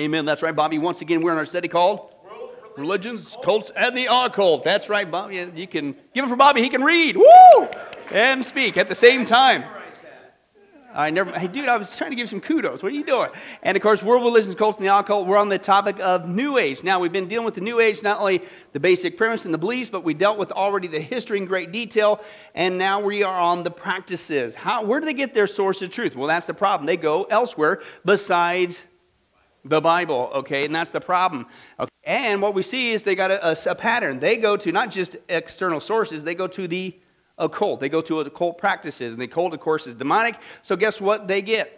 Amen. 0.00 0.24
That's 0.24 0.42
right, 0.42 0.56
Bobby. 0.56 0.78
Once 0.78 1.02
again, 1.02 1.20
we're 1.20 1.32
in 1.32 1.36
our 1.36 1.44
study 1.44 1.68
called 1.68 2.14
Religions, 2.78 3.36
Cults, 3.44 3.70
and 3.76 3.94
the 3.94 4.06
Occult. 4.06 4.64
That's 4.64 4.88
right, 4.88 5.08
Bobby. 5.10 5.46
You 5.54 5.66
can 5.66 5.94
give 6.14 6.24
it 6.24 6.28
for 6.28 6.36
Bobby. 6.36 6.62
He 6.62 6.70
can 6.70 6.82
read. 6.82 7.18
Woo! 7.18 7.68
And 8.10 8.42
speak 8.42 8.78
at 8.78 8.88
the 8.88 8.94
same 8.94 9.26
time. 9.26 9.62
I 10.94 11.10
never, 11.10 11.38
hey, 11.38 11.48
dude, 11.48 11.68
I 11.68 11.76
was 11.76 11.94
trying 11.94 12.10
to 12.10 12.16
give 12.16 12.30
some 12.30 12.40
kudos. 12.40 12.82
What 12.82 12.92
are 12.92 12.94
you 12.94 13.04
doing? 13.04 13.28
And 13.62 13.76
of 13.76 13.82
course, 13.82 14.02
world 14.02 14.24
religions, 14.24 14.54
cults, 14.54 14.78
and 14.78 14.86
the 14.86 14.98
occult, 14.98 15.26
we're 15.26 15.36
on 15.36 15.50
the 15.50 15.58
topic 15.58 16.00
of 16.00 16.26
New 16.26 16.56
Age. 16.56 16.82
Now, 16.82 16.98
we've 16.98 17.12
been 17.12 17.28
dealing 17.28 17.44
with 17.44 17.54
the 17.54 17.60
New 17.60 17.78
Age, 17.78 18.02
not 18.02 18.20
only 18.20 18.42
the 18.72 18.80
basic 18.80 19.18
premise 19.18 19.44
and 19.44 19.52
the 19.52 19.58
beliefs, 19.58 19.90
but 19.90 20.02
we 20.02 20.14
dealt 20.14 20.38
with 20.38 20.50
already 20.50 20.88
the 20.88 20.98
history 20.98 21.36
in 21.36 21.44
great 21.44 21.72
detail, 21.72 22.24
and 22.54 22.78
now 22.78 23.00
we 23.00 23.22
are 23.22 23.38
on 23.38 23.64
the 23.64 23.70
practices. 23.70 24.54
How, 24.54 24.82
where 24.82 24.98
do 24.98 25.04
they 25.04 25.14
get 25.14 25.34
their 25.34 25.46
source 25.46 25.82
of 25.82 25.90
truth? 25.90 26.16
Well, 26.16 26.26
that's 26.26 26.46
the 26.46 26.54
problem. 26.54 26.86
They 26.86 26.96
go 26.96 27.24
elsewhere 27.24 27.82
besides 28.04 28.86
the 29.64 29.80
Bible, 29.80 30.30
okay? 30.34 30.64
And 30.64 30.74
that's 30.74 30.90
the 30.90 31.00
problem. 31.00 31.46
Okay? 31.78 31.90
And 32.04 32.40
what 32.40 32.54
we 32.54 32.62
see 32.62 32.92
is 32.92 33.02
they 33.02 33.14
got 33.14 33.30
a, 33.30 33.50
a, 33.50 33.72
a 33.72 33.74
pattern. 33.74 34.18
They 34.20 34.36
go 34.36 34.56
to 34.56 34.72
not 34.72 34.90
just 34.90 35.16
external 35.28 35.80
sources, 35.80 36.24
they 36.24 36.34
go 36.34 36.46
to 36.46 36.66
the 36.66 36.94
occult. 37.38 37.80
They 37.80 37.88
go 37.88 38.00
to 38.02 38.20
occult 38.20 38.58
practices, 38.58 39.12
and 39.12 39.20
the 39.20 39.26
occult, 39.26 39.54
of 39.54 39.60
course, 39.60 39.86
is 39.86 39.94
demonic. 39.94 40.36
So 40.62 40.76
guess 40.76 41.00
what 41.00 41.28
they 41.28 41.42
get? 41.42 41.76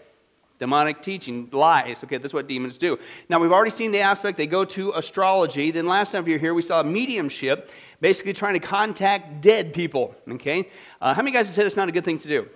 Demonic 0.59 1.03
teaching, 1.03 1.49
lies. 1.51 2.05
Okay, 2.05 2.19
that's 2.19 2.35
what 2.35 2.47
demons 2.47 2.79
do. 2.79 2.99
Now, 3.29 3.41
we've 3.41 3.51
already 3.51 3.73
seen 3.73 3.91
the 3.91 4.01
aspect. 4.01 4.39
They 4.39 4.47
go 4.47 4.65
to 4.67 4.93
astrology. 4.93 5.73
Then 5.73 5.87
last 5.87 6.13
time 6.13 6.27
you 6.27 6.35
were 6.35 6.39
here, 6.39 6.55
we 6.55 6.63
saw 6.63 6.83
mediumship, 6.85 7.71
basically 8.01 8.33
trying 8.33 8.55
to 8.55 8.61
contact 8.61 9.41
dead 9.41 9.73
people. 9.73 10.15
Okay? 10.31 10.69
Uh, 11.01 11.15
how 11.15 11.23
many 11.23 11.33
guys 11.33 11.47
would 11.47 11.55
say 11.55 11.65
that's 11.65 11.77
not 11.77 11.89
a 11.89 11.93
good 11.93 12.05
thing 12.05 12.19
to 12.19 12.29
do? 12.29 12.49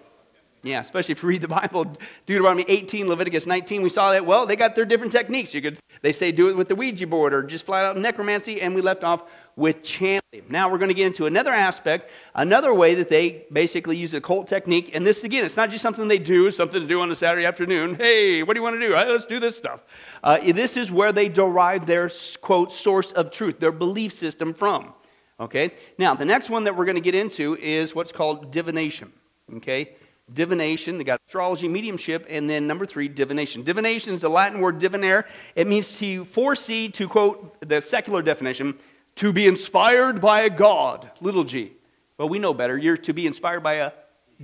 Yeah, 0.66 0.80
especially 0.80 1.12
if 1.12 1.22
you 1.22 1.28
read 1.28 1.42
the 1.42 1.48
Bible, 1.48 1.96
Deuteronomy 2.26 2.64
18, 2.66 3.08
Leviticus 3.08 3.46
19, 3.46 3.82
we 3.82 3.88
saw 3.88 4.10
that. 4.10 4.26
Well, 4.26 4.46
they 4.46 4.56
got 4.56 4.74
their 4.74 4.84
different 4.84 5.12
techniques. 5.12 5.54
You 5.54 5.62
could, 5.62 5.78
they 6.02 6.12
say 6.12 6.32
do 6.32 6.48
it 6.48 6.56
with 6.56 6.66
the 6.66 6.74
Ouija 6.74 7.06
board 7.06 7.32
or 7.32 7.44
just 7.44 7.64
flat 7.64 7.84
out 7.84 7.96
necromancy, 7.96 8.60
and 8.60 8.74
we 8.74 8.80
left 8.80 9.04
off 9.04 9.22
with 9.54 9.84
chanting. 9.84 10.42
Now 10.48 10.68
we're 10.68 10.78
going 10.78 10.88
to 10.88 10.94
get 10.94 11.06
into 11.06 11.26
another 11.26 11.52
aspect, 11.52 12.10
another 12.34 12.74
way 12.74 12.96
that 12.96 13.08
they 13.08 13.46
basically 13.52 13.96
use 13.96 14.12
a 14.12 14.16
occult 14.16 14.48
technique. 14.48 14.90
And 14.92 15.06
this, 15.06 15.22
again, 15.22 15.44
it's 15.44 15.56
not 15.56 15.70
just 15.70 15.82
something 15.82 16.08
they 16.08 16.18
do, 16.18 16.50
something 16.50 16.80
to 16.80 16.86
do 16.86 17.00
on 17.00 17.12
a 17.12 17.14
Saturday 17.14 17.46
afternoon. 17.46 17.94
Hey, 17.94 18.42
what 18.42 18.54
do 18.54 18.58
you 18.58 18.64
want 18.64 18.74
to 18.74 18.84
do? 18.84 18.92
Let's 18.92 19.24
do 19.24 19.38
this 19.38 19.56
stuff. 19.56 19.84
Uh, 20.24 20.38
this 20.52 20.76
is 20.76 20.90
where 20.90 21.12
they 21.12 21.28
derive 21.28 21.86
their, 21.86 22.10
quote, 22.40 22.72
source 22.72 23.12
of 23.12 23.30
truth, 23.30 23.60
their 23.60 23.70
belief 23.70 24.12
system 24.12 24.52
from. 24.52 24.94
Okay? 25.38 25.74
Now, 25.96 26.14
the 26.14 26.24
next 26.24 26.50
one 26.50 26.64
that 26.64 26.76
we're 26.76 26.86
going 26.86 26.96
to 26.96 27.00
get 27.00 27.14
into 27.14 27.56
is 27.56 27.94
what's 27.94 28.10
called 28.10 28.50
divination. 28.50 29.12
Okay? 29.58 29.94
Divination, 30.32 30.98
they 30.98 31.04
got 31.04 31.20
astrology, 31.26 31.68
mediumship, 31.68 32.26
and 32.28 32.50
then 32.50 32.66
number 32.66 32.84
three, 32.84 33.06
divination. 33.06 33.62
Divination 33.62 34.12
is 34.12 34.22
the 34.22 34.28
Latin 34.28 34.60
word 34.60 34.80
divinare. 34.80 35.24
It 35.54 35.68
means 35.68 35.92
to 35.98 36.24
foresee, 36.24 36.88
to 36.90 37.06
quote 37.06 37.56
the 37.66 37.80
secular 37.80 38.22
definition, 38.22 38.76
to 39.16 39.32
be 39.32 39.46
inspired 39.46 40.20
by 40.20 40.42
a 40.42 40.50
God, 40.50 41.10
little 41.20 41.44
g. 41.44 41.72
Well, 42.18 42.28
we 42.28 42.40
know 42.40 42.52
better. 42.52 42.76
You're 42.76 42.96
to 42.98 43.12
be 43.12 43.26
inspired 43.26 43.62
by 43.62 43.74
a 43.74 43.92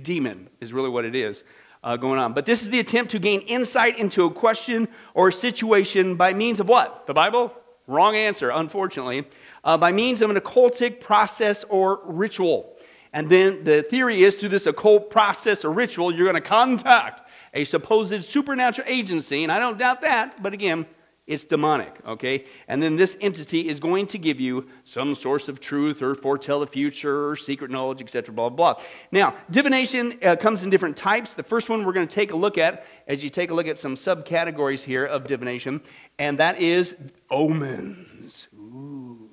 demon, 0.01 0.49
is 0.61 0.71
really 0.71 0.89
what 0.89 1.05
it 1.05 1.15
is 1.15 1.43
uh, 1.83 1.97
going 1.97 2.19
on. 2.19 2.33
But 2.33 2.45
this 2.45 2.61
is 2.61 2.69
the 2.69 2.79
attempt 2.79 3.11
to 3.11 3.19
gain 3.19 3.41
insight 3.41 3.97
into 3.97 4.25
a 4.25 4.31
question 4.31 4.87
or 5.13 5.27
a 5.27 5.33
situation 5.33 6.15
by 6.15 6.33
means 6.33 6.59
of 6.59 6.67
what? 6.69 7.05
The 7.07 7.13
Bible? 7.13 7.53
Wrong 7.87 8.15
answer, 8.15 8.49
unfortunately. 8.49 9.27
Uh, 9.63 9.77
by 9.77 9.91
means 9.91 10.21
of 10.21 10.29
an 10.29 10.37
occultic 10.37 11.01
process 11.01 11.65
or 11.65 11.99
ritual. 12.05 12.72
And 13.13 13.29
then 13.29 13.63
the 13.63 13.83
theory 13.83 14.23
is 14.23 14.35
through 14.35 14.49
this 14.49 14.65
occult 14.65 15.09
process 15.09 15.63
or 15.63 15.71
ritual, 15.71 16.13
you're 16.13 16.25
going 16.25 16.41
to 16.41 16.47
contact 16.47 17.29
a 17.53 17.63
supposed 17.63 18.23
supernatural 18.25 18.87
agency, 18.89 19.43
and 19.43 19.51
I 19.51 19.59
don't 19.59 19.77
doubt 19.77 20.01
that, 20.01 20.41
but 20.41 20.53
again, 20.53 20.87
it's 21.25 21.45
demonic, 21.45 21.95
okay? 22.05 22.43
And 22.67 22.83
then 22.83 22.97
this 22.97 23.15
entity 23.21 23.69
is 23.69 23.79
going 23.79 24.07
to 24.07 24.17
give 24.17 24.41
you 24.41 24.67
some 24.83 25.15
source 25.15 25.47
of 25.47 25.61
truth 25.61 26.01
or 26.01 26.15
foretell 26.15 26.59
the 26.59 26.67
future 26.67 27.29
or 27.29 27.37
secret 27.37 27.71
knowledge, 27.71 28.01
etc., 28.01 28.33
blah, 28.33 28.49
blah, 28.49 28.73
blah. 28.73 28.83
Now, 29.11 29.35
divination 29.49 30.19
uh, 30.21 30.35
comes 30.35 30.63
in 30.63 30.69
different 30.69 30.97
types. 30.97 31.33
The 31.33 31.43
first 31.43 31.69
one 31.69 31.85
we're 31.85 31.93
going 31.93 32.07
to 32.07 32.13
take 32.13 32.33
a 32.33 32.35
look 32.35 32.57
at 32.57 32.85
as 33.07 33.23
you 33.23 33.29
take 33.29 33.51
a 33.51 33.53
look 33.53 33.67
at 33.67 33.79
some 33.79 33.95
subcategories 33.95 34.81
here 34.81 35.05
of 35.05 35.25
divination, 35.25 35.81
and 36.19 36.37
that 36.39 36.59
is 36.59 36.93
omens. 37.29 38.47
Ooh. 38.53 39.29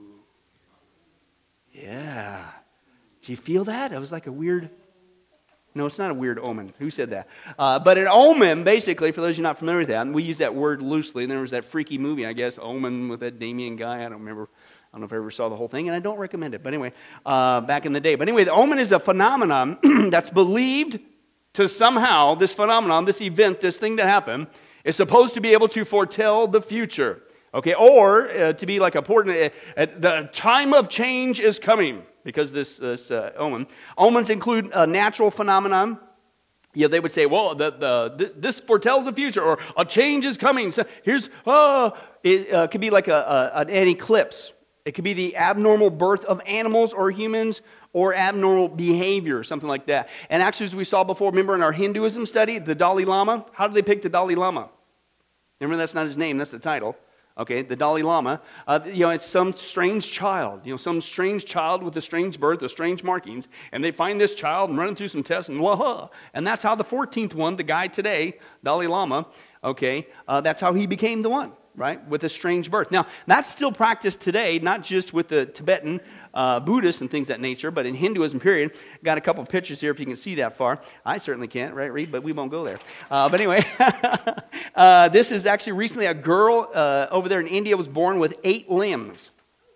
Yeah. 1.73 2.51
Do 3.23 3.33
you 3.33 3.37
feel 3.37 3.65
that? 3.65 3.93
It 3.93 3.99
was 3.99 4.13
like 4.13 4.27
a 4.27 4.33
weird 4.33 4.71
no, 5.73 5.87
it's 5.87 5.99
not 5.99 6.11
a 6.11 6.15
weird 6.15 6.41
omen. 6.41 6.73
Who 6.81 6.91
said 6.91 7.11
that? 7.11 7.29
Uh, 7.57 7.79
but 7.79 7.97
an 7.97 8.09
omen, 8.09 8.65
basically, 8.65 9.13
for 9.13 9.21
those 9.21 9.35
of 9.35 9.39
you 9.39 9.43
not 9.45 9.59
familiar 9.59 9.81
with 9.81 9.89
that, 9.89 10.03
and 10.03 10.13
we 10.13 10.25
use 10.25 10.39
that 10.39 10.53
word 10.53 10.83
loosely. 10.83 11.23
And 11.23 11.31
there 11.31 11.41
was 11.41 11.53
that 11.53 11.65
freaky 11.65 11.97
movie, 11.97 12.27
I 12.27 12.33
guess, 12.33 12.59
Omen 12.61 13.09
with 13.09 13.21
that 13.21 13.39
Damien 13.39 13.77
guy. 13.77 14.05
I 14.05 14.09
don't 14.09 14.19
remember. 14.19 14.49
I 14.53 14.97
don't 14.97 15.03
know 15.03 15.05
if 15.07 15.13
I 15.13 15.17
ever 15.17 15.31
saw 15.31 15.49
the 15.49 15.55
whole 15.55 15.69
thing, 15.69 15.89
and 15.89 15.95
I 15.95 16.01
don't 16.01 16.19
recommend 16.19 16.55
it. 16.55 16.65
But 16.65 16.75
anyway, 16.75 16.93
uh, 17.25 17.61
back 17.61 17.87
in 17.87 17.93
the 17.93 18.01
day. 18.01 18.17
But 18.17 18.27
anyway, 18.27 18.43
the 18.43 18.53
omen 18.53 18.81
is 18.81 18.91
a 18.91 18.99
phenomenon 18.99 19.79
that's 20.11 20.31
believed 20.31 20.99
to 21.53 21.69
somehow, 21.69 22.35
this 22.35 22.53
phenomenon, 22.53 23.05
this 23.05 23.21
event, 23.21 23.61
this 23.61 23.79
thing 23.79 23.95
that 23.97 24.09
happened, 24.09 24.49
is 24.83 24.97
supposed 24.97 25.35
to 25.35 25.41
be 25.41 25.53
able 25.53 25.69
to 25.69 25.85
foretell 25.85 26.49
the 26.49 26.61
future. 26.61 27.23
Okay, 27.55 27.75
or 27.75 28.29
uh, 28.29 28.53
to 28.55 28.67
be 28.67 28.81
like 28.81 28.97
important, 28.97 29.53
uh, 29.77 29.87
the 29.99 30.29
time 30.33 30.73
of 30.73 30.89
change 30.89 31.39
is 31.39 31.61
coming 31.61 32.03
because 32.25 32.53
this, 32.53 32.77
this 32.79 33.11
uh, 33.11 33.33
omen. 33.37 33.67
Omens 33.97 34.31
include 34.31 34.71
a 34.75 34.87
natural 34.87 35.31
phenomenon. 35.31 35.99
Yeah, 36.75 36.87
they 36.87 37.01
would 37.01 37.13
say, 37.13 37.27
well, 37.27 37.55
the, 37.55 37.71
the, 37.71 38.33
this 38.37 38.61
foretells 38.61 39.05
the 39.05 39.13
future, 39.13 39.43
or 39.43 39.59
a 39.77 39.85
change 39.85 40.25
is 40.25 40.37
coming. 40.37 40.71
So 40.71 40.85
here's, 41.03 41.29
oh, 41.47 41.97
it 42.23 42.53
uh, 42.53 42.69
could 42.69 42.81
be 42.81 42.91
like 42.91 43.09
a, 43.09 43.53
a, 43.55 43.61
an 43.61 43.89
eclipse. 43.89 44.53
It 44.85 44.93
could 44.93 45.05
be 45.05 45.13
the 45.13 45.37
abnormal 45.37 45.91
birth 45.91 46.25
of 46.25 46.41
animals 46.47 46.93
or 46.93 47.11
humans 47.11 47.61
or 47.93 48.15
abnormal 48.15 48.69
behavior, 48.69 49.43
something 49.43 49.69
like 49.69 49.87
that. 49.87 50.09
And 50.29 50.43
actually, 50.43 50.67
as 50.67 50.77
we 50.77 50.85
saw 50.85 51.03
before, 51.03 51.31
remember 51.31 51.57
in 51.57 51.63
our 51.63 51.73
Hinduism 51.73 52.25
study, 52.27 52.59
the 52.61 52.75
Dalai 52.75 53.05
Lama? 53.05 53.45
How 53.53 53.67
did 53.67 53.75
they 53.75 53.83
pick 53.83 54.03
the 54.03 54.09
Dalai 54.09 54.37
Lama? 54.37 54.71
Remember, 55.61 55.77
that's 55.77 55.93
not 55.93 56.07
his 56.07 56.17
name, 56.17 56.39
that's 56.39 56.53
the 56.53 56.61
title 56.61 56.97
okay, 57.39 57.63
the 57.63 57.77
Dalai 57.77 58.03
Lama, 58.03 58.41
uh, 58.67 58.81
you 58.85 59.01
know, 59.01 59.11
it's 59.11 59.25
some 59.25 59.55
strange 59.55 60.11
child, 60.11 60.61
you 60.65 60.73
know, 60.73 60.77
some 60.77 61.01
strange 61.01 61.45
child 61.45 61.83
with 61.83 61.97
a 61.97 62.01
strange 62.01 62.39
birth, 62.39 62.63
or 62.63 62.69
strange 62.69 63.03
markings, 63.03 63.49
and 63.73 63.83
they 63.83 63.91
find 63.91 64.21
this 64.21 64.35
child 64.35 64.71
and 64.71 64.79
running 64.79 64.95
through 64.95 65.09
some 65.09 65.23
tests 65.23 65.49
and 65.49 65.59
blah, 65.59 66.09
and 66.35 66.47
that's 66.47 66.63
how 66.63 66.75
the 66.75 66.85
14th 66.85 67.35
one, 67.35 67.57
the 67.57 67.63
guy 67.63 67.87
today, 67.87 68.39
Dalai 68.65 68.87
Lama, 68.87 69.27
okay, 69.63 70.07
uh, 70.29 70.41
that's 70.41 70.61
how 70.61 70.73
he 70.75 70.87
became 70.87 71.23
the 71.23 71.31
one, 71.31 71.53
right, 71.75 72.07
with 72.09 72.25
a 72.25 72.29
strange 72.29 72.71
birth. 72.71 72.91
Now, 72.91 73.07
that's 73.27 73.51
still 73.51 73.73
practiced 73.73 74.21
today, 74.21 74.59
not 74.59 74.83
just 74.83 75.13
with 75.13 75.29
the 75.29 75.47
Tibetan 75.47 76.01
uh, 76.35 76.61
Buddhists 76.61 77.01
and 77.01 77.11
things 77.11 77.29
that 77.29 77.41
nature, 77.41 77.71
but 77.71 77.87
in 77.87 77.95
Hinduism, 77.95 78.41
period. 78.41 78.73
Got 79.03 79.19
a 79.19 79.21
couple 79.21 79.45
pictures 79.45 79.81
here 79.81 79.91
if 79.91 79.99
you 79.99 80.07
can 80.07 80.17
see 80.17 80.37
that 80.37 80.57
far. 80.57 80.81
I 81.05 81.19
certainly 81.19 81.49
can't, 81.49 81.75
right, 81.75 81.93
Reed? 81.93 82.13
But 82.13 82.23
we 82.23 82.33
won't 82.33 82.51
go 82.51 82.65
there. 82.65 82.79
Uh, 83.11 83.29
but 83.29 83.41
anyway, 83.41 83.65
uh, 84.75 85.09
this 85.09 85.33
is 85.33 85.47
actually 85.47 85.73
recently 85.73 86.07
a 86.07 86.15
girl 86.15 86.71
uh, 86.73 87.07
over 87.11 87.29
there 87.29 87.41
in 87.41 87.47
India 87.47 87.77
was 87.77 87.89
born 87.89 88.19
with 88.19 88.39
eight 88.45 88.71
limbs. 88.71 89.31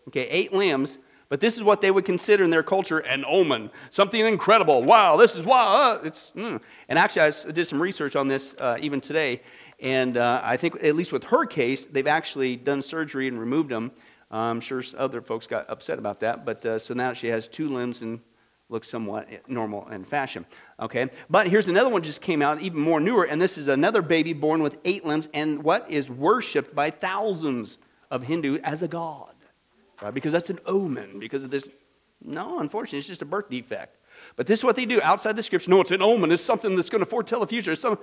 Okay, 0.08 0.28
eight 0.28 0.52
limbs. 0.52 0.98
But 1.30 1.40
this 1.40 1.56
is 1.56 1.62
what 1.62 1.80
they 1.80 1.90
would 1.90 2.04
consider 2.04 2.44
in 2.44 2.50
their 2.50 2.62
culture 2.62 2.98
an 2.98 3.24
omen, 3.26 3.70
something 3.90 4.24
incredible. 4.24 4.82
Wow, 4.82 5.16
this 5.16 5.36
is 5.36 5.44
wow. 5.44 5.94
Uh, 5.94 6.00
it's 6.04 6.30
mm. 6.36 6.60
and 6.88 6.98
actually, 6.98 7.22
I 7.22 7.52
did 7.52 7.66
some 7.66 7.80
research 7.80 8.14
on 8.14 8.28
this 8.28 8.54
uh, 8.58 8.76
even 8.80 9.00
today, 9.00 9.40
and 9.80 10.16
I 10.16 10.56
think 10.56 10.76
at 10.84 10.94
least 10.94 11.12
with 11.12 11.24
her 11.24 11.46
case, 11.46 11.86
they've 11.86 12.06
actually 12.06 12.56
done 12.56 12.82
surgery 12.82 13.26
and 13.26 13.40
removed 13.40 13.70
them 13.70 13.90
I'm 14.34 14.60
sure 14.60 14.82
other 14.98 15.22
folks 15.22 15.46
got 15.46 15.70
upset 15.70 15.98
about 15.98 16.20
that, 16.20 16.44
but 16.44 16.66
uh, 16.66 16.78
so 16.80 16.92
now 16.92 17.12
she 17.12 17.28
has 17.28 17.46
two 17.46 17.68
limbs 17.68 18.02
and 18.02 18.20
looks 18.68 18.88
somewhat 18.88 19.28
normal 19.48 19.88
in 19.90 20.04
fashion. 20.04 20.44
Okay, 20.80 21.08
but 21.30 21.46
here's 21.46 21.68
another 21.68 21.88
one 21.88 22.02
just 22.02 22.20
came 22.20 22.42
out, 22.42 22.60
even 22.60 22.80
more 22.80 22.98
newer, 22.98 23.24
and 23.24 23.40
this 23.40 23.56
is 23.56 23.68
another 23.68 24.02
baby 24.02 24.32
born 24.32 24.60
with 24.60 24.76
eight 24.84 25.04
limbs, 25.04 25.28
and 25.34 25.62
what 25.62 25.88
is 25.88 26.10
worshipped 26.10 26.74
by 26.74 26.90
thousands 26.90 27.78
of 28.10 28.24
Hindu 28.24 28.58
as 28.64 28.82
a 28.82 28.88
god, 28.88 29.34
right? 30.02 30.12
Because 30.12 30.32
that's 30.32 30.50
an 30.50 30.58
omen. 30.66 31.20
Because 31.20 31.44
of 31.44 31.50
this, 31.52 31.68
no, 32.20 32.58
unfortunately, 32.58 32.98
it's 32.98 33.08
just 33.08 33.22
a 33.22 33.26
birth 33.26 33.48
defect. 33.48 33.98
But 34.34 34.48
this 34.48 34.60
is 34.60 34.64
what 34.64 34.74
they 34.74 34.84
do 34.84 35.00
outside 35.00 35.36
the 35.36 35.44
scripture. 35.44 35.70
No, 35.70 35.80
it's 35.80 35.92
an 35.92 36.02
omen. 36.02 36.32
It's 36.32 36.42
something 36.42 36.74
that's 36.74 36.90
going 36.90 37.04
to 37.04 37.06
foretell 37.06 37.38
the 37.38 37.46
future. 37.46 37.70
It's 37.70 37.82
some, 37.82 38.00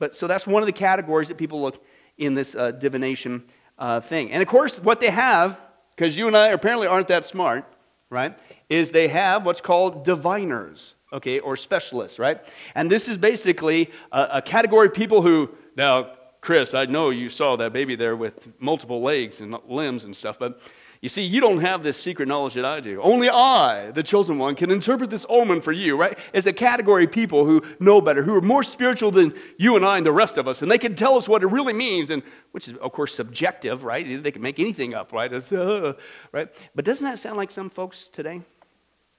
but 0.00 0.12
so 0.12 0.26
that's 0.26 0.44
one 0.44 0.62
of 0.62 0.66
the 0.66 0.72
categories 0.72 1.28
that 1.28 1.36
people 1.36 1.62
look 1.62 1.84
in 2.18 2.34
this 2.34 2.56
uh, 2.56 2.72
divination 2.72 3.44
uh, 3.82 4.00
thing. 4.00 4.30
And 4.30 4.40
of 4.40 4.48
course, 4.48 4.78
what 4.78 5.00
they 5.00 5.10
have, 5.10 5.60
because 5.96 6.16
you 6.16 6.28
and 6.28 6.36
I 6.36 6.48
apparently 6.48 6.86
aren't 6.86 7.08
that 7.08 7.24
smart, 7.24 7.64
right, 8.10 8.38
is 8.68 8.92
they 8.92 9.08
have 9.08 9.44
what's 9.44 9.60
called 9.60 10.04
diviners, 10.04 10.94
okay, 11.12 11.40
or 11.40 11.56
specialists, 11.56 12.16
right? 12.20 12.38
And 12.76 12.88
this 12.88 13.08
is 13.08 13.18
basically 13.18 13.90
a, 14.12 14.28
a 14.34 14.42
category 14.42 14.86
of 14.86 14.94
people 14.94 15.20
who, 15.20 15.50
now, 15.76 16.12
Chris, 16.40 16.74
I 16.74 16.84
know 16.84 17.10
you 17.10 17.28
saw 17.28 17.56
that 17.56 17.72
baby 17.72 17.96
there 17.96 18.14
with 18.14 18.48
multiple 18.60 19.02
legs 19.02 19.40
and 19.40 19.56
limbs 19.66 20.04
and 20.04 20.14
stuff, 20.14 20.38
but 20.38 20.60
You 21.02 21.08
see, 21.08 21.22
you 21.22 21.40
don't 21.40 21.58
have 21.58 21.82
this 21.82 22.00
secret 22.00 22.28
knowledge 22.28 22.54
that 22.54 22.64
I 22.64 22.78
do. 22.78 23.02
Only 23.02 23.28
I, 23.28 23.90
the 23.90 24.04
chosen 24.04 24.38
one, 24.38 24.54
can 24.54 24.70
interpret 24.70 25.10
this 25.10 25.26
omen 25.28 25.60
for 25.60 25.72
you, 25.72 25.96
right? 25.96 26.16
As 26.32 26.46
a 26.46 26.52
category 26.52 27.06
of 27.06 27.10
people 27.10 27.44
who 27.44 27.60
know 27.80 28.00
better, 28.00 28.22
who 28.22 28.36
are 28.36 28.40
more 28.40 28.62
spiritual 28.62 29.10
than 29.10 29.34
you 29.58 29.74
and 29.74 29.84
I 29.84 29.96
and 29.96 30.06
the 30.06 30.12
rest 30.12 30.38
of 30.38 30.46
us, 30.46 30.62
and 30.62 30.70
they 30.70 30.78
can 30.78 30.94
tell 30.94 31.16
us 31.16 31.28
what 31.28 31.42
it 31.42 31.48
really 31.48 31.72
means, 31.72 32.10
and 32.10 32.22
which 32.52 32.68
is, 32.68 32.76
of 32.76 32.92
course, 32.92 33.16
subjective, 33.16 33.82
right? 33.82 34.22
They 34.22 34.30
can 34.30 34.42
make 34.42 34.60
anything 34.60 34.94
up, 34.94 35.12
right? 35.12 35.32
Uh, 35.52 35.94
right? 36.30 36.48
But 36.76 36.84
doesn't 36.84 37.04
that 37.04 37.18
sound 37.18 37.36
like 37.36 37.50
some 37.50 37.68
folks 37.68 38.06
today? 38.06 38.40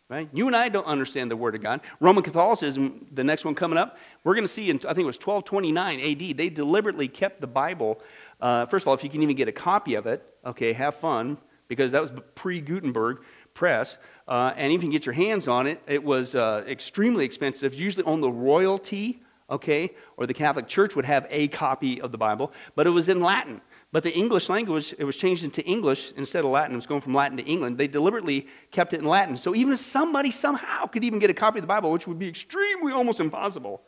Right? 0.07 0.30
You 0.31 0.47
and 0.47 0.56
I 0.56 0.69
don't 0.69 0.85
understand 0.85 1.31
the 1.31 1.35
Word 1.35 1.56
of 1.56 1.63
God. 1.63 1.81
Roman 2.00 2.24
Catholicism, 2.24 3.07
the 3.12 3.24
next 3.25 3.44
one 3.44 3.56
coming 3.56 3.77
up, 3.77 3.97
we're 4.24 4.35
going 4.35 4.45
to 4.45 4.51
see 4.51 4.69
in, 4.69 4.77
I 4.77 4.94
think 4.94 5.00
it 5.00 5.06
was 5.06 5.18
1229 5.18 6.00
AD, 6.00 6.38
they 6.38 6.50
deliberately 6.50 7.09
kept 7.09 7.41
the 7.41 7.47
Bible. 7.47 8.00
Uh, 8.39 8.68
first 8.68 8.83
of 8.83 8.88
all, 8.88 8.94
if 8.94 9.03
you 9.03 9.09
can 9.09 9.21
even 9.21 9.35
get 9.35 9.50
a 9.50 9.53
copy 9.53 9.95
of 9.95 10.06
it, 10.06 10.24
okay, 10.45 10.71
have 10.71 10.95
fun 10.95 11.38
because 11.75 11.92
that 11.92 12.02
was 12.02 12.12
pre 12.36 12.62
Gutenberg 12.62 13.24
press. 13.54 13.98
Uh, 14.28 14.54
and 14.56 14.72
even 14.72 14.90
get 14.90 15.06
your 15.06 15.14
hands 15.14 15.48
on 15.48 15.68
it, 15.68 15.81
it 15.88 16.04
was 16.04 16.36
uh, 16.36 16.64
extremely 16.68 17.25
expensive. 17.25 17.74
Usually, 17.74 18.06
on 18.06 18.22
the 18.22 18.31
royalty, 18.31 19.22
okay, 19.50 19.92
or 20.18 20.25
the 20.25 20.34
Catholic 20.34 20.68
Church 20.68 20.96
would 20.96 21.06
have 21.06 21.28
a 21.30 21.48
copy 21.50 22.00
of 22.00 22.12
the 22.12 22.18
Bible, 22.18 22.54
but 22.75 22.88
it 22.88 22.92
was 22.92 23.10
in 23.10 23.22
Latin. 23.22 23.60
But 23.92 24.02
the 24.02 24.16
English 24.16 24.50
language, 24.50 24.96
it 24.98 25.04
was 25.04 25.16
changed 25.16 25.44
into 25.44 25.64
English 25.66 26.14
instead 26.18 26.44
of 26.44 26.52
Latin. 26.52 26.74
It 26.74 26.78
was 26.78 26.88
going 26.88 27.02
from 27.02 27.14
Latin 27.14 27.38
to 27.38 27.44
England. 27.44 27.78
They 27.78 27.88
deliberately 27.88 28.48
kept 28.72 28.94
it 28.94 29.02
in 29.02 29.06
Latin. 29.06 29.38
So 29.38 29.54
even 29.54 29.74
if 29.74 29.80
somebody 29.80 30.31
somehow 30.31 30.88
could 30.88 31.04
even 31.04 31.19
get 31.19 31.30
a 31.30 31.34
copy 31.34 31.60
of 31.60 31.64
the 31.64 31.68
Bible, 31.68 31.92
which 31.92 32.08
would 32.08 32.18
be 32.18 32.28
extremely 32.28 32.92
almost 32.92 33.19
impossible, 33.19 33.84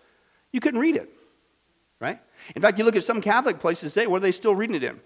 you 0.52 0.60
couldn't 0.60 0.80
read 0.80 0.96
it, 0.96 1.10
right? 2.00 2.20
In 2.56 2.62
fact, 2.62 2.78
you 2.78 2.84
look 2.86 2.96
at 2.96 3.04
some 3.04 3.20
Catholic 3.20 3.60
places 3.60 3.94
today, 3.94 4.06
what 4.06 4.18
are 4.18 4.20
they 4.20 4.32
still 4.32 4.56
reading 4.56 4.76
it 4.76 4.84
in? 4.84 5.00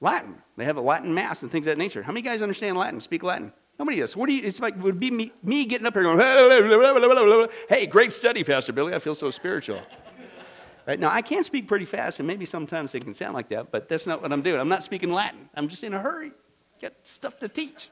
Latin. 0.00 0.36
They 0.56 0.64
have 0.64 0.76
a 0.76 0.80
Latin 0.80 1.12
mass 1.12 1.42
and 1.42 1.50
things 1.50 1.66
of 1.66 1.72
that 1.72 1.78
nature. 1.78 2.02
How 2.02 2.12
many 2.12 2.22
guys 2.22 2.42
understand 2.42 2.76
Latin, 2.76 3.00
speak 3.00 3.22
Latin? 3.22 3.52
Nobody 3.78 3.98
does. 3.98 4.16
What 4.16 4.28
do 4.28 4.34
you, 4.34 4.42
it's 4.42 4.60
like, 4.60 4.80
would 4.82 5.00
be 5.00 5.10
me, 5.10 5.32
me 5.42 5.64
getting 5.64 5.86
up 5.86 5.94
here 5.94 6.02
going, 6.02 7.48
hey, 7.68 7.86
great 7.86 8.12
study, 8.12 8.44
Pastor 8.44 8.72
Billy. 8.72 8.94
I 8.94 8.98
feel 8.98 9.14
so 9.14 9.30
spiritual. 9.30 9.80
Right? 10.86 10.98
Now, 10.98 11.10
I 11.10 11.22
can 11.22 11.44
speak 11.44 11.68
pretty 11.68 11.84
fast, 11.84 12.18
and 12.20 12.26
maybe 12.26 12.44
sometimes 12.46 12.94
it 12.94 13.04
can 13.04 13.14
sound 13.14 13.34
like 13.34 13.48
that, 13.50 13.70
but 13.70 13.88
that's 13.88 14.06
not 14.06 14.22
what 14.22 14.32
I'm 14.32 14.42
doing. 14.42 14.60
I'm 14.60 14.68
not 14.68 14.82
speaking 14.82 15.12
Latin. 15.12 15.48
I'm 15.54 15.68
just 15.68 15.84
in 15.84 15.94
a 15.94 15.98
hurry. 15.98 16.32
Got 16.80 16.92
stuff 17.04 17.38
to 17.38 17.48
teach. 17.48 17.90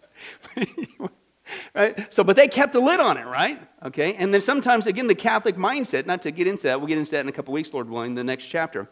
right? 1.75 2.13
So, 2.13 2.25
but 2.25 2.37
they 2.37 2.49
kept 2.49 2.75
a 2.75 2.81
lid 2.81 3.01
on 3.01 3.17
it, 3.17 3.25
right? 3.27 3.61
Okay. 3.85 4.15
And 4.15 4.33
then 4.33 4.41
sometimes, 4.41 4.87
again, 4.87 5.07
the 5.07 5.15
Catholic 5.15 5.57
mindset, 5.57 6.07
not 6.07 6.23
to 6.23 6.31
get 6.31 6.47
into 6.47 6.65
that, 6.65 6.81
we'll 6.81 6.89
get 6.89 6.99
into 6.99 7.13
that 7.13 7.21
in 7.21 7.29
a 7.29 7.33
couple 7.33 7.53
weeks, 7.55 7.73
Lord 7.73 7.89
willing, 7.89 8.15
the 8.15 8.25
next 8.25 8.47
chapter, 8.47 8.89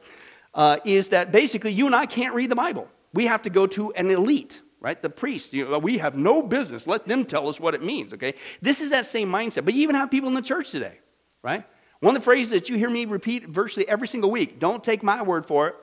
uh, 0.54 0.78
is 0.84 1.08
that 1.08 1.32
basically 1.32 1.72
you 1.72 1.86
and 1.86 1.94
I 1.94 2.06
can't 2.06 2.34
read 2.34 2.50
the 2.50 2.56
Bible. 2.56 2.88
We 3.16 3.26
have 3.26 3.42
to 3.42 3.50
go 3.50 3.66
to 3.66 3.92
an 3.94 4.10
elite, 4.10 4.60
right? 4.80 5.00
The 5.00 5.10
priest. 5.10 5.52
You 5.52 5.68
know, 5.68 5.78
we 5.78 5.98
have 5.98 6.16
no 6.16 6.42
business. 6.42 6.86
Let 6.86 7.08
them 7.08 7.24
tell 7.24 7.48
us 7.48 7.58
what 7.58 7.74
it 7.74 7.82
means, 7.82 8.12
okay? 8.12 8.34
This 8.60 8.80
is 8.80 8.90
that 8.90 9.06
same 9.06 9.30
mindset. 9.30 9.64
But 9.64 9.74
you 9.74 9.82
even 9.82 9.96
have 9.96 10.10
people 10.10 10.28
in 10.28 10.34
the 10.34 10.42
church 10.42 10.70
today, 10.70 10.98
right? 11.42 11.64
One 12.00 12.14
of 12.14 12.22
the 12.22 12.24
phrases 12.24 12.50
that 12.50 12.68
you 12.68 12.76
hear 12.76 12.90
me 12.90 13.06
repeat 13.06 13.48
virtually 13.48 13.88
every 13.88 14.06
single 14.06 14.30
week 14.30 14.58
don't 14.58 14.84
take 14.84 15.02
my 15.02 15.22
word 15.22 15.46
for 15.46 15.68
it. 15.68 15.76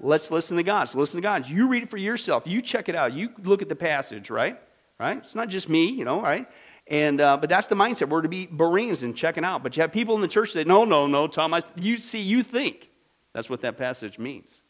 Let's 0.00 0.30
listen 0.30 0.56
to 0.58 0.62
God. 0.62 0.88
So 0.88 0.98
listen 0.98 1.16
to 1.16 1.22
God. 1.22 1.48
You 1.48 1.68
read 1.68 1.84
it 1.84 1.88
for 1.88 1.96
yourself. 1.96 2.42
You 2.46 2.60
check 2.60 2.88
it 2.88 2.94
out. 2.94 3.14
You 3.14 3.30
look 3.42 3.62
at 3.62 3.68
the 3.68 3.76
passage, 3.76 4.28
right? 4.28 4.60
Right? 5.00 5.18
It's 5.18 5.34
not 5.34 5.48
just 5.48 5.68
me, 5.68 5.86
you 5.86 6.04
know, 6.04 6.20
right? 6.20 6.46
And 6.86 7.20
uh, 7.20 7.38
but 7.38 7.48
that's 7.48 7.68
the 7.68 7.74
mindset. 7.74 8.10
We're 8.10 8.22
to 8.22 8.28
be 8.28 8.46
Bereans 8.46 9.02
and 9.02 9.16
checking 9.16 9.44
out. 9.44 9.62
But 9.62 9.76
you 9.76 9.80
have 9.80 9.92
people 9.92 10.14
in 10.14 10.20
the 10.20 10.28
church 10.28 10.52
that 10.52 10.66
no, 10.66 10.84
no, 10.84 11.06
no, 11.06 11.26
Tom. 11.26 11.54
I, 11.54 11.62
you 11.76 11.96
see, 11.96 12.20
you 12.20 12.42
think 12.42 12.90
that's 13.32 13.48
what 13.48 13.62
that 13.62 13.78
passage 13.78 14.18
means. 14.18 14.60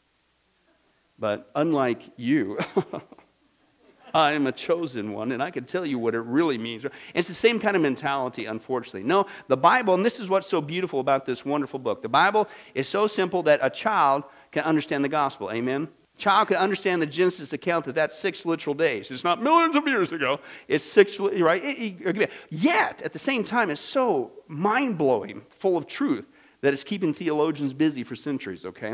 But 1.17 1.49
unlike 1.55 2.01
you, 2.17 2.59
I 4.15 4.31
am 4.31 4.47
a 4.47 4.51
chosen 4.51 5.11
one, 5.11 5.33
and 5.33 5.43
I 5.43 5.51
can 5.51 5.65
tell 5.65 5.85
you 5.85 5.99
what 5.99 6.15
it 6.15 6.21
really 6.21 6.57
means. 6.57 6.85
It's 7.13 7.27
the 7.27 7.33
same 7.33 7.59
kind 7.59 7.75
of 7.75 7.81
mentality, 7.81 8.45
unfortunately. 8.45 9.03
No, 9.03 9.25
the 9.47 9.57
Bible, 9.57 9.93
and 9.93 10.05
this 10.05 10.21
is 10.21 10.29
what's 10.29 10.47
so 10.47 10.61
beautiful 10.61 11.01
about 11.01 11.25
this 11.25 11.43
wonderful 11.43 11.79
book. 11.79 12.01
The 12.01 12.09
Bible 12.09 12.47
is 12.73 12.87
so 12.87 13.07
simple 13.07 13.43
that 13.43 13.59
a 13.61 13.69
child 13.69 14.23
can 14.53 14.63
understand 14.63 15.03
the 15.03 15.09
gospel. 15.09 15.51
Amen? 15.51 15.89
Child 16.17 16.47
can 16.47 16.57
understand 16.57 17.01
the 17.01 17.05
Genesis 17.05 17.51
account 17.51 17.83
that 17.85 17.95
that's 17.95 18.17
six 18.17 18.45
literal 18.45 18.73
days. 18.73 19.11
It's 19.11 19.25
not 19.25 19.43
millions 19.43 19.75
of 19.75 19.85
years 19.85 20.13
ago. 20.13 20.39
It's 20.69 20.85
six, 20.85 21.19
right? 21.19 22.31
Yet, 22.49 23.01
at 23.01 23.11
the 23.11 23.19
same 23.19 23.43
time, 23.43 23.69
it's 23.69 23.81
so 23.81 24.31
mind 24.47 24.97
blowing, 24.97 25.41
full 25.49 25.75
of 25.75 25.87
truth, 25.87 26.25
that 26.61 26.71
it's 26.71 26.85
keeping 26.85 27.13
theologians 27.13 27.73
busy 27.73 28.03
for 28.03 28.15
centuries, 28.15 28.65
okay? 28.65 28.93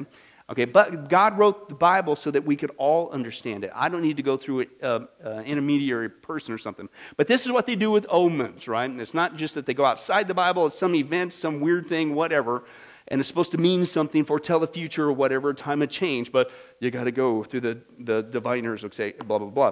Okay, 0.52 0.66
but 0.66 1.08
God 1.08 1.38
wrote 1.38 1.70
the 1.70 1.76
Bible 1.76 2.18
so 2.18 2.30
that 2.30 2.44
we 2.44 2.58
could 2.58 2.72
all 2.76 3.10
understand 3.12 3.64
it. 3.64 3.72
I 3.74 3.88
don't 3.88 4.02
need 4.02 4.18
to 4.18 4.24
go 4.24 4.36
through 4.36 4.60
an 4.60 4.68
uh, 4.84 5.00
uh, 5.26 5.30
intermediary 5.44 6.10
person 6.10 6.54
or 6.54 6.58
something. 6.58 6.90
But 7.16 7.28
this 7.28 7.46
is 7.46 7.54
what 7.54 7.66
they 7.66 7.78
do 7.78 7.90
with 7.90 8.06
omens, 8.10 8.68
right? 8.68 8.90
And 8.90 9.00
it's 9.00 9.14
not 9.14 9.38
just 9.38 9.56
that 9.56 9.66
they 9.66 9.74
go 9.74 9.86
outside 9.86 10.28
the 10.28 10.34
Bible, 10.34 10.68
it's 10.68 10.78
some 10.78 10.94
event, 10.94 11.32
some 11.32 11.62
weird 11.62 11.88
thing, 11.88 12.16
whatever, 12.16 12.66
and 13.08 13.22
it's 13.22 13.30
supposed 13.30 13.52
to 13.52 13.58
mean 13.58 13.86
something, 13.86 14.26
foretell 14.26 14.60
the 14.60 14.68
future 14.68 15.06
or 15.06 15.14
whatever, 15.14 15.54
time 15.54 15.82
of 15.82 15.90
change, 15.90 16.34
but 16.34 16.52
you 16.82 16.92
got 16.92 17.06
to 17.06 17.14
go 17.14 17.46
through 17.46 17.62
the, 17.62 17.82
the 18.00 18.22
diviners, 18.24 18.84
okay, 18.84 19.14
blah, 19.26 19.40
blah, 19.40 19.48
blah. 19.48 19.72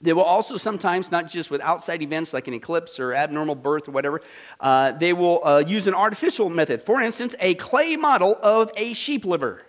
They 0.00 0.12
will 0.12 0.24
also 0.24 0.56
sometimes, 0.56 1.12
not 1.12 1.28
just 1.28 1.48
with 1.48 1.60
outside 1.60 2.02
events 2.02 2.34
like 2.34 2.48
an 2.48 2.54
eclipse 2.54 2.98
or 2.98 3.14
abnormal 3.14 3.54
birth 3.54 3.86
or 3.86 3.92
whatever, 3.92 4.20
uh, 4.58 4.90
they 4.90 5.12
will 5.12 5.40
uh, 5.44 5.62
use 5.64 5.86
an 5.86 5.94
artificial 5.94 6.50
method. 6.50 6.82
For 6.82 7.00
instance, 7.00 7.36
a 7.38 7.54
clay 7.54 7.94
model 7.94 8.36
of 8.42 8.72
a 8.76 8.94
sheep 8.94 9.24
liver. 9.24 9.62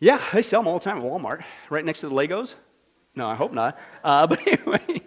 Yeah, 0.00 0.22
they 0.32 0.42
sell 0.42 0.60
them 0.60 0.68
all 0.68 0.78
the 0.78 0.84
time 0.84 0.98
at 0.98 1.04
Walmart, 1.04 1.42
right 1.70 1.84
next 1.84 2.00
to 2.00 2.08
the 2.08 2.14
Legos. 2.14 2.54
No, 3.14 3.26
I 3.26 3.34
hope 3.34 3.52
not. 3.52 3.78
Uh, 4.04 4.26
but 4.28 4.46
anyway, 4.46 5.02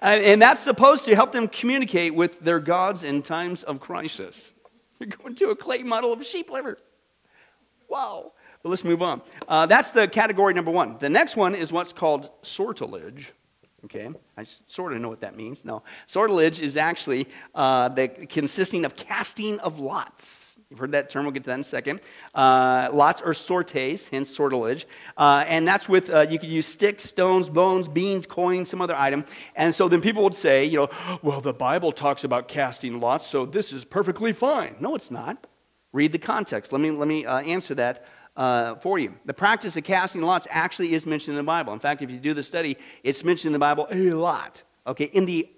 and 0.00 0.40
that's 0.40 0.60
supposed 0.60 1.04
to 1.06 1.14
help 1.14 1.32
them 1.32 1.48
communicate 1.48 2.14
with 2.14 2.40
their 2.40 2.60
gods 2.60 3.02
in 3.02 3.22
times 3.22 3.62
of 3.64 3.80
crisis. 3.80 4.52
You're 4.98 5.08
going 5.08 5.34
to 5.36 5.50
a 5.50 5.56
clay 5.56 5.82
model 5.82 6.12
of 6.12 6.20
a 6.20 6.24
sheep 6.24 6.50
liver. 6.50 6.78
Wow. 7.88 8.32
But 8.62 8.70
let's 8.70 8.84
move 8.84 9.02
on. 9.02 9.22
Uh, 9.46 9.66
that's 9.66 9.92
the 9.92 10.08
category 10.08 10.54
number 10.54 10.70
one. 10.70 10.96
The 10.98 11.08
next 11.08 11.36
one 11.36 11.54
is 11.54 11.70
what's 11.70 11.92
called 11.92 12.30
sortilege. 12.42 13.32
Okay, 13.84 14.10
I 14.36 14.44
sort 14.66 14.92
of 14.92 15.00
know 15.00 15.08
what 15.08 15.20
that 15.20 15.36
means. 15.36 15.64
No, 15.64 15.84
sortilege 16.06 16.60
is 16.60 16.76
actually 16.76 17.28
uh, 17.54 17.88
the 17.88 18.08
consisting 18.08 18.84
of 18.84 18.96
casting 18.96 19.60
of 19.60 19.78
lots. 19.78 20.47
You've 20.70 20.80
heard 20.80 20.92
that 20.92 21.08
term, 21.08 21.24
we'll 21.24 21.32
get 21.32 21.44
to 21.44 21.46
that 21.46 21.54
in 21.54 21.60
a 21.60 21.64
second. 21.64 22.00
Uh, 22.34 22.90
lots 22.92 23.22
are 23.22 23.32
sortes, 23.32 24.06
hence 24.06 24.28
sortilege. 24.28 24.86
Uh, 25.16 25.42
and 25.48 25.66
that's 25.66 25.88
with, 25.88 26.10
uh, 26.10 26.26
you 26.28 26.38
could 26.38 26.50
use 26.50 26.66
sticks, 26.66 27.04
stones, 27.04 27.48
bones, 27.48 27.88
beans, 27.88 28.26
coins, 28.26 28.68
some 28.68 28.82
other 28.82 28.94
item. 28.94 29.24
And 29.56 29.74
so 29.74 29.88
then 29.88 30.02
people 30.02 30.22
would 30.24 30.34
say, 30.34 30.66
you 30.66 30.76
know, 30.76 31.18
well, 31.22 31.40
the 31.40 31.54
Bible 31.54 31.90
talks 31.90 32.24
about 32.24 32.48
casting 32.48 33.00
lots, 33.00 33.26
so 33.26 33.46
this 33.46 33.72
is 33.72 33.86
perfectly 33.86 34.32
fine. 34.32 34.76
No, 34.78 34.94
it's 34.94 35.10
not. 35.10 35.46
Read 35.94 36.12
the 36.12 36.18
context. 36.18 36.70
Let 36.70 36.82
me, 36.82 36.90
let 36.90 37.08
me 37.08 37.24
uh, 37.24 37.38
answer 37.40 37.74
that 37.76 38.04
uh, 38.36 38.74
for 38.74 38.98
you. 38.98 39.14
The 39.24 39.32
practice 39.32 39.74
of 39.78 39.84
casting 39.84 40.20
lots 40.20 40.46
actually 40.50 40.92
is 40.92 41.06
mentioned 41.06 41.38
in 41.38 41.42
the 41.42 41.48
Bible. 41.48 41.72
In 41.72 41.80
fact, 41.80 42.02
if 42.02 42.10
you 42.10 42.18
do 42.18 42.34
the 42.34 42.42
study, 42.42 42.76
it's 43.02 43.24
mentioned 43.24 43.48
in 43.48 43.52
the 43.54 43.58
Bible 43.58 43.88
a 43.90 44.10
lot. 44.10 44.62
Okay, 44.86 45.06
in 45.06 45.24
the 45.24 45.48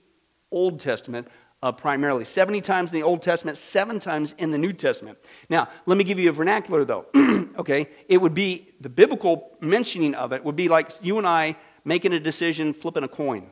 Old 0.53 0.79
Testament, 0.79 1.27
uh, 1.63 1.73
primarily. 1.73 2.25
70 2.25 2.61
times 2.61 2.93
in 2.93 2.99
the 2.99 3.05
Old 3.05 3.23
Testament, 3.23 3.59
seven 3.59 3.99
times 3.99 4.35
in 4.39 4.51
the 4.51 4.59
New 4.59 4.73
Testament. 4.73 5.19
Now, 5.49 5.69
let 5.87 5.99
me 5.99 6.05
give 6.05 6.19
you 6.19 6.31
a 6.31 6.33
vernacular 6.33 6.85
though. 6.85 7.07
okay? 7.59 7.89
It 8.09 8.19
would 8.19 8.35
be, 8.35 8.71
the 8.81 8.89
biblical 8.89 9.57
mentioning 9.61 10.15
of 10.15 10.33
it 10.33 10.45
would 10.45 10.57
be 10.57 10.69
like 10.69 10.91
you 11.03 11.19
and 11.19 11.27
I 11.27 11.57
making 11.85 12.13
a 12.13 12.21
decision, 12.21 12.73
flipping 12.73 13.05
a 13.05 13.09
coin, 13.09 13.51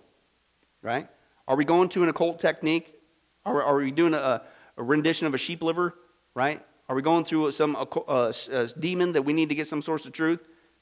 right? 0.83 1.09
Are 1.47 1.57
we 1.57 1.65
going 1.65 1.88
to 1.91 2.03
an 2.03 2.09
occult 2.09 2.38
technique? 2.38 2.95
Are, 3.45 3.62
are 3.62 3.77
we 3.77 3.91
doing 3.91 4.15
a, 4.15 4.43
a, 4.77 4.83
rendition 4.83 5.27
of 5.27 5.35
a 5.35 5.38
sheep 5.38 5.62
liver, 5.62 5.95
right? 6.35 6.65
Are 6.88 6.97
we 6.97 7.03
going 7.03 7.25
through 7.25 7.50
some 7.53 7.77
uh, 7.77 8.33
demon 8.79 9.12
that 9.12 9.23
we 9.23 9.33
need 9.33 9.49
to 9.49 9.55
get 9.55 9.67
some 9.67 9.83
source 9.83 10.07
of 10.07 10.12
truth? 10.12 10.41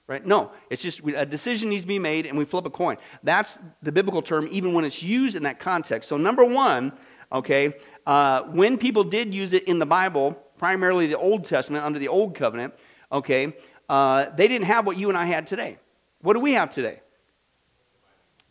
Right? 0.09 0.25
No, 0.25 0.53
it's 0.71 0.83
just 0.83 1.01
a 1.01 1.27
decision 1.27 1.69
needs 1.69 1.83
to 1.83 1.89
be 1.89 1.99
made 1.99 2.27
and 2.27 2.39
we 2.39 2.45
flip 2.45 2.65
a 2.65 2.71
coin. 2.71 2.97
That's 3.25 3.59
the 3.83 3.91
biblical 3.91 4.23
term, 4.23 4.49
even 4.53 4.73
when 4.73 4.85
it's 4.85 5.03
used 5.03 5.35
in 5.35 5.43
that 5.43 5.59
context. 5.59 6.09
So, 6.09 6.17
number 6.17 6.45
one, 6.45 6.93
okay? 7.33 7.75
Uh, 8.07 8.43
when 8.45 8.79
people 8.79 9.05
did 9.05 9.35
use 9.35 9.53
it 9.53 9.65
in 9.65 9.79
the 9.79 9.87
Bible, 9.87 10.33
primarily 10.59 11.07
the 11.07 11.19
Old 11.19 11.45
Testament, 11.45 11.85
under 11.85 11.99
the 11.99 12.09
Old 12.09 12.35
Covenant, 12.35 12.75
okay, 13.11 13.55
uh, 13.89 14.27
they 14.37 14.49
didn't 14.49 14.67
have 14.67 14.87
what 14.87 14.97
you 14.97 15.09
and 15.09 15.19
I 15.19 15.27
had 15.27 15.47
today. 15.47 15.79
What 16.23 16.35
do 16.35 16.41
we 16.41 16.53
have 16.53 16.71
today? 16.71 17.01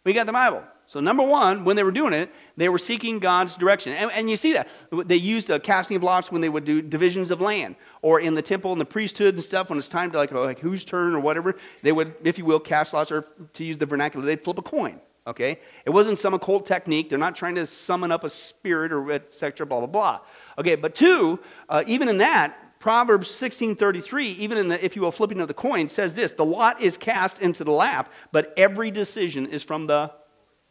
We 0.04 0.14
got 0.14 0.28
the 0.28 0.34
Bible. 0.34 0.64
So, 0.88 1.00
number 1.00 1.24
one, 1.24 1.66
when 1.66 1.76
they 1.76 1.82
were 1.82 1.92
doing 1.92 2.14
it, 2.14 2.30
they 2.58 2.70
were 2.70 2.78
seeking 2.78 3.18
God's 3.18 3.58
direction. 3.58 3.94
And, 3.94 4.12
and 4.12 4.30
you 4.30 4.38
see 4.38 4.54
that. 4.54 4.68
They 4.92 5.16
used 5.16 5.48
the 5.48 5.60
casting 5.60 5.98
of 5.98 6.04
lots 6.04 6.32
when 6.32 6.42
they 6.42 6.50
would 6.50 6.64
do 6.64 6.80
divisions 6.80 7.32
of 7.32 7.42
land, 7.42 7.76
or 8.04 8.20
in 8.20 8.36
the 8.36 8.42
temple 8.44 8.72
and 8.72 8.80
the 8.80 8.86
priesthood 8.86 9.34
and 9.34 9.44
stuff, 9.44 9.70
when 9.70 9.80
it's 9.80 9.88
time 9.88 10.12
to, 10.12 10.18
like, 10.18 10.32
like 10.32 10.60
whose 10.60 10.86
turn 10.86 11.16
or 11.16 11.20
whatever, 11.20 11.56
they 11.82 11.92
would, 11.92 12.14
if 12.24 12.38
you 12.38 12.46
will, 12.46 12.60
cast 12.60 12.94
lots, 12.94 13.12
or 13.12 13.26
to 13.54 13.64
use 13.64 13.80
the 13.80 13.86
vernacular, 13.88 14.24
they'd 14.24 14.44
flip 14.44 14.60
a 14.60 14.62
coin 14.62 15.00
okay? 15.28 15.60
It 15.86 15.90
wasn't 15.90 16.20
some 16.20 16.34
occult 16.34 16.66
technique. 16.66 17.10
They're 17.10 17.18
not 17.18 17.36
trying 17.36 17.56
to 17.56 17.66
summon 17.66 18.12
up 18.12 18.24
a 18.24 18.30
spirit 18.30 18.92
or 18.92 19.12
etc., 19.12 19.66
blah, 19.66 19.80
blah, 19.80 19.88
blah. 19.88 20.20
Okay, 20.58 20.76
but 20.76 20.96
two, 20.96 21.40
uh, 21.70 21.84
even 21.88 22.10
in 22.10 22.18
that, 22.20 22.80
Proverbs 22.80 23.32
16:33, 23.32 24.26
even 24.38 24.58
in 24.58 24.68
the, 24.68 24.84
if 24.86 24.96
you 24.96 25.02
will, 25.02 25.12
flipping 25.12 25.42
of 25.42 25.48
the 25.48 25.54
coin, 25.54 25.90
says 25.90 26.14
this: 26.14 26.34
the 26.34 26.46
lot 26.46 26.82
is 26.82 26.98
cast 26.98 27.40
into 27.40 27.64
the 27.64 27.72
lap, 27.72 28.12
but 28.32 28.54
every 28.58 28.92
decision 28.92 29.48
is 29.48 29.64
from 29.64 29.88
the 29.88 30.12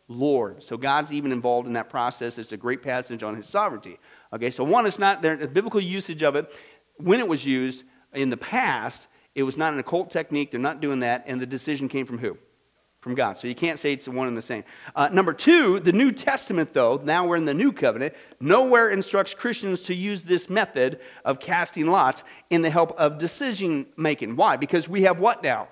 Lord. 0.07 0.63
So 0.63 0.77
God's 0.77 1.13
even 1.13 1.33
involved 1.33 1.67
in 1.67 1.73
that 1.73 1.89
process. 1.89 2.39
It's 2.39 2.53
a 2.53 2.57
great 2.57 2.83
passage 2.83 3.23
on 3.23 3.35
his 3.35 3.47
sovereignty. 3.47 3.99
Okay, 4.33 4.51
so 4.51 4.63
one, 4.63 4.87
it's 4.87 4.99
not 4.99 5.23
there, 5.23 5.37
the 5.37 5.49
biblical 5.49 5.81
usage 5.81 6.23
of 6.23 6.37
it, 6.37 6.53
when 6.99 7.21
it 7.21 7.27
was 7.27 7.45
used 7.45 7.85
in 8.13 8.31
the 8.31 8.37
past, 8.37 9.09
it 9.35 9.43
was 9.43 9.57
not 9.57 9.73
an 9.73 9.79
occult 9.79 10.11
technique. 10.11 10.51
They're 10.51 10.61
not 10.61 10.81
doing 10.81 11.01
that, 11.01 11.25
and 11.27 11.41
the 11.41 11.47
decision 11.47 11.89
came 11.89 12.07
from 12.07 12.19
who? 12.19 12.39
From 13.05 13.15
God. 13.15 13.37
So 13.37 13.47
you 13.47 13.55
can't 13.55 13.79
say 13.79 13.93
it's 13.93 14.07
the 14.07 14.11
one 14.11 14.29
and 14.29 14.37
the 14.37 14.43
same. 14.43 14.65
Uh, 14.97 15.09
number 15.13 15.35
two, 15.35 15.79
the 15.79 15.93
New 15.93 16.11
Testament, 16.11 16.73
though, 16.73 16.99
now 17.05 17.27
we're 17.27 17.37
in 17.37 17.45
the 17.45 17.53
New 17.53 17.71
Covenant, 17.71 18.15
nowhere 18.41 18.89
instructs 18.89 19.35
Christians 19.35 19.83
to 19.83 19.95
use 19.95 20.25
this 20.25 20.49
method 20.49 21.01
of 21.23 21.39
casting 21.39 21.87
lots 21.87 22.25
in 22.49 22.63
the 22.63 22.71
help 22.71 22.99
of 22.99 23.19
decision 23.19 23.85
making. 23.99 24.37
Why? 24.37 24.57
Because 24.57 24.89
we 24.89 25.03
have 25.03 25.19
what 25.19 25.43
now? 25.43 25.69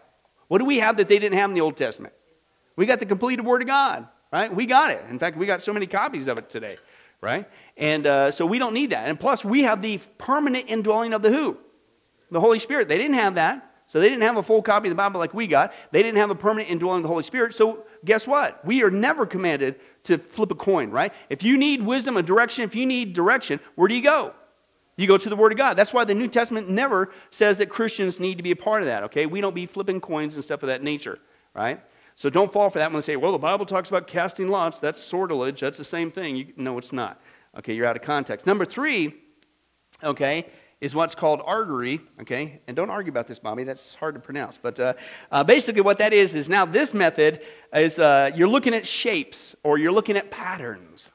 What 0.48 0.58
do 0.58 0.66
we 0.66 0.80
have 0.80 0.98
that 0.98 1.08
they 1.08 1.18
didn't 1.18 1.38
have 1.38 1.48
in 1.48 1.54
the 1.54 1.62
Old 1.62 1.78
Testament? 1.78 2.12
We 2.76 2.84
got 2.84 3.00
the 3.00 3.06
completed 3.06 3.46
Word 3.46 3.62
of 3.62 3.68
God 3.68 4.06
right? 4.32 4.52
We 4.52 4.66
got 4.66 4.90
it. 4.90 5.04
In 5.08 5.18
fact, 5.18 5.36
we 5.36 5.46
got 5.46 5.62
so 5.62 5.72
many 5.72 5.86
copies 5.86 6.26
of 6.26 6.38
it 6.38 6.48
today, 6.48 6.78
right? 7.20 7.48
And 7.76 8.06
uh, 8.06 8.30
so 8.30 8.46
we 8.46 8.58
don't 8.58 8.74
need 8.74 8.90
that. 8.90 9.08
And 9.08 9.20
plus, 9.20 9.44
we 9.44 9.62
have 9.62 9.82
the 9.82 9.98
permanent 10.18 10.64
indwelling 10.68 11.12
of 11.12 11.22
the 11.22 11.30
who? 11.30 11.58
The 12.30 12.40
Holy 12.40 12.58
Spirit. 12.58 12.88
They 12.88 12.98
didn't 12.98 13.16
have 13.16 13.34
that. 13.36 13.71
So 13.92 14.00
they 14.00 14.08
didn't 14.08 14.22
have 14.22 14.38
a 14.38 14.42
full 14.42 14.62
copy 14.62 14.88
of 14.88 14.90
the 14.90 14.96
Bible 14.96 15.20
like 15.20 15.34
we 15.34 15.46
got. 15.46 15.74
They 15.90 16.02
didn't 16.02 16.16
have 16.16 16.30
a 16.30 16.34
permanent 16.34 16.70
indwelling 16.70 17.00
of 17.00 17.02
the 17.02 17.08
Holy 17.08 17.22
Spirit. 17.22 17.54
So 17.54 17.84
guess 18.06 18.26
what? 18.26 18.64
We 18.64 18.82
are 18.82 18.90
never 18.90 19.26
commanded 19.26 19.78
to 20.04 20.16
flip 20.16 20.50
a 20.50 20.54
coin, 20.54 20.90
right? 20.90 21.12
If 21.28 21.42
you 21.42 21.58
need 21.58 21.82
wisdom 21.82 22.16
and 22.16 22.26
direction, 22.26 22.64
if 22.64 22.74
you 22.74 22.86
need 22.86 23.12
direction, 23.12 23.60
where 23.74 23.88
do 23.88 23.94
you 23.94 24.02
go? 24.02 24.32
You 24.96 25.06
go 25.06 25.18
to 25.18 25.28
the 25.28 25.36
Word 25.36 25.52
of 25.52 25.58
God. 25.58 25.74
That's 25.74 25.92
why 25.92 26.04
the 26.04 26.14
New 26.14 26.28
Testament 26.28 26.70
never 26.70 27.12
says 27.28 27.58
that 27.58 27.68
Christians 27.68 28.18
need 28.18 28.38
to 28.38 28.42
be 28.42 28.52
a 28.52 28.56
part 28.56 28.80
of 28.80 28.86
that, 28.86 29.04
okay? 29.04 29.26
We 29.26 29.42
don't 29.42 29.54
be 29.54 29.66
flipping 29.66 30.00
coins 30.00 30.36
and 30.36 30.42
stuff 30.42 30.62
of 30.62 30.68
that 30.68 30.82
nature, 30.82 31.18
right? 31.52 31.78
So 32.16 32.30
don't 32.30 32.50
fall 32.50 32.70
for 32.70 32.78
that 32.78 32.90
when 32.90 33.02
they 33.02 33.04
say, 33.04 33.16
well, 33.16 33.32
the 33.32 33.38
Bible 33.38 33.66
talks 33.66 33.90
about 33.90 34.06
casting 34.06 34.48
lots. 34.48 34.80
That's 34.80 35.02
sortilege. 35.02 35.60
That's 35.60 35.76
the 35.76 35.84
same 35.84 36.10
thing. 36.10 36.36
You, 36.36 36.46
no, 36.56 36.78
it's 36.78 36.94
not. 36.94 37.20
Okay, 37.58 37.74
you're 37.74 37.84
out 37.84 37.96
of 37.96 38.02
context. 38.02 38.46
Number 38.46 38.64
three, 38.64 39.16
okay, 40.02 40.46
is 40.82 40.96
what's 40.96 41.14
called 41.14 41.40
augury. 41.46 42.00
Okay, 42.20 42.60
and 42.66 42.76
don't 42.76 42.90
argue 42.90 43.12
about 43.12 43.28
this, 43.28 43.38
Bobby. 43.38 43.62
That's 43.62 43.94
hard 43.94 44.14
to 44.16 44.20
pronounce. 44.20 44.58
But 44.60 44.80
uh, 44.80 44.94
uh, 45.30 45.44
basically, 45.44 45.80
what 45.80 45.98
that 45.98 46.12
is 46.12 46.34
is 46.34 46.48
now 46.48 46.66
this 46.66 46.92
method 46.92 47.40
is 47.72 48.00
uh, 48.00 48.32
you're 48.34 48.48
looking 48.48 48.74
at 48.74 48.84
shapes 48.84 49.54
or 49.62 49.78
you're 49.78 49.92
looking 49.92 50.16
at 50.16 50.32
patterns. 50.32 51.06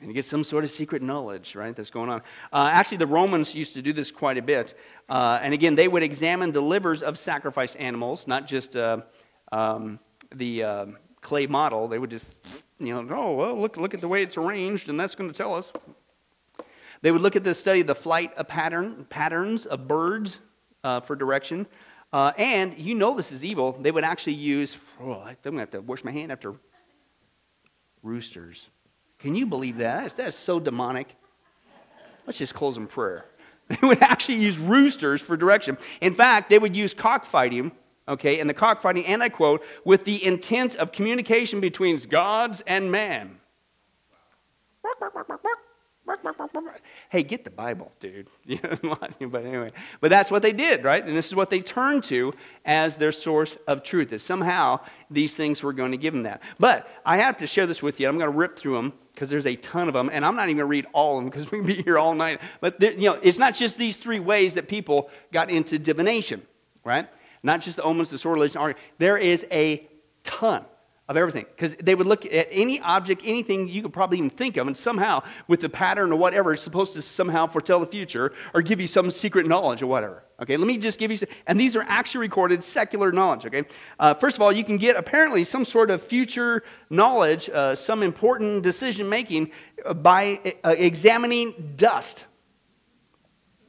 And 0.00 0.08
you 0.08 0.14
get 0.14 0.24
some 0.24 0.42
sort 0.42 0.64
of 0.64 0.70
secret 0.70 1.02
knowledge, 1.02 1.54
right, 1.54 1.74
that's 1.76 1.90
going 1.90 2.08
on. 2.08 2.22
Uh, 2.50 2.70
actually, 2.72 2.98
the 2.98 3.06
Romans 3.06 3.54
used 3.54 3.74
to 3.74 3.82
do 3.82 3.92
this 3.92 4.10
quite 4.10 4.38
a 4.38 4.42
bit. 4.42 4.72
Uh, 5.08 5.40
and 5.42 5.52
again, 5.52 5.74
they 5.74 5.88
would 5.88 6.04
examine 6.04 6.50
the 6.50 6.62
livers 6.62 7.02
of 7.02 7.18
sacrificed 7.18 7.76
animals, 7.78 8.26
not 8.26 8.46
just 8.46 8.74
uh, 8.74 9.00
um, 9.52 9.98
the 10.34 10.62
clay 11.20 11.46
model, 11.46 11.88
they 11.88 11.98
would 11.98 12.10
just, 12.10 12.24
you 12.78 12.94
know, 12.94 13.14
oh, 13.14 13.34
well, 13.34 13.60
look, 13.60 13.76
look 13.76 13.92
at 13.92 14.00
the 14.00 14.08
way 14.08 14.22
it's 14.22 14.36
arranged, 14.36 14.88
and 14.88 14.98
that's 14.98 15.14
going 15.14 15.28
to 15.28 15.36
tell 15.36 15.54
us. 15.54 15.72
They 17.02 17.12
would 17.12 17.20
look 17.20 17.36
at 17.36 17.44
the 17.44 17.54
study 17.54 17.80
of 17.80 17.86
the 17.86 17.94
flight 17.94 18.36
of 18.36 18.48
pattern, 18.48 19.06
patterns 19.08 19.66
of 19.66 19.86
birds 19.86 20.40
uh, 20.84 21.00
for 21.00 21.16
direction. 21.16 21.66
Uh, 22.12 22.32
and 22.38 22.78
you 22.78 22.94
know 22.94 23.14
this 23.14 23.32
is 23.32 23.44
evil. 23.44 23.76
They 23.80 23.90
would 23.90 24.04
actually 24.04 24.34
use, 24.34 24.76
oh, 25.00 25.20
I'm 25.20 25.36
going 25.42 25.54
to 25.54 25.60
have 25.60 25.70
to 25.70 25.80
wash 25.80 26.04
my 26.04 26.10
hand 26.10 26.32
after 26.32 26.54
roosters. 28.02 28.68
Can 29.18 29.34
you 29.34 29.46
believe 29.46 29.78
that? 29.78 30.02
That's, 30.02 30.14
that's 30.14 30.36
so 30.36 30.58
demonic. 30.58 31.08
Let's 32.26 32.38
just 32.38 32.54
close 32.54 32.76
in 32.76 32.86
prayer. 32.86 33.24
They 33.68 33.86
would 33.86 34.02
actually 34.02 34.36
use 34.36 34.56
roosters 34.56 35.20
for 35.20 35.36
direction. 35.36 35.76
In 36.00 36.14
fact, 36.14 36.48
they 36.48 36.58
would 36.58 36.74
use 36.74 36.94
cockfighting 36.94 37.70
okay, 38.08 38.40
and 38.40 38.48
the 38.48 38.54
cockfighting, 38.54 39.06
and 39.06 39.22
I 39.22 39.28
quote, 39.28 39.62
with 39.84 40.04
the 40.04 40.24
intent 40.24 40.74
of 40.76 40.90
communication 40.90 41.60
between 41.60 41.98
gods 42.08 42.62
and 42.66 42.90
man. 42.90 43.38
Hey, 47.10 47.22
get 47.22 47.44
the 47.44 47.50
Bible, 47.50 47.92
dude. 48.00 48.28
but 48.48 49.44
anyway, 49.44 49.72
but 50.00 50.10
that's 50.10 50.30
what 50.30 50.42
they 50.42 50.52
did, 50.52 50.84
right? 50.84 51.04
And 51.04 51.16
this 51.16 51.26
is 51.26 51.34
what 51.34 51.50
they 51.50 51.60
turned 51.60 52.04
to 52.04 52.32
as 52.64 52.96
their 52.96 53.12
source 53.12 53.56
of 53.66 53.82
truth. 53.82 54.10
That 54.10 54.20
somehow 54.20 54.80
these 55.10 55.34
things 55.36 55.62
were 55.62 55.72
going 55.72 55.92
to 55.92 55.98
give 55.98 56.14
them 56.14 56.24
that. 56.24 56.42
But 56.58 56.88
I 57.04 57.18
have 57.18 57.36
to 57.38 57.46
share 57.46 57.66
this 57.66 57.82
with 57.82 58.00
you. 58.00 58.08
I'm 58.08 58.18
going 58.18 58.30
to 58.30 58.36
rip 58.36 58.58
through 58.58 58.74
them 58.74 58.92
because 59.14 59.30
there's 59.30 59.46
a 59.46 59.56
ton 59.56 59.88
of 59.88 59.94
them, 59.94 60.10
and 60.12 60.24
I'm 60.24 60.36
not 60.36 60.44
even 60.44 60.56
going 60.56 60.66
to 60.68 60.70
read 60.70 60.86
all 60.92 61.18
of 61.18 61.24
them 61.24 61.30
because 61.30 61.50
we 61.52 61.58
can 61.58 61.66
be 61.66 61.82
here 61.82 61.98
all 61.98 62.14
night. 62.14 62.40
But 62.60 62.80
there, 62.80 62.92
you 62.92 63.10
know, 63.10 63.18
it's 63.22 63.38
not 63.38 63.54
just 63.54 63.76
these 63.76 63.96
three 63.96 64.20
ways 64.20 64.54
that 64.54 64.68
people 64.68 65.10
got 65.32 65.50
into 65.50 65.78
divination, 65.78 66.42
right? 66.84 67.08
not 67.42 67.60
just 67.60 67.76
the 67.76 67.82
omens, 67.82 68.10
the 68.10 68.18
sortilege, 68.18 68.76
there 68.98 69.16
is 69.16 69.46
a 69.50 69.86
ton 70.24 70.64
of 71.08 71.16
everything. 71.16 71.46
Because 71.48 71.74
they 71.76 71.94
would 71.94 72.06
look 72.06 72.26
at 72.26 72.48
any 72.50 72.80
object, 72.80 73.22
anything 73.24 73.66
you 73.66 73.82
could 73.82 73.92
probably 73.92 74.18
even 74.18 74.30
think 74.30 74.56
of, 74.58 74.66
and 74.66 74.76
somehow, 74.76 75.22
with 75.46 75.60
the 75.60 75.68
pattern 75.68 76.12
or 76.12 76.16
whatever, 76.16 76.52
it's 76.52 76.62
supposed 76.62 76.92
to 76.94 77.02
somehow 77.02 77.46
foretell 77.46 77.80
the 77.80 77.86
future 77.86 78.32
or 78.52 78.60
give 78.60 78.80
you 78.80 78.86
some 78.86 79.10
secret 79.10 79.46
knowledge 79.46 79.80
or 79.80 79.86
whatever. 79.86 80.22
Okay, 80.40 80.56
let 80.56 80.68
me 80.68 80.78
just 80.78 80.98
give 80.98 81.10
you, 81.10 81.16
some, 81.16 81.28
and 81.46 81.58
these 81.58 81.74
are 81.74 81.84
actually 81.88 82.20
recorded 82.20 82.62
secular 82.62 83.10
knowledge. 83.10 83.46
Okay, 83.46 83.64
uh, 83.98 84.14
first 84.14 84.36
of 84.36 84.42
all, 84.42 84.52
you 84.52 84.62
can 84.62 84.76
get 84.76 84.96
apparently 84.96 85.44
some 85.44 85.64
sort 85.64 85.90
of 85.90 86.02
future 86.02 86.62
knowledge, 86.90 87.48
uh, 87.48 87.74
some 87.74 88.02
important 88.02 88.62
decision 88.62 89.08
making 89.08 89.50
uh, 89.84 89.94
by 89.94 90.54
uh, 90.62 90.74
examining 90.76 91.72
dust. 91.76 92.26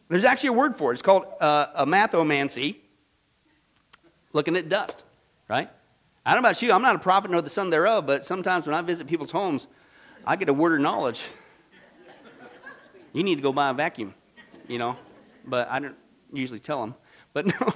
There's 0.09 0.25
actually 0.25 0.49
a 0.49 0.53
word 0.53 0.75
for 0.75 0.91
it. 0.91 0.95
It's 0.95 1.01
called 1.01 1.25
uh, 1.39 1.85
mathomancy. 1.85 2.77
looking 4.33 4.55
at 4.55 4.69
dust, 4.69 5.03
right? 5.47 5.69
I 6.29 6.33
don't 6.33 6.43
know 6.43 6.49
about 6.49 6.61
you, 6.61 6.71
I'm 6.71 6.83
not 6.83 6.95
a 6.95 6.99
prophet 6.99 7.31
nor 7.31 7.41
the 7.41 7.49
son 7.49 7.71
thereof, 7.71 8.05
but 8.05 8.23
sometimes 8.23 8.67
when 8.67 8.75
I 8.75 8.83
visit 8.83 9.07
people's 9.07 9.31
homes, 9.31 9.65
I 10.23 10.35
get 10.35 10.47
a 10.47 10.53
word 10.53 10.73
of 10.73 10.79
knowledge. 10.79 11.23
You 13.13 13.23
need 13.23 13.37
to 13.37 13.41
go 13.41 13.51
buy 13.51 13.71
a 13.71 13.73
vacuum, 13.73 14.13
you 14.67 14.77
know, 14.77 14.95
but 15.43 15.67
I 15.71 15.79
don't 15.79 15.95
usually 16.31 16.59
tell 16.59 16.81
them. 16.81 16.93
But 17.33 17.47
no, 17.47 17.73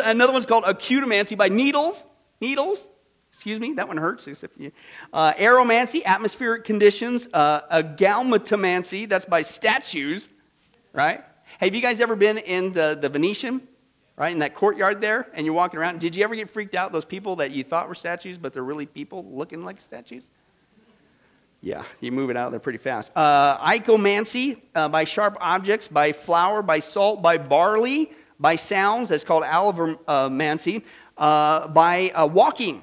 another 0.04 0.32
one's 0.32 0.46
called 0.46 0.64
acutomancy 0.64 1.36
by 1.36 1.50
needles. 1.50 2.06
Needles, 2.40 2.88
excuse 3.30 3.60
me, 3.60 3.74
that 3.74 3.88
one 3.88 3.98
hurts. 3.98 4.26
Uh, 4.26 5.34
aeromancy, 5.34 6.02
atmospheric 6.06 6.64
conditions. 6.64 7.28
Uh, 7.34 7.60
agalmatomancy, 7.70 9.06
that's 9.06 9.26
by 9.26 9.42
statues, 9.42 10.30
right? 10.94 11.22
Have 11.60 11.74
you 11.74 11.82
guys 11.82 12.00
ever 12.00 12.16
been 12.16 12.38
in 12.38 12.72
the, 12.72 12.96
the 12.98 13.10
Venetian? 13.10 13.68
Right, 14.18 14.32
in 14.32 14.40
that 14.40 14.54
courtyard 14.54 15.00
there, 15.00 15.28
and 15.32 15.46
you're 15.46 15.54
walking 15.54 15.78
around. 15.78 16.00
Did 16.00 16.16
you 16.16 16.24
ever 16.24 16.34
get 16.34 16.50
freaked 16.50 16.74
out, 16.74 16.92
those 16.92 17.04
people 17.04 17.36
that 17.36 17.52
you 17.52 17.64
thought 17.64 17.88
were 17.88 17.94
statues, 17.94 18.36
but 18.36 18.52
they're 18.52 18.64
really 18.64 18.86
people 18.86 19.24
looking 19.30 19.64
like 19.64 19.80
statues? 19.80 20.28
Yeah, 21.60 21.84
you 22.00 22.12
move 22.12 22.30
it 22.30 22.36
out 22.36 22.50
there 22.50 22.60
pretty 22.60 22.78
fast. 22.78 23.10
Uh, 23.16 23.58
icomancy, 23.58 24.60
uh, 24.74 24.88
by 24.88 25.04
sharp 25.04 25.36
objects, 25.40 25.88
by 25.88 26.12
flour, 26.12 26.62
by 26.62 26.80
salt, 26.80 27.22
by 27.22 27.38
barley, 27.38 28.12
by 28.38 28.56
sounds, 28.56 29.08
that's 29.08 29.24
called 29.24 29.42
allomancy, 29.42 30.84
uh, 31.16 31.66
by 31.68 32.10
uh, 32.10 32.26
walking. 32.26 32.82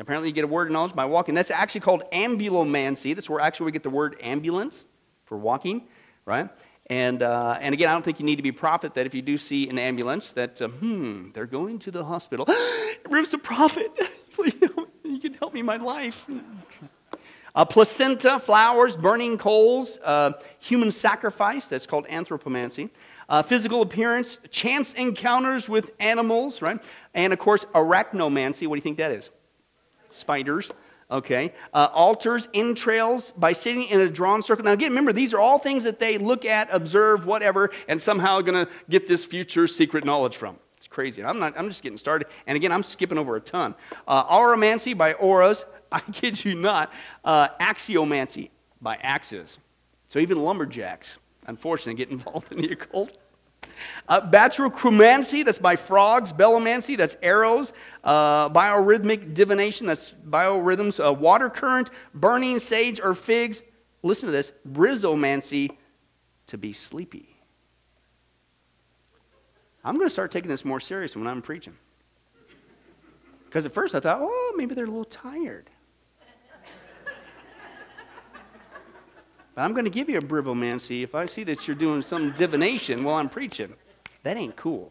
Apparently, 0.00 0.28
you 0.28 0.34
get 0.34 0.42
a 0.42 0.48
word 0.48 0.66
of 0.66 0.72
knowledge 0.72 0.94
by 0.94 1.04
walking. 1.04 1.36
That's 1.36 1.52
actually 1.52 1.82
called 1.82 2.02
ambulomancy. 2.12 3.14
That's 3.14 3.30
where 3.30 3.40
actually 3.40 3.66
we 3.66 3.72
get 3.72 3.84
the 3.84 3.90
word 3.90 4.16
ambulance 4.20 4.86
for 5.24 5.38
walking, 5.38 5.82
right? 6.26 6.48
And, 6.88 7.22
uh, 7.22 7.58
and 7.60 7.72
again, 7.72 7.88
I 7.88 7.92
don't 7.92 8.04
think 8.04 8.20
you 8.20 8.26
need 8.26 8.36
to 8.36 8.42
be 8.42 8.50
a 8.50 8.52
prophet 8.52 8.94
that 8.94 9.06
if 9.06 9.14
you 9.14 9.22
do 9.22 9.38
see 9.38 9.68
an 9.68 9.78
ambulance 9.78 10.32
that, 10.32 10.60
uh, 10.60 10.68
hmm, 10.68 11.30
they're 11.32 11.46
going 11.46 11.78
to 11.80 11.90
the 11.90 12.04
hospital. 12.04 12.46
Ruth's 13.08 13.32
a 13.32 13.38
prophet. 13.38 13.90
you 15.04 15.18
can 15.18 15.34
help 15.34 15.54
me 15.54 15.60
in 15.60 15.66
my 15.66 15.76
life. 15.76 16.26
A 17.54 17.64
placenta, 17.64 18.38
flowers, 18.38 18.96
burning 18.96 19.38
coals, 19.38 19.98
uh, 20.04 20.32
human 20.58 20.90
sacrifice, 20.90 21.68
that's 21.68 21.86
called 21.86 22.06
anthropomancy. 22.08 22.90
Uh, 23.28 23.42
physical 23.42 23.80
appearance, 23.80 24.38
chance 24.50 24.92
encounters 24.94 25.68
with 25.68 25.90
animals, 26.00 26.60
right? 26.60 26.82
And 27.14 27.32
of 27.32 27.38
course, 27.38 27.64
arachnomancy. 27.74 28.66
What 28.66 28.74
do 28.74 28.78
you 28.78 28.82
think 28.82 28.98
that 28.98 29.12
is? 29.12 29.30
Spiders 30.10 30.70
okay? 31.10 31.52
Uh, 31.72 31.88
altars, 31.92 32.48
entrails, 32.54 33.32
by 33.32 33.52
sitting 33.52 33.84
in 33.84 34.00
a 34.00 34.08
drawn 34.08 34.42
circle. 34.42 34.64
Now, 34.64 34.72
again, 34.72 34.90
remember, 34.90 35.12
these 35.12 35.34
are 35.34 35.38
all 35.38 35.58
things 35.58 35.84
that 35.84 35.98
they 35.98 36.18
look 36.18 36.44
at, 36.44 36.68
observe, 36.72 37.26
whatever, 37.26 37.70
and 37.88 38.00
somehow 38.00 38.40
going 38.40 38.66
to 38.66 38.70
get 38.88 39.08
this 39.08 39.24
future 39.24 39.66
secret 39.66 40.04
knowledge 40.04 40.36
from. 40.36 40.58
It's 40.76 40.86
crazy. 40.86 41.24
I'm, 41.24 41.38
not, 41.38 41.54
I'm 41.56 41.68
just 41.68 41.82
getting 41.82 41.98
started. 41.98 42.28
And 42.46 42.56
again, 42.56 42.70
I'm 42.70 42.82
skipping 42.82 43.16
over 43.16 43.36
a 43.36 43.40
ton. 43.40 43.74
Uh, 44.06 44.24
auramancy 44.24 44.96
by 44.96 45.14
auras. 45.14 45.64
I 45.92 46.00
kid 46.00 46.44
you 46.44 46.54
not. 46.54 46.92
Uh, 47.24 47.48
axiomancy 47.60 48.50
by 48.82 48.96
axes. 48.96 49.58
So 50.08 50.18
even 50.18 50.38
lumberjacks, 50.38 51.16
unfortunately, 51.46 51.94
get 51.94 52.10
involved 52.10 52.52
in 52.52 52.58
the 52.58 52.72
occult. 52.72 53.16
Uh, 54.08 54.20
batrachomancy, 54.20 55.44
that's 55.44 55.58
by 55.58 55.76
frogs. 55.76 56.32
Belomancy, 56.32 56.96
that's 56.96 57.16
arrows. 57.22 57.72
Uh, 58.02 58.48
biorhythmic 58.50 59.34
divination, 59.34 59.86
that's 59.86 60.14
biorhythms. 60.28 61.04
Uh, 61.04 61.12
water 61.12 61.48
current, 61.48 61.90
burning 62.14 62.58
sage 62.58 63.00
or 63.00 63.14
figs. 63.14 63.62
Listen 64.02 64.26
to 64.26 64.32
this. 64.32 64.52
Brizomancy, 64.70 65.76
to 66.48 66.58
be 66.58 66.72
sleepy. 66.72 67.36
I'm 69.84 69.96
going 69.96 70.06
to 70.06 70.12
start 70.12 70.30
taking 70.30 70.50
this 70.50 70.64
more 70.64 70.80
serious 70.80 71.14
when 71.14 71.26
I'm 71.26 71.42
preaching. 71.42 71.76
Because 73.46 73.66
at 73.66 73.72
first 73.72 73.94
I 73.94 74.00
thought, 74.00 74.18
oh, 74.20 74.54
maybe 74.56 74.74
they're 74.74 74.84
a 74.84 74.88
little 74.88 75.04
tired. 75.04 75.70
But 79.54 79.62
I'm 79.62 79.72
going 79.72 79.84
to 79.84 79.90
give 79.90 80.08
you 80.08 80.18
a 80.18 80.22
bribbomancy 80.22 81.02
if 81.02 81.14
I 81.14 81.26
see 81.26 81.44
that 81.44 81.66
you're 81.66 81.76
doing 81.76 82.02
some 82.02 82.32
divination 82.32 83.04
while 83.04 83.16
I'm 83.16 83.28
preaching. 83.28 83.74
That 84.22 84.36
ain't 84.36 84.56
cool. 84.56 84.90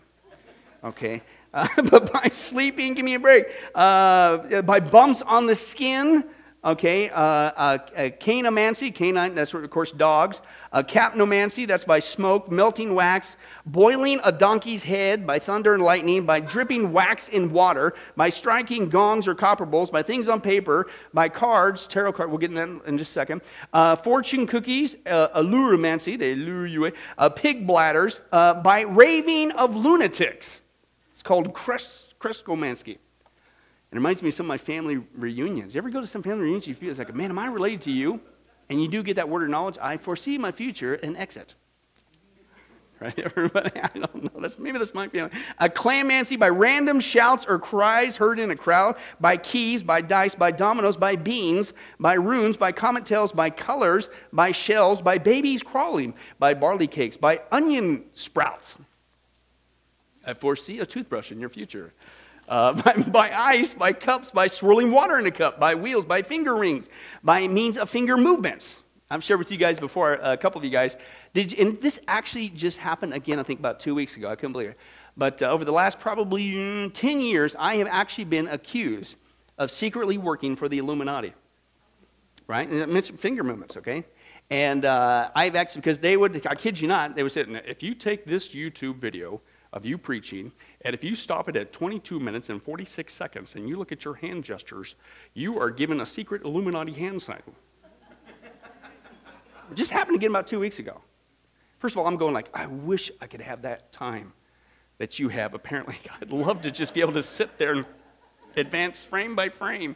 Okay? 0.84 1.22
Uh, 1.54 1.68
but 1.90 2.12
by 2.12 2.30
sleeping, 2.32 2.94
give 2.94 3.06
me 3.06 3.16
a 3.16 3.20
break. 3.20 3.48
Uh, 3.76 4.62
by 4.62 4.80
bumps 4.80 5.22
on 5.22 5.48
the 5.48 5.56
skin, 5.56 6.24
Okay, 6.66 7.10
uh, 7.10 7.20
uh, 7.20 7.78
uh, 7.98 8.10
canine, 8.22 8.94
canine, 8.94 9.36
that's 9.36 9.54
of 9.54 9.70
course 9.70 9.92
dogs. 9.92 10.42
Uh, 10.72 10.82
capnomancy, 10.82 11.68
that's 11.68 11.84
by 11.84 12.00
smoke, 12.00 12.50
melting 12.50 12.96
wax, 12.96 13.36
boiling 13.66 14.22
a 14.24 14.32
donkey's 14.32 14.82
head 14.82 15.28
by 15.28 15.40
thunder 15.40 15.74
and 15.74 15.84
lightning, 15.84 16.26
by 16.26 16.40
dripping 16.40 16.94
wax 16.94 17.28
in 17.28 17.52
water, 17.52 17.94
by 18.16 18.30
striking 18.30 18.88
gongs 18.88 19.28
or 19.28 19.36
copper 19.36 19.66
bowls, 19.66 19.92
by 19.92 20.02
things 20.02 20.30
on 20.30 20.40
paper, 20.40 20.88
by 21.14 21.28
cards, 21.28 21.86
tarot 21.86 22.14
card, 22.14 22.30
we'll 22.30 22.40
get 22.40 22.50
in 22.50 22.56
that 22.56 22.88
in 22.88 22.98
just 22.98 23.12
a 23.12 23.14
second. 23.14 23.42
Uh, 23.74 23.98
fortune 23.98 24.48
cookies, 24.48 24.96
uh, 25.06 25.42
alluromancy, 25.42 26.18
they 26.18 26.34
lure 26.34 26.66
you 26.66 26.86
away, 26.86 26.94
uh, 27.18 27.28
pig 27.28 27.68
bladders, 27.68 28.22
uh, 28.32 28.54
by 28.54 28.82
raving 28.82 29.52
of 29.52 29.76
lunatics. 29.76 30.62
It's 31.12 31.22
called 31.22 31.54
kreskomancy. 31.54 33.00
It 33.94 33.98
reminds 33.98 34.24
me 34.24 34.30
of 34.30 34.34
some 34.34 34.48
of 34.48 34.48
my 34.48 34.58
family 34.58 34.98
reunions. 35.14 35.76
You 35.76 35.78
ever 35.78 35.92
go 35.92 36.02
to 36.02 36.08
some 36.08 36.24
family 36.24 36.46
reunions, 36.46 36.66
you 36.66 36.74
feel 36.74 36.90
it's 36.90 36.98
like, 36.98 37.14
man, 37.14 37.30
am 37.30 37.38
I 37.38 37.46
related 37.46 37.82
to 37.82 37.92
you? 37.92 38.20
And 38.72 38.82
you 38.82 38.88
do 38.88 39.04
get 39.04 39.18
that 39.18 39.30
word 39.30 39.44
of 39.44 39.50
knowledge. 39.50 39.78
I 39.80 39.98
foresee 39.98 40.40
my 40.40 40.52
future 40.52 40.96
and 40.96 41.16
exit. 41.16 41.54
Right, 43.00 43.20
everybody? 43.20 43.72
I 43.84 43.90
don't 43.90 44.24
know. 44.24 44.40
That's, 44.40 44.58
maybe 44.58 44.78
that's 44.78 44.94
my 44.94 45.10
feeling. 45.10 45.32
A 45.58 45.68
clamancy 45.68 46.40
by 46.40 46.48
random 46.48 47.02
shouts 47.02 47.46
or 47.46 47.60
cries 47.60 48.16
heard 48.16 48.40
in 48.40 48.50
a 48.50 48.56
crowd, 48.56 48.96
by 49.20 49.36
keys, 49.36 49.84
by 49.84 50.00
dice, 50.00 50.36
by 50.36 50.52
dominoes, 50.52 50.96
by 50.96 51.18
beans, 51.18 51.74
by 52.00 52.14
runes, 52.14 52.56
by 52.56 52.72
comet 52.72 53.06
tails, 53.06 53.34
by 53.34 53.50
colors, 53.50 54.10
by 54.32 54.54
shells, 54.54 55.02
by 55.02 55.18
babies 55.18 55.62
crawling, 55.62 56.14
by 56.40 56.54
barley 56.54 56.88
cakes, 56.88 57.18
by 57.18 57.42
onion 57.52 58.06
sprouts. 58.14 58.78
I 60.26 60.34
foresee 60.34 60.80
a 60.80 60.86
toothbrush 60.86 61.34
in 61.34 61.42
your 61.42 61.50
future 61.50 61.94
uh, 62.54 62.72
by, 62.84 62.94
by, 62.94 63.32
ice, 63.32 63.74
by 63.74 63.92
cups, 63.92 64.30
by 64.30 64.46
swirling 64.46 64.92
water 64.92 65.18
in 65.18 65.26
a 65.26 65.32
cup, 65.32 65.60
by 65.60 65.74
wheels, 65.74 66.06
by 66.06 66.22
finger 66.22 66.56
rings, 66.56 66.88
by 67.24 67.48
means 67.48 67.78
of 67.80 67.90
finger 67.90 68.16
movements. 68.16 68.80
I've 69.10 69.24
shared 69.24 69.40
with 69.40 69.52
you 69.52 69.58
guys 69.58 69.80
before, 69.80 70.14
a 70.22 70.38
couple 70.38 70.60
of 70.60 70.66
you 70.66 70.70
guys. 70.70 70.96
Did 71.34 71.52
you, 71.52 71.58
and 71.66 71.82
this 71.82 72.00
actually 72.08 72.50
just 72.50 72.78
happened 72.78 73.14
again, 73.14 73.40
I 73.40 73.44
think 73.44 73.60
about 73.60 73.80
two 73.80 73.96
weeks 73.96 74.18
ago. 74.18 74.30
I 74.30 74.36
couldn't 74.36 74.54
believe 74.54 74.70
it. 74.70 74.78
But 75.18 75.42
uh, 75.42 75.50
over 75.50 75.66
the 75.66 75.72
last 75.72 76.00
probably 76.00 76.52
mm, 76.52 76.94
10 76.94 77.20
years, 77.20 77.56
I 77.58 77.76
have 77.78 77.88
actually 77.88 78.26
been 78.26 78.48
accused 78.48 79.16
of 79.58 79.70
secretly 79.72 80.18
working 80.18 80.56
for 80.56 80.70
the 80.70 80.78
Illuminati. 80.78 81.34
Right? 82.48 82.68
And 82.68 82.84
I 82.84 82.86
mentioned 82.86 83.20
finger 83.20 83.44
movements, 83.44 83.78
okay? 83.78 84.04
And 84.50 84.86
uh, 84.86 85.32
I've 85.36 85.56
actually, 85.56 85.82
because 85.82 86.00
they 86.00 86.18
would, 86.18 86.46
I 86.46 86.56
kid 86.56 86.80
you 86.80 86.88
not, 86.88 87.16
they 87.16 87.24
would 87.24 87.32
say, 87.32 87.46
if 87.66 87.82
you 87.82 87.96
take 87.96 88.26
this 88.26 88.50
YouTube 88.50 88.98
video 88.98 89.42
of 89.74 89.86
you 89.86 89.98
preaching 89.98 90.52
and 90.86 90.94
if 90.94 91.04
you 91.04 91.16
stop 91.16 91.48
it 91.48 91.56
at 91.56 91.72
22 91.72 92.20
minutes 92.20 92.50
and 92.50 92.62
46 92.62 93.14
seconds 93.14 93.56
and 93.56 93.70
you 93.70 93.78
look 93.78 93.92
at 93.92 94.04
your 94.04 94.16
hand 94.16 94.44
gestures, 94.44 94.96
you 95.34 95.60
are 95.60 95.70
given 95.70 96.02
a 96.02 96.06
secret 96.06 96.44
Illuminati 96.44 96.92
hand 96.92 97.22
sign. 97.22 97.42
it 99.72 99.76
just 99.76 99.92
happened 99.92 100.16
again 100.16 100.30
about 100.30 100.48
two 100.48 100.60
weeks 100.60 100.80
ago. 100.80 101.00
First 101.80 101.96
of 101.96 102.00
all, 102.00 102.08
I'm 102.08 102.18
going 102.18 102.34
like, 102.34 102.50
I 102.54 102.66
wish 102.68 103.12
I 103.22 103.28
could 103.28 103.42
have 103.42 103.62
that 103.62 103.92
time 103.94 104.34
that 104.98 105.20
you 105.20 105.30
have. 105.30 105.54
Apparently, 105.54 105.98
I'd 106.22 106.32
love 106.32 106.62
to 106.62 106.72
just 106.72 106.94
be 106.94 107.02
able 107.02 107.14
to 107.14 107.24
sit 107.24 107.58
there 107.58 107.74
and 107.74 107.86
advance 108.58 109.04
frame 109.04 109.36
by 109.36 109.50
frame. 109.50 109.96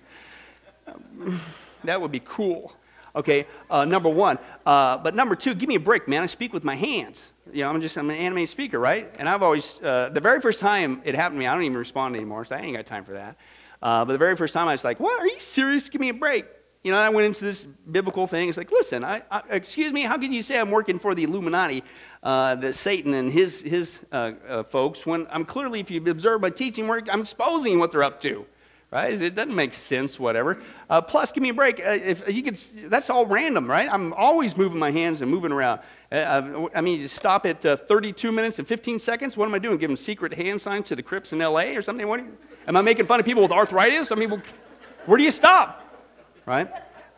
Um, 0.88 1.42
that 1.84 2.00
would 2.00 2.12
be 2.12 2.22
cool. 2.24 2.74
Okay, 3.14 3.46
uh, 3.70 3.84
number 3.84 4.10
one. 4.10 4.38
Uh, 4.66 4.98
but 4.98 5.16
number 5.16 5.36
two, 5.36 5.54
give 5.54 5.68
me 5.68 5.76
a 5.76 5.80
break, 5.80 6.08
man. 6.08 6.24
I 6.24 6.28
speak 6.28 6.54
with 6.54 6.64
my 6.64 6.76
hands 6.76 7.32
you 7.54 7.64
know, 7.64 7.70
I'm 7.70 7.82
just 7.82 7.98
I'm 7.98 8.10
an 8.10 8.18
anime 8.18 8.46
speaker, 8.48 8.80
right? 8.80 9.14
And 9.20 9.28
I've 9.28 9.44
always 9.44 9.82
uh, 9.82 10.10
the 10.12 10.22
very 10.22 10.42
first 10.42 10.60
time 10.60 11.02
it 11.06 11.16
happened 11.16 11.38
to 11.38 11.40
me, 11.40 11.48
I 11.48 11.54
don't 11.54 11.64
even 11.64 11.78
respond 11.78 12.16
anymore, 12.16 12.46
so 12.46 12.56
I 12.56 12.60
ain't 12.60 12.76
got 12.76 12.86
time 12.86 13.04
for 13.04 13.14
that. 13.14 13.38
Uh, 13.82 14.06
but 14.06 14.14
the 14.14 14.18
very 14.18 14.36
first 14.36 14.54
time 14.54 14.68
I 14.68 14.74
was 14.74 14.84
like, 14.84 15.00
"What? 15.00 15.20
Are 15.20 15.28
you 15.28 15.40
serious? 15.40 15.90
Give 15.90 16.02
me 16.02 16.10
a 16.10 16.14
break." 16.14 16.46
You 16.84 16.92
know, 16.92 17.00
I 17.00 17.10
went 17.10 17.26
into 17.26 17.44
this 17.44 17.66
biblical 17.66 18.28
thing. 18.28 18.48
It's 18.50 18.58
like, 18.58 18.72
listen, 18.72 19.04
I, 19.04 19.22
I, 19.30 19.42
excuse 19.50 19.92
me, 19.92 20.04
how 20.04 20.18
can 20.18 20.32
you 20.32 20.42
say 20.42 20.58
I'm 20.58 20.72
working 20.72 21.00
for 21.00 21.14
the 21.14 21.24
Illuminati, 21.24 21.84
uh, 22.24 22.56
the 22.56 22.72
Satan 22.72 23.14
and 23.14 23.32
his 23.32 23.62
his 23.62 24.00
uh, 24.12 24.32
uh, 24.48 24.64
folks, 24.64 25.06
when 25.06 25.28
I'm 25.30 25.46
clearly, 25.46 25.80
if 25.80 25.92
you 25.92 26.04
observe 26.08 26.42
my 26.42 26.50
teaching 26.50 26.88
work, 26.88 27.08
I'm 27.12 27.22
exposing 27.22 27.80
what 27.80 27.92
they're 27.92 28.04
up 28.04 28.22
to 28.22 28.46
right? 28.92 29.22
It 29.22 29.36
doesn't 29.36 29.56
make 29.56 29.74
sense, 29.74 30.20
whatever. 30.20 30.62
Uh, 30.90 31.02
plus, 31.02 31.32
give 31.32 31.44
me 31.44 31.50
a 31.50 31.54
break. 31.54 31.80
Uh, 31.80 31.92
if 31.92 32.28
you 32.34 32.42
could, 32.44 32.58
that's 32.90 33.10
all 33.10 33.26
random, 33.26 33.70
right? 33.70 33.90
I'm 33.92 34.14
always 34.14 34.56
moving 34.56 34.80
my 34.80 34.92
hands 34.92 35.22
and 35.22 35.30
moving 35.30 35.52
around. 35.52 35.82
Uh, 36.12 36.68
I 36.74 36.82
mean, 36.82 37.02
you 37.02 37.08
stop 37.08 37.46
at 37.46 37.66
uh, 37.66 37.76
32 37.76 38.32
minutes 38.32 38.60
and 38.60 38.68
15 38.68 39.00
seconds. 39.00 39.36
What 39.36 39.48
am 39.48 39.54
I 39.54 39.60
doing? 39.60 39.78
Giving 39.78 39.98
secret 39.98 40.34
hand 40.34 40.62
signs 40.62 40.88
to 40.88 40.96
the 40.96 41.04
Crips 41.04 41.34
in 41.34 41.42
L.A. 41.42 41.76
or 41.76 41.82
something? 41.82 42.08
What 42.08 42.22
you, 42.22 42.38
am 42.68 42.78
I 42.78 42.82
making 42.82 43.08
fun 43.08 43.20
of 43.20 43.26
people 43.26 43.44
with 43.44 43.52
arthritis? 43.52 44.12
I 44.12 44.16
mean, 44.16 44.42
where 45.06 45.18
do 45.18 45.24
you 45.24 45.32
stop, 45.32 45.84
right? 46.46 46.70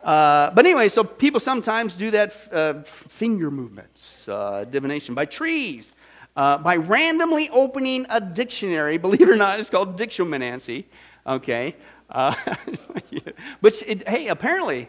Uh, 0.02 0.50
but 0.50 0.64
anyway, 0.64 0.88
so 0.88 1.04
people 1.04 1.38
sometimes 1.38 1.94
do 1.94 2.10
that 2.10 2.34
uh, 2.52 2.82
finger 2.82 3.50
movements, 3.50 4.24
divination 4.70 5.14
by 5.14 5.24
trees. 5.24 5.92
by 6.34 6.74
randomly 6.74 7.48
opening 7.50 8.06
a 8.08 8.20
dictionary, 8.20 8.98
believe 9.06 9.20
it 9.20 9.28
or 9.28 9.36
not, 9.36 9.60
it's 9.60 9.70
called 9.70 9.96
dictionomancy 9.96 10.86
okay? 11.26 11.76
Uh, 12.08 12.34
but 13.60 13.82
it, 13.86 14.08
hey, 14.08 14.28
apparently, 14.28 14.88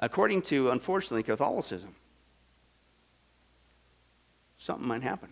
according 0.00 0.42
to, 0.42 0.70
unfortunately, 0.70 1.22
Catholicism, 1.22 1.94
something 4.58 4.86
might 4.86 5.02
happen. 5.02 5.28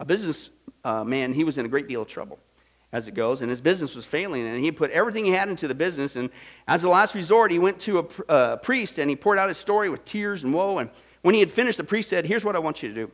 A 0.00 0.04
business 0.04 0.50
uh, 0.84 1.04
man, 1.04 1.32
he 1.32 1.44
was 1.44 1.58
in 1.58 1.64
a 1.64 1.68
great 1.68 1.88
deal 1.88 2.02
of 2.02 2.08
trouble 2.08 2.38
as 2.92 3.08
it 3.08 3.14
goes, 3.14 3.40
and 3.40 3.50
his 3.50 3.60
business 3.60 3.96
was 3.96 4.04
failing, 4.04 4.46
and 4.46 4.62
he 4.62 4.70
put 4.70 4.88
everything 4.92 5.24
he 5.24 5.32
had 5.32 5.48
into 5.48 5.66
the 5.66 5.74
business. 5.74 6.14
And 6.14 6.30
as 6.68 6.84
a 6.84 6.88
last 6.88 7.14
resort, 7.14 7.50
he 7.50 7.58
went 7.58 7.80
to 7.80 7.98
a 7.98 8.30
uh, 8.30 8.56
priest 8.58 8.98
and 8.98 9.10
he 9.10 9.16
poured 9.16 9.36
out 9.36 9.48
his 9.48 9.58
story 9.58 9.90
with 9.90 10.04
tears 10.04 10.44
and 10.44 10.54
woe. 10.54 10.78
And 10.78 10.90
when 11.22 11.34
he 11.34 11.40
had 11.40 11.50
finished, 11.50 11.78
the 11.78 11.84
priest 11.84 12.08
said, 12.08 12.24
Here's 12.24 12.44
what 12.44 12.54
I 12.54 12.60
want 12.60 12.84
you 12.84 12.88
to 12.90 12.94
do. 12.94 13.10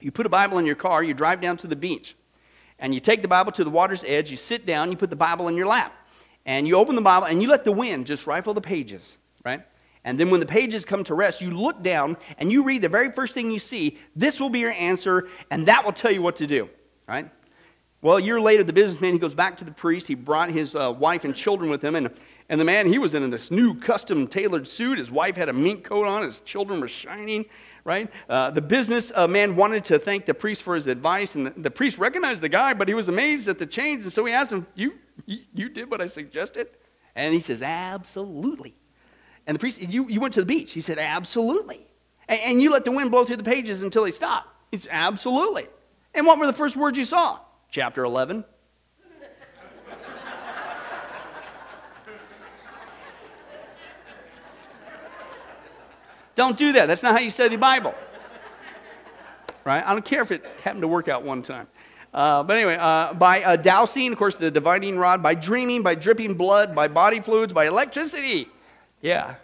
You 0.00 0.10
put 0.10 0.24
a 0.24 0.30
Bible 0.30 0.56
in 0.58 0.64
your 0.64 0.76
car, 0.76 1.02
you 1.02 1.12
drive 1.12 1.42
down 1.42 1.58
to 1.58 1.66
the 1.66 1.76
beach 1.76 2.16
and 2.78 2.94
you 2.94 3.00
take 3.00 3.22
the 3.22 3.28
Bible 3.28 3.52
to 3.52 3.64
the 3.64 3.70
water's 3.70 4.04
edge, 4.04 4.30
you 4.30 4.36
sit 4.36 4.66
down, 4.66 4.90
you 4.90 4.96
put 4.96 5.10
the 5.10 5.16
Bible 5.16 5.48
in 5.48 5.56
your 5.56 5.66
lap, 5.66 5.92
and 6.44 6.66
you 6.66 6.76
open 6.76 6.94
the 6.94 7.02
Bible 7.02 7.26
and 7.26 7.42
you 7.42 7.48
let 7.48 7.64
the 7.64 7.72
wind 7.72 8.06
just 8.06 8.26
rifle 8.26 8.54
the 8.54 8.60
pages, 8.60 9.16
right? 9.44 9.64
And 10.04 10.18
then 10.18 10.30
when 10.30 10.40
the 10.40 10.46
pages 10.46 10.84
come 10.84 11.02
to 11.04 11.14
rest, 11.14 11.40
you 11.40 11.50
look 11.50 11.82
down 11.82 12.16
and 12.38 12.52
you 12.52 12.62
read 12.62 12.82
the 12.82 12.88
very 12.88 13.10
first 13.10 13.34
thing 13.34 13.50
you 13.50 13.58
see. 13.58 13.98
This 14.14 14.38
will 14.38 14.50
be 14.50 14.60
your 14.60 14.72
answer, 14.72 15.28
and 15.50 15.66
that 15.66 15.84
will 15.84 15.92
tell 15.92 16.12
you 16.12 16.22
what 16.22 16.36
to 16.36 16.46
do, 16.46 16.68
right? 17.08 17.28
Well, 18.02 18.18
a 18.18 18.22
year 18.22 18.40
later, 18.40 18.62
the 18.62 18.72
businessman 18.72 19.14
he 19.14 19.18
goes 19.18 19.34
back 19.34 19.56
to 19.58 19.64
the 19.64 19.72
priest. 19.72 20.06
He 20.06 20.14
brought 20.14 20.50
his 20.50 20.76
uh, 20.76 20.94
wife 20.96 21.24
and 21.24 21.34
children 21.34 21.70
with 21.70 21.82
him, 21.82 21.96
and 21.96 22.10
and 22.48 22.60
the 22.60 22.64
man 22.64 22.86
he 22.86 22.98
was 22.98 23.14
in 23.14 23.28
this 23.30 23.50
new 23.50 23.74
custom 23.74 24.28
tailored 24.28 24.68
suit. 24.68 24.98
His 24.98 25.10
wife 25.10 25.36
had 25.36 25.48
a 25.48 25.52
mink 25.52 25.84
coat 25.84 26.06
on. 26.06 26.22
His 26.22 26.40
children 26.40 26.80
were 26.80 26.88
shining 26.88 27.46
right? 27.86 28.10
Uh, 28.28 28.50
the 28.50 28.60
business 28.60 29.12
uh, 29.14 29.28
man 29.28 29.54
wanted 29.54 29.84
to 29.84 29.98
thank 29.98 30.26
the 30.26 30.34
priest 30.34 30.62
for 30.62 30.74
his 30.74 30.88
advice, 30.88 31.36
and 31.36 31.46
the, 31.46 31.52
the, 31.56 31.70
priest 31.70 31.98
recognized 31.98 32.42
the 32.42 32.48
guy, 32.48 32.74
but 32.74 32.88
he 32.88 32.94
was 32.94 33.06
amazed 33.06 33.46
at 33.46 33.58
the 33.58 33.64
change, 33.64 34.02
and 34.02 34.12
so 34.12 34.24
he 34.24 34.32
asked 34.32 34.50
him, 34.50 34.66
you, 34.74 34.94
you, 35.24 35.38
you 35.54 35.68
did 35.68 35.88
what 35.88 36.00
I 36.00 36.06
suggested? 36.06 36.66
And 37.14 37.32
he 37.32 37.38
says, 37.38 37.62
Absolutely. 37.62 38.74
And 39.46 39.54
the 39.54 39.58
priest, 39.60 39.80
you, 39.80 40.08
you 40.08 40.20
went 40.20 40.34
to 40.34 40.40
the 40.40 40.46
beach. 40.46 40.72
He 40.72 40.80
said, 40.80 40.98
Absolutely. 40.98 41.86
And, 42.28 42.40
and 42.40 42.62
you 42.62 42.70
let 42.70 42.84
the 42.84 42.90
wind 42.90 43.12
blow 43.12 43.24
through 43.24 43.36
the 43.36 43.44
pages 43.44 43.82
until 43.82 44.04
they 44.04 44.10
stopped. 44.10 44.48
He 44.72 44.78
said, 44.78 44.90
Absolutely. 44.92 45.68
And 46.12 46.26
what 46.26 46.38
were 46.38 46.46
the 46.46 46.52
first 46.52 46.76
words 46.76 46.98
you 46.98 47.04
saw? 47.04 47.38
Chapter 47.70 48.04
11. 48.04 48.44
Don't 56.36 56.58
do 56.58 56.72
that. 56.72 56.86
That's 56.86 57.02
not 57.02 57.14
how 57.14 57.20
you 57.20 57.30
study 57.30 57.56
the 57.56 57.58
Bible. 57.58 57.94
Right? 59.64 59.82
I 59.84 59.92
don't 59.94 60.04
care 60.04 60.22
if 60.22 60.30
it 60.30 60.44
happened 60.62 60.82
to 60.82 60.88
work 60.88 61.08
out 61.08 61.24
one 61.24 61.42
time. 61.42 61.66
Uh, 62.12 62.42
but 62.42 62.56
anyway, 62.56 62.76
uh, 62.78 63.14
by 63.14 63.42
uh, 63.42 63.56
dowsing, 63.56 64.12
of 64.12 64.18
course, 64.18 64.36
the 64.36 64.50
divining 64.50 64.96
rod, 64.96 65.22
by 65.22 65.34
dreaming, 65.34 65.82
by 65.82 65.94
dripping 65.94 66.34
blood, 66.34 66.74
by 66.74 66.88
body 66.88 67.20
fluids, 67.20 67.52
by 67.52 67.66
electricity. 67.66 68.48
Yeah, 69.00 69.34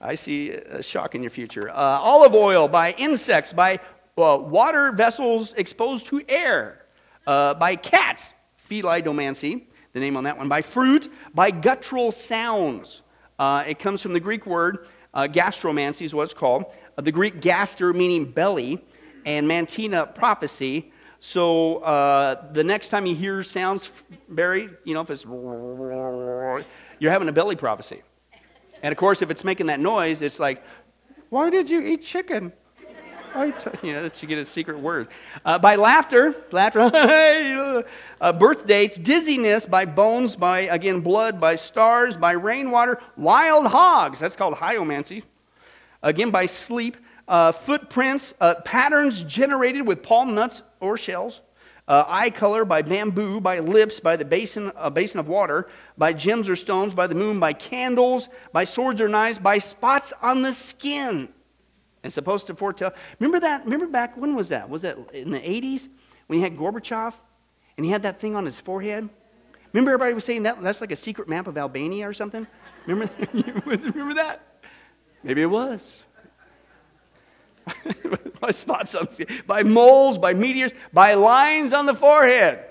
I 0.00 0.14
see 0.14 0.50
a 0.50 0.82
shock 0.82 1.14
in 1.14 1.22
your 1.22 1.30
future. 1.30 1.70
Uh, 1.70 1.74
olive 1.74 2.34
oil, 2.34 2.66
by 2.66 2.92
insects, 2.92 3.52
by 3.52 3.78
uh, 4.16 4.38
water 4.42 4.90
vessels 4.92 5.52
exposed 5.54 6.06
to 6.06 6.22
air, 6.28 6.86
uh, 7.26 7.54
by 7.54 7.76
cats, 7.76 8.32
felidomancy, 8.68 9.64
the 9.92 10.00
name 10.00 10.16
on 10.16 10.24
that 10.24 10.36
one, 10.36 10.48
by 10.48 10.62
fruit, 10.62 11.10
by 11.34 11.50
guttural 11.50 12.10
sounds. 12.10 13.02
it 13.38 13.78
comes 13.78 14.00
from 14.00 14.12
the 14.12 14.20
Greek 14.20 14.46
word 14.46 14.86
uh, 15.14 15.28
gastromancy 15.30 16.02
is 16.02 16.14
what 16.14 16.24
it's 16.24 16.34
called, 16.34 16.66
uh, 16.96 17.02
the 17.02 17.12
Greek 17.12 17.40
gaster 17.40 17.92
meaning 17.92 18.30
belly, 18.30 18.84
and 19.24 19.48
mantina 19.48 20.12
prophecy. 20.14 20.92
So 21.20 21.78
uh, 21.78 22.52
the 22.52 22.64
next 22.64 22.88
time 22.88 23.06
you 23.06 23.14
hear 23.14 23.42
sounds, 23.42 23.90
Barry, 24.28 24.68
you 24.84 24.94
know, 24.94 25.02
if 25.02 25.10
it's 25.10 25.24
you're 25.24 27.12
having 27.12 27.28
a 27.28 27.32
belly 27.32 27.56
prophecy. 27.56 28.02
And 28.82 28.90
of 28.90 28.98
course, 28.98 29.22
if 29.22 29.30
it's 29.30 29.44
making 29.44 29.66
that 29.66 29.78
noise, 29.78 30.22
it's 30.22 30.40
like, 30.40 30.62
why 31.30 31.50
did 31.50 31.70
you 31.70 31.80
eat 31.80 32.02
chicken? 32.02 32.52
you 33.82 33.92
know, 33.92 34.02
that 34.02 34.20
you 34.20 34.28
get 34.28 34.38
a 34.38 34.44
secret 34.44 34.78
word. 34.78 35.08
Uh, 35.44 35.58
by 35.58 35.76
laughter, 35.76 36.36
laughter, 36.50 36.80
uh, 38.22 38.32
birth 38.32 38.66
dates, 38.66 38.96
dizziness, 38.96 39.66
by 39.66 39.84
bones, 39.84 40.36
by, 40.36 40.60
again, 40.60 41.00
blood, 41.00 41.40
by 41.40 41.56
stars, 41.56 42.16
by 42.16 42.30
rainwater, 42.30 43.00
wild 43.16 43.66
hogs, 43.66 44.20
that's 44.20 44.36
called 44.36 44.54
hyomancy. 44.54 45.24
Again, 46.04 46.30
by 46.30 46.46
sleep, 46.46 46.96
uh, 47.26 47.50
footprints, 47.50 48.32
uh, 48.40 48.54
patterns 48.64 49.24
generated 49.24 49.84
with 49.84 50.04
palm 50.04 50.36
nuts 50.36 50.62
or 50.78 50.96
shells, 50.96 51.40
uh, 51.88 52.04
eye 52.06 52.30
color 52.30 52.64
by 52.64 52.80
bamboo, 52.80 53.40
by 53.40 53.58
lips, 53.58 53.98
by 53.98 54.16
the 54.16 54.24
basin, 54.24 54.70
uh, 54.76 54.88
basin 54.88 55.18
of 55.18 55.26
water, 55.26 55.68
by 55.98 56.12
gems 56.12 56.48
or 56.48 56.54
stones, 56.54 56.94
by 56.94 57.08
the 57.08 57.14
moon, 57.16 57.40
by 57.40 57.52
candles, 57.52 58.28
by 58.52 58.62
swords 58.62 59.00
or 59.00 59.08
knives, 59.08 59.38
by 59.38 59.58
spots 59.58 60.12
on 60.22 60.42
the 60.42 60.52
skin. 60.52 61.28
It's 62.04 62.14
supposed 62.14 62.46
to 62.46 62.54
foretell. 62.54 62.94
Remember 63.18 63.40
that? 63.40 63.64
Remember 63.64 63.88
back, 63.88 64.16
when 64.16 64.36
was 64.36 64.48
that? 64.50 64.70
Was 64.70 64.82
that 64.82 64.96
in 65.12 65.32
the 65.32 65.40
80s 65.40 65.88
when 66.28 66.38
you 66.38 66.44
had 66.44 66.56
Gorbachev 66.56 67.14
and 67.76 67.84
he 67.86 67.92
had 67.92 68.02
that 68.02 68.20
thing 68.20 68.36
on 68.36 68.44
his 68.44 68.58
forehead? 68.58 69.08
Remember 69.72 69.92
everybody 69.92 70.14
was 70.14 70.24
saying 70.24 70.42
that 70.42 70.60
that's 70.62 70.80
like 70.80 70.92
a 70.92 70.96
secret 70.96 71.28
map 71.28 71.46
of 71.46 71.56
Albania 71.56 72.08
or 72.08 72.12
something? 72.12 72.46
Remember, 72.86 73.12
remember 73.64 74.14
that? 74.14 74.42
Maybe 75.22 75.42
it 75.42 75.46
was. 75.46 76.02
by 78.40 78.50
spots 78.50 78.94
on 78.94 79.06
the 79.10 79.42
by 79.46 79.62
moles, 79.62 80.18
by 80.18 80.34
meteors, 80.34 80.72
by 80.92 81.14
lines 81.14 81.72
on 81.72 81.86
the 81.86 81.94
forehead. 81.94 82.64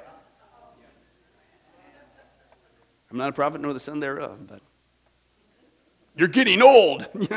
I'm 3.09 3.17
not 3.17 3.29
a 3.29 3.33
prophet 3.33 3.61
nor 3.61 3.73
the 3.73 3.79
son 3.79 3.99
thereof, 3.99 4.47
but 4.47 4.61
you're 6.15 6.27
getting 6.27 6.61
old. 6.61 7.07
you 7.13 7.27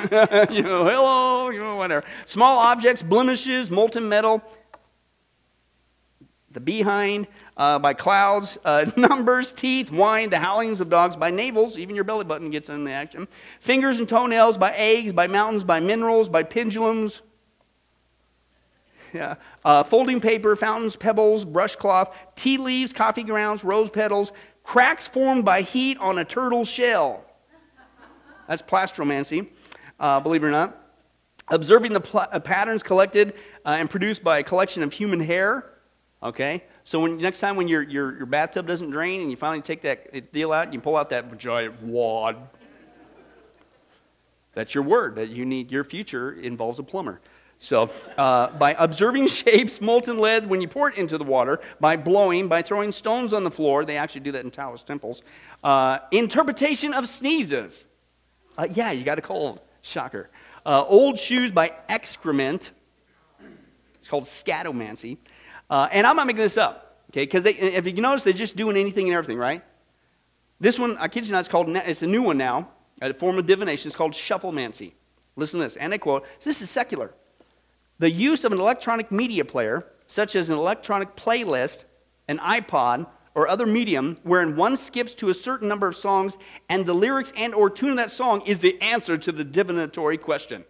know, 0.63 0.85
hello, 0.85 1.49
you 1.51 1.61
know, 1.61 1.77
whatever. 1.77 2.05
Small 2.27 2.59
objects, 2.59 3.03
blemishes, 3.03 3.71
molten 3.71 4.09
metal, 4.09 4.43
the 6.55 6.61
behind, 6.61 7.27
uh, 7.57 7.79
by 7.79 7.93
clouds, 7.93 8.57
uh, 8.65 8.91
numbers, 8.97 9.53
teeth, 9.53 9.91
wine, 9.91 10.31
the 10.31 10.39
howlings 10.39 10.81
of 10.81 10.89
dogs, 10.89 11.17
by 11.17 11.31
navels, 11.31 11.77
even 11.77 11.95
your 11.95 12.05
belly 12.05 12.25
button 12.25 12.51
gets 12.51 12.69
in 12.71 12.85
the 12.85 12.91
action, 12.91 13.29
fingers 13.61 13.99
and 13.99 14.09
toenails, 14.09 14.57
by 14.57 14.73
eggs, 14.73 15.13
by 15.13 15.27
mountains, 15.27 15.65
by 15.65 15.81
minerals, 15.81 16.29
by 16.29 16.43
pendulums, 16.43 17.23
yeah. 19.15 19.37
Uh, 19.65 19.85
folding 19.85 20.21
paper, 20.21 20.57
fountains, 20.57 20.97
pebbles, 20.97 21.45
brush 21.45 21.77
cloth, 21.77 22.15
tea 22.35 22.59
leaves, 22.59 22.93
coffee 22.93 23.23
grounds, 23.23 23.63
rose 23.63 23.89
petals, 23.89 24.33
cracks 24.65 25.07
formed 25.07 25.45
by 25.45 25.63
heat 25.63 25.97
on 25.99 26.19
a 26.19 26.25
turtle 26.25 26.65
shell. 26.65 27.25
That's 28.49 28.61
plastromancy, 28.61 29.49
uh, 30.01 30.19
believe 30.21 30.43
it 30.43 30.49
or 30.49 30.51
not. 30.51 30.81
Observing 31.49 31.93
the 31.93 32.01
pl- 32.01 32.27
uh, 32.33 32.41
patterns 32.41 32.83
collected 32.83 33.35
uh, 33.65 33.77
and 33.79 33.89
produced 33.89 34.25
by 34.25 34.41
a 34.41 34.43
collection 34.43 34.83
of 34.83 34.93
human 34.93 35.21
hair. 35.21 35.74
Okay? 36.25 36.65
So 36.85 36.99
when, 37.01 37.19
next 37.19 37.41
time 37.41 37.55
when 37.57 37.69
your, 37.69 37.83
your, 37.83 38.17
your 38.17 38.27
bathtub 38.27 38.67
doesn't 38.67 38.91
drain 38.91 39.21
and 39.21 39.31
you 39.31 39.37
finally 39.37 39.63
take 39.63 39.83
that 39.83 40.33
deal 40.33 40.53
out 40.53 40.65
and 40.65 40.75
you 40.75 40.81
pull 40.81 40.97
out 40.97 41.11
that 41.11 41.37
giant 41.39 41.81
wad, 41.83 42.37
that's 44.55 44.75
your 44.75 44.85
word 44.85 45.17
that 45.17 45.29
you 45.29 45.45
need. 45.45 45.71
Your 45.71 45.85
future 45.85 46.33
involves 46.33 46.79
a 46.79 46.83
plumber. 46.83 47.21
So, 47.59 47.91
uh, 48.17 48.49
by 48.59 48.75
observing 48.79 49.27
shapes, 49.29 49.81
molten 49.81 50.19
lead 50.19 50.49
when 50.49 50.61
you 50.61 50.69
pour 50.69 50.89
it 50.89 50.97
into 50.97 51.19
the 51.19 51.25
water, 51.25 51.61
by 51.81 51.97
blowing, 51.97 52.49
by 52.49 52.63
throwing 52.63 52.93
stones 52.93 53.33
on 53.33 53.45
the 53.45 53.51
floor, 53.51 53.85
they 53.85 53.97
actually 53.97 54.23
do 54.23 54.33
that 54.33 54.45
in 54.45 54.51
Taoist 54.51 54.87
temples. 54.87 55.23
Uh, 55.63 55.99
interpretation 56.11 56.93
of 56.93 57.09
sneezes. 57.09 57.85
Uh, 58.57 58.67
yeah, 58.73 58.93
you 58.93 59.05
got 59.05 59.19
a 59.19 59.23
cold. 59.23 59.61
Shocker. 59.83 60.31
Uh, 60.65 60.85
old 60.87 61.19
shoes 61.19 61.51
by 61.51 61.73
excrement. 61.89 62.71
It's 63.99 64.09
called 64.09 64.25
scatomancy. 64.25 65.19
Uh, 65.71 65.89
and 65.91 66.07
I'm 66.07 66.17
not 66.17 66.27
making 66.27 66.43
this 66.43 66.57
up, 66.57 67.01
okay? 67.11 67.25
Because 67.25 67.47
if 67.47 67.87
you 67.87 67.93
notice, 67.95 68.23
they're 68.23 68.33
just 68.33 68.57
doing 68.57 68.77
anything 68.77 69.07
and 69.09 69.17
everything, 69.17 69.39
right? 69.39 69.63
This 70.61 70.79
one, 70.79 70.97
I 70.99 71.09
kid 71.09 71.27
you 71.27 71.33
not, 71.33 71.41
it's 71.41 71.49
called, 71.49 71.69
it's 71.69 72.03
a 72.03 72.07
new 72.07 72.23
one 72.23 72.39
now, 72.39 72.69
a 73.03 73.13
form 73.15 73.39
of 73.39 73.47
divination. 73.47 73.89
It's 73.89 73.97
called 73.97 74.13
shufflemancy. 74.13 74.93
Listen 75.37 75.59
to 75.59 75.67
this, 75.67 75.77
and 75.77 75.93
I 75.93 75.99
quote, 75.99 76.25
this 76.43 76.63
is 76.63 76.71
secular. 76.71 77.13
The 77.99 78.11
use 78.11 78.45
of 78.45 78.53
an 78.53 78.61
electronic 78.61 79.11
media 79.11 79.45
player, 79.45 79.87
such 80.07 80.37
as 80.37 80.49
an 80.49 80.57
electronic 80.57 81.17
playlist, 81.17 81.85
an 82.29 82.39
iPod, 82.39 83.07
or 83.35 83.49
other 83.49 83.67
medium 83.67 84.17
wherein 84.23 84.57
one 84.57 84.77
skips 84.77 85.13
to 85.15 85.29
a 85.29 85.35
certain 85.35 85.69
number 85.69 85.89
of 85.89 85.97
songs 85.97 86.39
and 86.69 86.87
the 86.87 86.95
lyrics 86.95 87.33
and 87.37 87.55
or 87.55 87.69
tune 87.69 87.91
of 87.91 87.97
that 87.97 88.11
song 88.11 88.41
is 88.43 88.61
the 88.61 88.81
answer 88.81 89.19
to 89.19 89.33
the 89.33 89.45
divinatory 89.45 90.17
question 90.17 90.65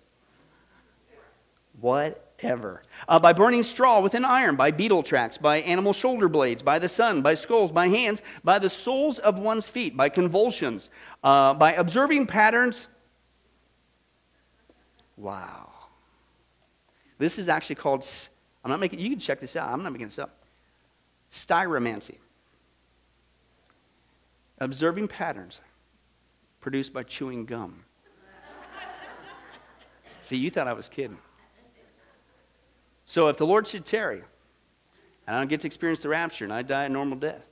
whatever 2.45 2.83
uh, 3.09 3.19
by 3.19 3.33
burning 3.33 3.63
straw 3.63 4.01
with 4.01 4.15
an 4.15 4.25
iron 4.25 4.57
by 4.57 4.71
beetle 4.71 5.03
tracks 5.03 5.39
by 5.39 5.59
animal 5.63 5.93
shoulder 5.93 6.29
blades 6.29 6.63
by 6.63 6.79
the 6.79 6.89
sun 6.89 7.23
by 7.23 7.35
skulls 7.35 7.73
by 7.73 7.89
hands 7.89 8.23
by 8.43 8.59
the 8.59 8.71
soles 8.71 9.19
of 9.19 9.39
one's 9.39 9.69
feet 9.69 9.97
by 9.97 10.09
convulsions 10.09 10.91
uh, 11.23 11.55
by 11.55 11.73
observing 11.73 12.27
patterns. 12.27 12.89
Wow. 15.17 15.71
This 17.19 17.39
is 17.39 17.49
actually 17.49 17.77
called 17.77 18.07
i'm 18.65 18.71
not 18.71 18.81
making 18.81 18.99
you 18.99 19.11
can 19.11 19.19
check 19.19 19.41
this 19.41 19.57
out 19.57 19.71
i'm 19.71 19.83
not 19.83 19.93
making 19.93 20.09
this 20.09 20.19
up. 20.19 20.45
Styromancy. 21.33 22.19
Observing 24.59 25.09
patterns 25.09 25.61
produced 26.61 26.93
by 26.93 27.03
chewing 27.03 27.45
gum. 27.45 27.85
See, 30.23 30.37
you 30.37 30.51
thought 30.51 30.69
I 30.69 30.73
was 30.73 30.89
kidding. 30.89 31.19
So 33.07 33.29
if 33.29 33.37
the 33.37 33.47
Lord 33.47 33.67
should 33.67 33.85
tarry, 33.85 34.23
and 35.27 35.37
I 35.37 35.38
don't 35.38 35.49
get 35.49 35.61
to 35.61 35.67
experience 35.67 36.03
the 36.03 36.09
rapture, 36.09 36.45
and 36.45 36.53
I 36.53 36.62
die 36.62 36.85
a 36.85 36.88
normal 36.88 37.19
death, 37.19 37.45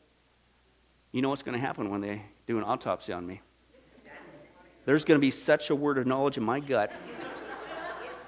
you 1.12 1.20
know 1.20 1.28
what's 1.28 1.42
going 1.42 1.58
to 1.58 1.64
happen 1.64 1.90
when 1.90 2.00
they 2.00 2.22
do 2.46 2.58
an 2.58 2.64
autopsy 2.64 3.12
on 3.12 3.26
me? 3.26 3.40
There's 4.84 5.04
going 5.04 5.18
to 5.18 5.20
be 5.20 5.30
such 5.30 5.70
a 5.70 5.74
word 5.74 5.98
of 5.98 6.06
knowledge 6.06 6.36
in 6.36 6.42
my 6.42 6.58
gut. 6.58 6.92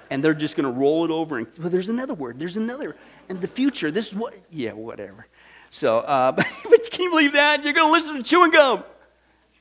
And 0.09 0.23
they're 0.23 0.35
just 0.35 0.55
going 0.55 0.71
to 0.71 0.79
roll 0.79 1.03
it 1.03 1.11
over 1.11 1.37
and, 1.37 1.47
well, 1.57 1.69
there's 1.69 1.89
another 1.89 2.13
word, 2.13 2.39
there's 2.39 2.57
another. 2.57 2.95
And 3.27 3.41
the 3.41 3.47
future, 3.47 3.89
this 3.89 4.09
is 4.09 4.15
what, 4.15 4.35
yeah, 4.51 4.71
whatever. 4.71 5.25
So, 5.71 5.97
uh, 5.97 6.31
but 6.31 6.91
can 6.91 7.03
you 7.03 7.09
believe 7.09 7.33
that? 7.33 7.63
You're 7.63 7.73
going 7.73 7.89
to 7.89 7.91
listen 7.91 8.15
to 8.15 8.23
chewing 8.23 8.51
gum. 8.51 8.83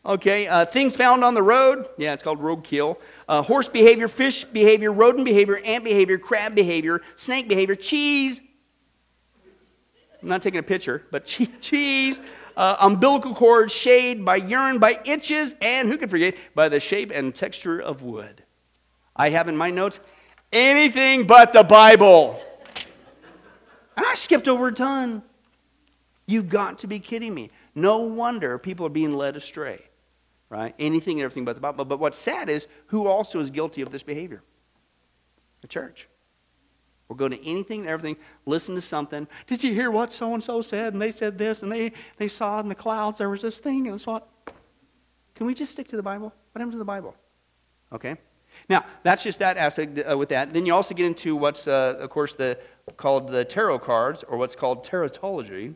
Okay, 0.06 0.46
uh, 0.46 0.66
things 0.66 0.94
found 0.94 1.24
on 1.24 1.32
the 1.32 1.42
road. 1.42 1.88
Yeah, 1.96 2.12
it's 2.12 2.22
called 2.22 2.40
roadkill. 2.40 2.98
Uh, 3.28 3.42
horse 3.42 3.68
behavior, 3.68 4.08
fish 4.08 4.44
behavior, 4.44 4.92
rodent 4.92 5.24
behavior, 5.24 5.58
ant 5.58 5.84
behavior, 5.84 6.18
crab 6.18 6.54
behavior, 6.54 7.00
snake 7.16 7.48
behavior, 7.48 7.74
cheese. 7.74 8.40
I'm 10.22 10.28
not 10.28 10.42
taking 10.42 10.60
a 10.60 10.64
picture, 10.64 11.02
but 11.10 11.24
cheese. 11.60 12.20
Uh, 12.56 12.76
umbilical 12.80 13.34
cord, 13.34 13.70
shade, 13.70 14.24
by 14.24 14.36
urine, 14.36 14.78
by 14.78 15.00
itches, 15.04 15.56
and 15.60 15.88
who 15.88 15.98
can 15.98 16.08
forget, 16.08 16.36
by 16.54 16.68
the 16.68 16.78
shape 16.78 17.10
and 17.12 17.34
texture 17.34 17.80
of 17.80 18.02
wood. 18.02 18.44
I 19.16 19.30
have 19.30 19.48
in 19.48 19.56
my 19.56 19.70
notes 19.70 19.98
anything 20.52 21.26
but 21.26 21.52
the 21.52 21.64
Bible. 21.64 22.40
And 23.96 24.06
I 24.06 24.14
skipped 24.14 24.48
over 24.48 24.68
a 24.68 24.72
ton. 24.72 25.22
You've 26.26 26.48
got 26.48 26.78
to 26.80 26.86
be 26.86 27.00
kidding 27.00 27.34
me. 27.34 27.50
No 27.74 27.98
wonder 27.98 28.56
people 28.58 28.86
are 28.86 28.90
being 28.90 29.14
led 29.14 29.36
astray, 29.36 29.82
right? 30.54 30.74
Anything 30.78 31.18
and 31.18 31.24
everything 31.24 31.44
but 31.44 31.56
the 31.56 31.60
Bible. 31.60 31.84
But 31.84 31.98
what's 31.98 32.16
sad 32.16 32.48
is 32.48 32.68
who 32.86 33.08
also 33.08 33.40
is 33.40 33.50
guilty 33.50 33.82
of 33.82 33.90
this 33.90 34.04
behavior? 34.04 34.42
The 35.62 35.68
church. 35.68 36.08
We'll 37.08 37.16
go 37.16 37.28
to 37.28 37.46
anything 37.46 37.80
and 37.80 37.88
everything, 37.88 38.16
listen 38.46 38.74
to 38.76 38.80
something. 38.80 39.26
Did 39.48 39.64
you 39.64 39.74
hear 39.74 39.90
what 39.90 40.12
so 40.12 40.32
and 40.32 40.42
so 40.42 40.62
said? 40.62 40.92
And 40.92 41.02
they 41.02 41.10
said 41.10 41.36
this, 41.36 41.62
and 41.62 41.72
they, 41.72 41.92
they 42.18 42.28
saw 42.28 42.60
in 42.60 42.68
the 42.68 42.74
clouds 42.74 43.18
there 43.18 43.28
was 43.28 43.42
this 43.42 43.58
thing, 43.58 43.88
and 43.88 44.00
so 44.00 44.22
Can 45.34 45.46
we 45.46 45.54
just 45.54 45.72
stick 45.72 45.88
to 45.88 45.96
the 45.96 46.02
Bible? 46.02 46.32
What 46.52 46.60
happened 46.60 46.72
to 46.72 46.78
the 46.78 46.84
Bible? 46.84 47.16
Okay? 47.92 48.16
Now, 48.68 48.84
that's 49.02 49.24
just 49.24 49.40
that 49.40 49.56
aspect 49.56 49.98
uh, 49.98 50.16
with 50.16 50.28
that. 50.28 50.50
Then 50.50 50.64
you 50.66 50.72
also 50.72 50.94
get 50.94 51.06
into 51.06 51.34
what's, 51.34 51.66
uh, 51.66 51.96
of 51.98 52.10
course, 52.10 52.36
the, 52.36 52.58
called 52.96 53.28
the 53.28 53.44
tarot 53.44 53.80
cards, 53.80 54.24
or 54.28 54.38
what's 54.38 54.54
called 54.54 54.86
tarotology. 54.86 55.74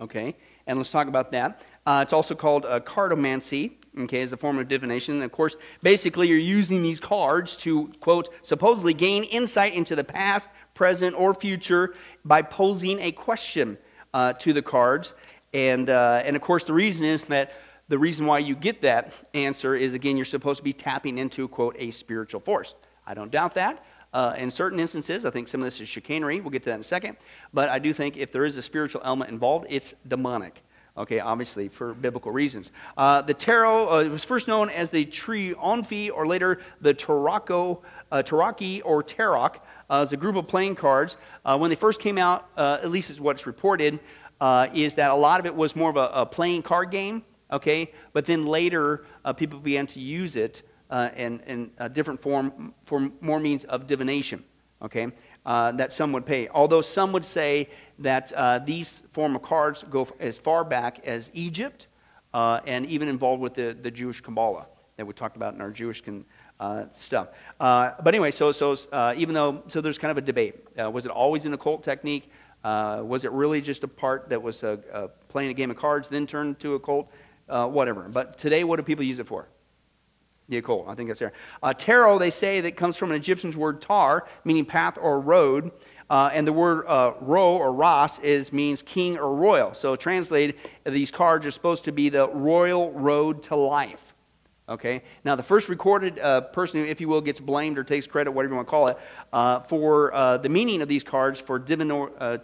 Okay, 0.00 0.36
and 0.66 0.78
let's 0.78 0.90
talk 0.90 1.08
about 1.08 1.30
that. 1.32 1.62
Uh, 1.86 2.00
it's 2.02 2.12
also 2.12 2.34
called 2.34 2.64
cartomancy, 2.64 3.72
okay, 4.00 4.22
as 4.22 4.32
a 4.32 4.36
form 4.36 4.58
of 4.58 4.68
divination. 4.68 5.14
And 5.14 5.24
of 5.24 5.32
course, 5.32 5.56
basically, 5.82 6.28
you're 6.28 6.38
using 6.38 6.82
these 6.82 7.00
cards 7.00 7.56
to, 7.58 7.88
quote, 8.00 8.28
supposedly 8.42 8.94
gain 8.94 9.24
insight 9.24 9.74
into 9.74 9.94
the 9.94 10.04
past, 10.04 10.48
present, 10.74 11.14
or 11.16 11.34
future 11.34 11.94
by 12.24 12.42
posing 12.42 13.00
a 13.00 13.12
question 13.12 13.78
uh, 14.14 14.32
to 14.34 14.52
the 14.52 14.62
cards. 14.62 15.14
And, 15.52 15.90
uh, 15.90 16.22
and 16.24 16.36
of 16.36 16.42
course, 16.42 16.64
the 16.64 16.72
reason 16.72 17.04
is 17.04 17.24
that 17.26 17.52
the 17.88 17.98
reason 17.98 18.24
why 18.24 18.38
you 18.38 18.56
get 18.56 18.80
that 18.80 19.12
answer 19.34 19.76
is, 19.76 19.92
again, 19.92 20.16
you're 20.16 20.24
supposed 20.24 20.58
to 20.58 20.64
be 20.64 20.72
tapping 20.72 21.18
into, 21.18 21.46
quote, 21.48 21.76
a 21.78 21.90
spiritual 21.90 22.40
force. 22.40 22.74
I 23.06 23.12
don't 23.12 23.30
doubt 23.30 23.54
that. 23.54 23.84
Uh, 24.14 24.34
in 24.38 24.50
certain 24.50 24.80
instances, 24.80 25.26
I 25.26 25.30
think 25.30 25.48
some 25.48 25.60
of 25.60 25.66
this 25.66 25.80
is 25.80 25.88
chicanery. 25.88 26.40
We'll 26.40 26.50
get 26.50 26.62
to 26.62 26.70
that 26.70 26.76
in 26.76 26.80
a 26.80 26.84
second. 26.84 27.18
But 27.52 27.68
I 27.68 27.78
do 27.78 27.92
think 27.92 28.16
if 28.16 28.32
there 28.32 28.44
is 28.44 28.56
a 28.56 28.62
spiritual 28.62 29.02
element 29.04 29.30
involved, 29.30 29.66
it's 29.68 29.92
demonic. 30.08 30.62
Okay, 30.96 31.18
obviously 31.18 31.66
for 31.66 31.92
biblical 31.92 32.30
reasons. 32.30 32.70
Uh, 32.96 33.20
the 33.20 33.34
tarot 33.34 33.88
uh, 33.88 34.08
was 34.08 34.22
first 34.22 34.46
known 34.46 34.70
as 34.70 34.90
the 34.90 35.04
trionfi, 35.04 36.08
or 36.14 36.24
later 36.24 36.60
the 36.80 36.94
Tarocco, 36.94 37.80
uh, 38.12 38.22
Tarocchi 38.22 38.80
or 38.84 39.02
Tarok, 39.02 39.56
uh, 39.90 40.02
as 40.02 40.12
a 40.12 40.16
group 40.16 40.36
of 40.36 40.46
playing 40.46 40.76
cards. 40.76 41.16
Uh, 41.44 41.58
when 41.58 41.68
they 41.68 41.74
first 41.74 42.00
came 42.00 42.16
out, 42.16 42.48
uh, 42.56 42.78
at 42.80 42.92
least 42.92 43.10
is 43.10 43.20
what's 43.20 43.44
reported, 43.44 43.98
uh, 44.40 44.68
is 44.72 44.94
that 44.94 45.10
a 45.10 45.14
lot 45.14 45.40
of 45.40 45.46
it 45.46 45.54
was 45.54 45.74
more 45.74 45.90
of 45.90 45.96
a, 45.96 46.10
a 46.14 46.24
playing 46.24 46.62
card 46.62 46.92
game, 46.92 47.24
okay? 47.50 47.92
But 48.12 48.24
then 48.24 48.46
later, 48.46 49.04
uh, 49.24 49.32
people 49.32 49.58
began 49.58 49.88
to 49.88 50.00
use 50.00 50.36
it 50.36 50.62
uh, 50.90 51.10
in, 51.16 51.40
in 51.40 51.70
a 51.78 51.88
different 51.88 52.22
form 52.22 52.72
for 52.84 53.10
more 53.20 53.40
means 53.40 53.64
of 53.64 53.88
divination, 53.88 54.44
okay? 54.80 55.08
Uh, 55.44 55.72
that 55.72 55.92
some 55.92 56.12
would 56.12 56.24
pay. 56.24 56.48
Although 56.48 56.82
some 56.82 57.12
would 57.12 57.24
say 57.24 57.68
that 57.98 58.32
uh, 58.32 58.58
these 58.58 59.02
form 59.12 59.36
of 59.36 59.42
cards 59.42 59.84
go 59.90 60.08
as 60.20 60.38
far 60.38 60.64
back 60.64 61.00
as 61.06 61.30
Egypt 61.34 61.86
uh, 62.32 62.60
and 62.66 62.86
even 62.86 63.08
involved 63.08 63.40
with 63.40 63.54
the, 63.54 63.76
the 63.80 63.90
Jewish 63.90 64.20
Kabbalah 64.20 64.66
that 64.96 65.06
we 65.06 65.12
talked 65.12 65.36
about 65.36 65.54
in 65.54 65.60
our 65.60 65.70
Jewish 65.70 66.00
con, 66.02 66.24
uh, 66.60 66.84
stuff. 66.94 67.28
Uh, 67.58 67.92
but 68.02 68.14
anyway, 68.14 68.30
so, 68.30 68.52
so 68.52 68.76
uh, 68.92 69.14
even 69.16 69.34
though, 69.34 69.62
so 69.68 69.80
there's 69.80 69.98
kind 69.98 70.10
of 70.10 70.18
a 70.18 70.20
debate. 70.20 70.56
Uh, 70.80 70.90
was 70.90 71.04
it 71.04 71.10
always 71.10 71.46
an 71.46 71.54
occult 71.54 71.82
technique? 71.82 72.30
Was 72.62 73.24
it 73.24 73.32
really 73.32 73.60
just 73.60 73.84
a 73.84 73.88
part 73.88 74.28
that 74.28 74.42
was 74.42 74.64
playing 75.28 75.50
a 75.50 75.54
game 75.54 75.70
of 75.70 75.76
cards, 75.76 76.08
then 76.08 76.26
turned 76.26 76.58
to 76.60 76.74
a 76.74 76.80
cult? 76.80 77.10
whatever. 77.46 78.02
But 78.08 78.38
today, 78.38 78.64
what 78.64 78.76
do 78.76 78.82
people 78.82 79.04
use 79.04 79.18
it 79.18 79.26
for? 79.26 79.48
The 80.48 80.58
occult. 80.58 80.88
I 80.88 80.94
think 80.94 81.08
that's 81.08 81.20
there. 81.20 81.32
tarot, 81.76 82.18
they 82.18 82.30
say, 82.30 82.60
that 82.62 82.76
comes 82.76 82.96
from 82.96 83.10
an 83.10 83.16
Egyptian 83.16 83.50
word 83.52 83.80
tar, 83.80 84.26
meaning 84.44 84.64
path 84.64 84.98
or 85.00 85.20
road. 85.20 85.72
Uh, 86.10 86.30
and 86.32 86.46
the 86.46 86.52
word 86.52 86.84
uh, 86.86 87.12
ro 87.20 87.56
or 87.56 87.72
ras 87.72 88.18
is 88.18 88.52
means 88.52 88.82
king 88.82 89.18
or 89.18 89.34
royal. 89.34 89.72
So 89.74 89.96
translated, 89.96 90.56
these 90.84 91.10
cards 91.10 91.46
are 91.46 91.50
supposed 91.50 91.84
to 91.84 91.92
be 91.92 92.08
the 92.08 92.28
royal 92.28 92.92
road 92.92 93.42
to 93.44 93.56
life. 93.56 94.14
Okay? 94.68 95.02
Now, 95.24 95.36
the 95.36 95.42
first 95.42 95.68
recorded 95.68 96.18
uh, 96.18 96.42
person, 96.42 96.80
who, 96.80 96.86
if 96.86 97.00
you 97.00 97.08
will, 97.08 97.20
gets 97.20 97.40
blamed 97.40 97.78
or 97.78 97.84
takes 97.84 98.06
credit, 98.06 98.30
whatever 98.30 98.52
you 98.52 98.56
want 98.56 98.68
to 98.68 98.70
call 98.70 98.88
it, 98.88 98.98
uh, 99.32 99.60
for 99.60 100.14
uh, 100.14 100.38
the 100.38 100.48
meaning 100.48 100.82
of 100.82 100.88
these 100.88 101.04
cards 101.04 101.40
for 101.40 101.56
uh, 101.56 102.38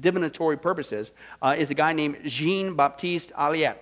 divinatory 0.00 0.56
purposes 0.56 1.12
is 1.56 1.70
a 1.70 1.74
guy 1.74 1.92
named 1.92 2.18
Jean 2.24 2.74
Baptiste 2.74 3.32
Alliette. 3.36 3.80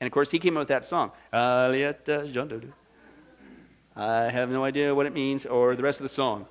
And 0.00 0.06
of 0.06 0.12
course, 0.12 0.30
he 0.30 0.38
came 0.38 0.56
up 0.56 0.62
with 0.62 0.68
that 0.68 0.84
song. 0.84 1.12
Alliot, 1.32 2.08
uh, 2.08 2.22
I 3.96 4.28
have 4.28 4.50
no 4.50 4.62
idea 4.62 4.94
what 4.94 5.06
it 5.06 5.14
means 5.14 5.46
or 5.46 5.74
the 5.74 5.82
rest 5.82 6.00
of 6.00 6.04
the 6.04 6.10
song. 6.10 6.46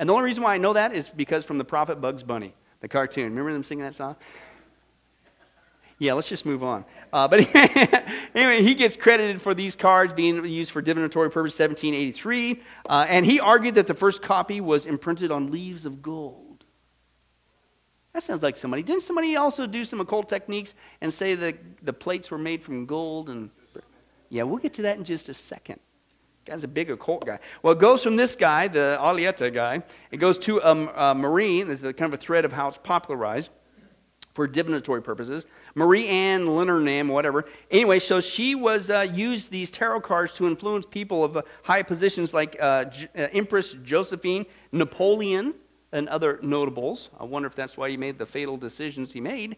And 0.00 0.08
the 0.08 0.14
only 0.14 0.24
reason 0.24 0.42
why 0.42 0.54
I 0.54 0.58
know 0.58 0.72
that 0.72 0.94
is 0.94 1.10
because 1.10 1.44
from 1.44 1.58
the 1.58 1.64
prophet 1.64 2.00
Bugs 2.00 2.22
Bunny, 2.22 2.54
the 2.80 2.88
cartoon. 2.88 3.24
Remember 3.24 3.52
them 3.52 3.62
singing 3.62 3.84
that 3.84 3.94
song? 3.94 4.16
Yeah, 5.98 6.14
let's 6.14 6.26
just 6.26 6.46
move 6.46 6.64
on. 6.64 6.86
Uh, 7.12 7.28
but 7.28 7.54
anyway, 8.34 8.62
he 8.62 8.74
gets 8.74 8.96
credited 8.96 9.42
for 9.42 9.52
these 9.52 9.76
cards 9.76 10.14
being 10.14 10.42
used 10.46 10.70
for 10.70 10.80
divinatory 10.80 11.28
purpose 11.28 11.58
1783. 11.58 12.62
Uh, 12.88 13.06
and 13.10 13.26
he 13.26 13.40
argued 13.40 13.74
that 13.74 13.86
the 13.86 13.92
first 13.92 14.22
copy 14.22 14.62
was 14.62 14.86
imprinted 14.86 15.30
on 15.30 15.50
leaves 15.50 15.84
of 15.84 16.00
gold. 16.00 16.64
That 18.14 18.22
sounds 18.22 18.42
like 18.42 18.56
somebody. 18.56 18.82
Didn't 18.82 19.02
somebody 19.02 19.36
also 19.36 19.66
do 19.66 19.84
some 19.84 20.00
occult 20.00 20.30
techniques 20.30 20.74
and 21.02 21.12
say 21.12 21.34
that 21.34 21.58
the 21.82 21.92
plates 21.92 22.30
were 22.30 22.38
made 22.38 22.62
from 22.62 22.86
gold? 22.86 23.28
And 23.28 23.50
yeah, 24.30 24.44
we'll 24.44 24.56
get 24.56 24.72
to 24.74 24.82
that 24.82 24.96
in 24.96 25.04
just 25.04 25.28
a 25.28 25.34
second. 25.34 25.78
Guy's 26.46 26.64
a 26.64 26.68
big 26.68 26.90
occult 26.90 27.26
guy. 27.26 27.38
Well, 27.62 27.74
it 27.74 27.78
goes 27.78 28.02
from 28.02 28.16
this 28.16 28.34
guy, 28.34 28.66
the 28.66 28.98
Alieta 29.00 29.52
guy, 29.52 29.82
it 30.10 30.16
goes 30.16 30.38
to 30.38 30.58
a, 30.58 31.10
a 31.10 31.14
Marine. 31.14 31.68
This 31.68 31.82
is 31.82 31.92
kind 31.92 32.12
of 32.12 32.18
a 32.18 32.22
thread 32.22 32.44
of 32.44 32.52
how 32.52 32.68
it's 32.68 32.78
popularized 32.78 33.50
for 34.34 34.46
divinatory 34.46 35.02
purposes. 35.02 35.44
Marie 35.74 36.06
Anne 36.08 36.46
Lenormand, 36.56 37.08
whatever. 37.08 37.46
Anyway, 37.70 37.98
so 37.98 38.20
she 38.20 38.54
was 38.54 38.88
uh, 38.88 39.06
used 39.12 39.50
these 39.50 39.70
tarot 39.70 40.00
cards 40.00 40.34
to 40.36 40.46
influence 40.46 40.86
people 40.86 41.24
of 41.24 41.36
uh, 41.36 41.42
high 41.62 41.82
positions 41.82 42.32
like 42.32 42.56
uh, 42.60 42.84
J- 42.84 43.08
uh, 43.16 43.28
Empress 43.32 43.74
Josephine, 43.84 44.46
Napoleon, 44.72 45.54
and 45.92 46.08
other 46.08 46.38
notables. 46.42 47.10
I 47.18 47.24
wonder 47.24 47.48
if 47.48 47.54
that's 47.54 47.76
why 47.76 47.90
he 47.90 47.96
made 47.96 48.18
the 48.18 48.26
fatal 48.26 48.56
decisions 48.56 49.12
he 49.12 49.20
made. 49.20 49.56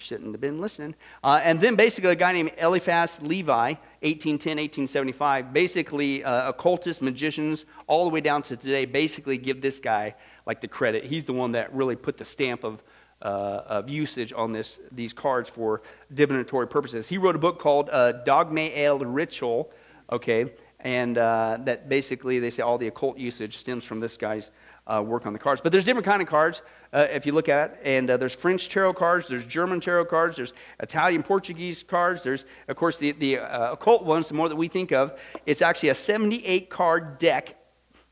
Shouldn't 0.00 0.30
have 0.32 0.40
been 0.40 0.60
listening. 0.60 0.94
Uh, 1.24 1.40
and 1.42 1.60
then 1.60 1.74
basically 1.74 2.10
a 2.10 2.14
guy 2.14 2.32
named 2.32 2.52
Eliphas 2.56 3.20
Levi, 3.20 3.74
1810, 4.00 4.56
1875. 4.56 5.52
Basically, 5.52 6.22
uh, 6.22 6.48
occultists, 6.48 7.02
magicians, 7.02 7.64
all 7.88 8.04
the 8.04 8.10
way 8.10 8.20
down 8.20 8.42
to 8.42 8.56
today, 8.56 8.84
basically 8.84 9.36
give 9.36 9.60
this 9.60 9.80
guy 9.80 10.14
like 10.46 10.60
the 10.60 10.68
credit. 10.68 11.04
He's 11.04 11.24
the 11.24 11.32
one 11.32 11.52
that 11.52 11.74
really 11.74 11.96
put 11.96 12.16
the 12.16 12.24
stamp 12.24 12.62
of 12.62 12.82
uh, 13.22 13.62
of 13.66 13.88
usage 13.88 14.32
on 14.32 14.52
this, 14.52 14.78
these 14.92 15.12
cards 15.12 15.50
for 15.50 15.82
divinatory 16.14 16.68
purposes. 16.68 17.08
He 17.08 17.18
wrote 17.18 17.34
a 17.34 17.38
book 17.38 17.58
called 17.58 17.90
uh, 17.90 18.12
Dogme 18.12 18.70
El 18.76 19.00
Ritual, 19.00 19.70
okay, 20.10 20.52
and 20.80 21.18
uh, 21.18 21.58
that 21.64 21.88
basically 21.88 22.38
they 22.38 22.50
say 22.50 22.62
all 22.62 22.78
the 22.78 22.86
occult 22.86 23.18
usage 23.18 23.56
stems 23.56 23.84
from 23.84 23.98
this 23.98 24.16
guy's 24.16 24.50
uh, 24.86 25.02
work 25.04 25.26
on 25.26 25.32
the 25.32 25.38
cards. 25.38 25.60
But 25.60 25.72
there's 25.72 25.84
different 25.84 26.06
kind 26.06 26.22
of 26.22 26.28
cards 26.28 26.62
uh, 26.92 27.06
if 27.10 27.26
you 27.26 27.32
look 27.32 27.48
at 27.48 27.70
it, 27.70 27.80
and 27.84 28.10
uh, 28.10 28.16
there's 28.16 28.34
French 28.34 28.68
tarot 28.68 28.94
cards, 28.94 29.28
there's 29.28 29.46
German 29.46 29.80
tarot 29.80 30.06
cards, 30.06 30.36
there's 30.36 30.52
Italian, 30.80 31.22
Portuguese 31.22 31.82
cards, 31.82 32.22
there's 32.22 32.44
of 32.68 32.76
course 32.76 32.98
the 32.98 33.12
the 33.12 33.38
uh, 33.38 33.72
occult 33.72 34.04
ones, 34.04 34.28
the 34.28 34.34
more 34.34 34.48
that 34.48 34.56
we 34.56 34.68
think 34.68 34.92
of. 34.92 35.18
It's 35.46 35.62
actually 35.62 35.90
a 35.90 35.94
78 35.94 36.70
card 36.70 37.18
deck, 37.18 37.56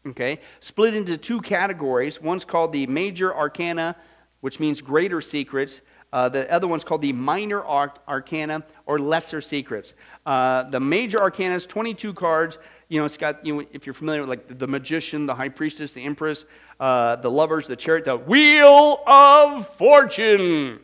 okay, 0.07 0.41
split 0.61 0.95
into 0.95 1.17
two 1.17 1.41
categories. 1.41 2.21
One's 2.21 2.45
called 2.45 2.73
the 2.73 2.87
Major 2.87 3.35
Arcana 3.35 3.97
which 4.41 4.61
means 4.61 4.81
greater 4.81 5.21
secrets. 5.21 5.81
Uh, 6.13 6.29
the 6.29 6.51
other 6.53 6.69
one's 6.69 6.85
called 6.85 7.03
the 7.03 7.13
minor 7.13 7.67
arcana 7.67 8.63
or 8.87 8.99
lesser 8.99 9.41
secrets. 9.41 9.95
Uh, 10.25 10.63
the 10.71 10.79
major 10.79 11.21
arcana 11.21 11.55
is 11.55 11.67
22 11.67 12.15
cards. 12.15 12.59
You 12.89 13.01
know, 13.01 13.05
it's 13.05 13.17
got, 13.17 13.45
you 13.45 13.55
know, 13.55 13.67
if 13.73 13.87
you're 13.87 13.95
familiar 13.95 14.21
with 14.21 14.31
like 14.31 14.59
the 14.59 14.69
magician, 14.69 15.27
the 15.27 15.35
high 15.35 15.49
priestess, 15.49 15.93
the 15.93 16.05
empress, 16.05 16.45
uh, 16.79 17.17
the 17.17 17.31
lovers, 17.31 17.67
the 17.67 17.77
chariot, 17.77 18.05
the 18.05 18.17
wheel 18.17 19.03
of 19.07 19.69
fortune. 19.77 20.81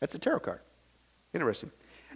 That's 0.00 0.14
a 0.14 0.18
tarot 0.18 0.40
card. 0.40 0.60
Interesting. 1.34 1.70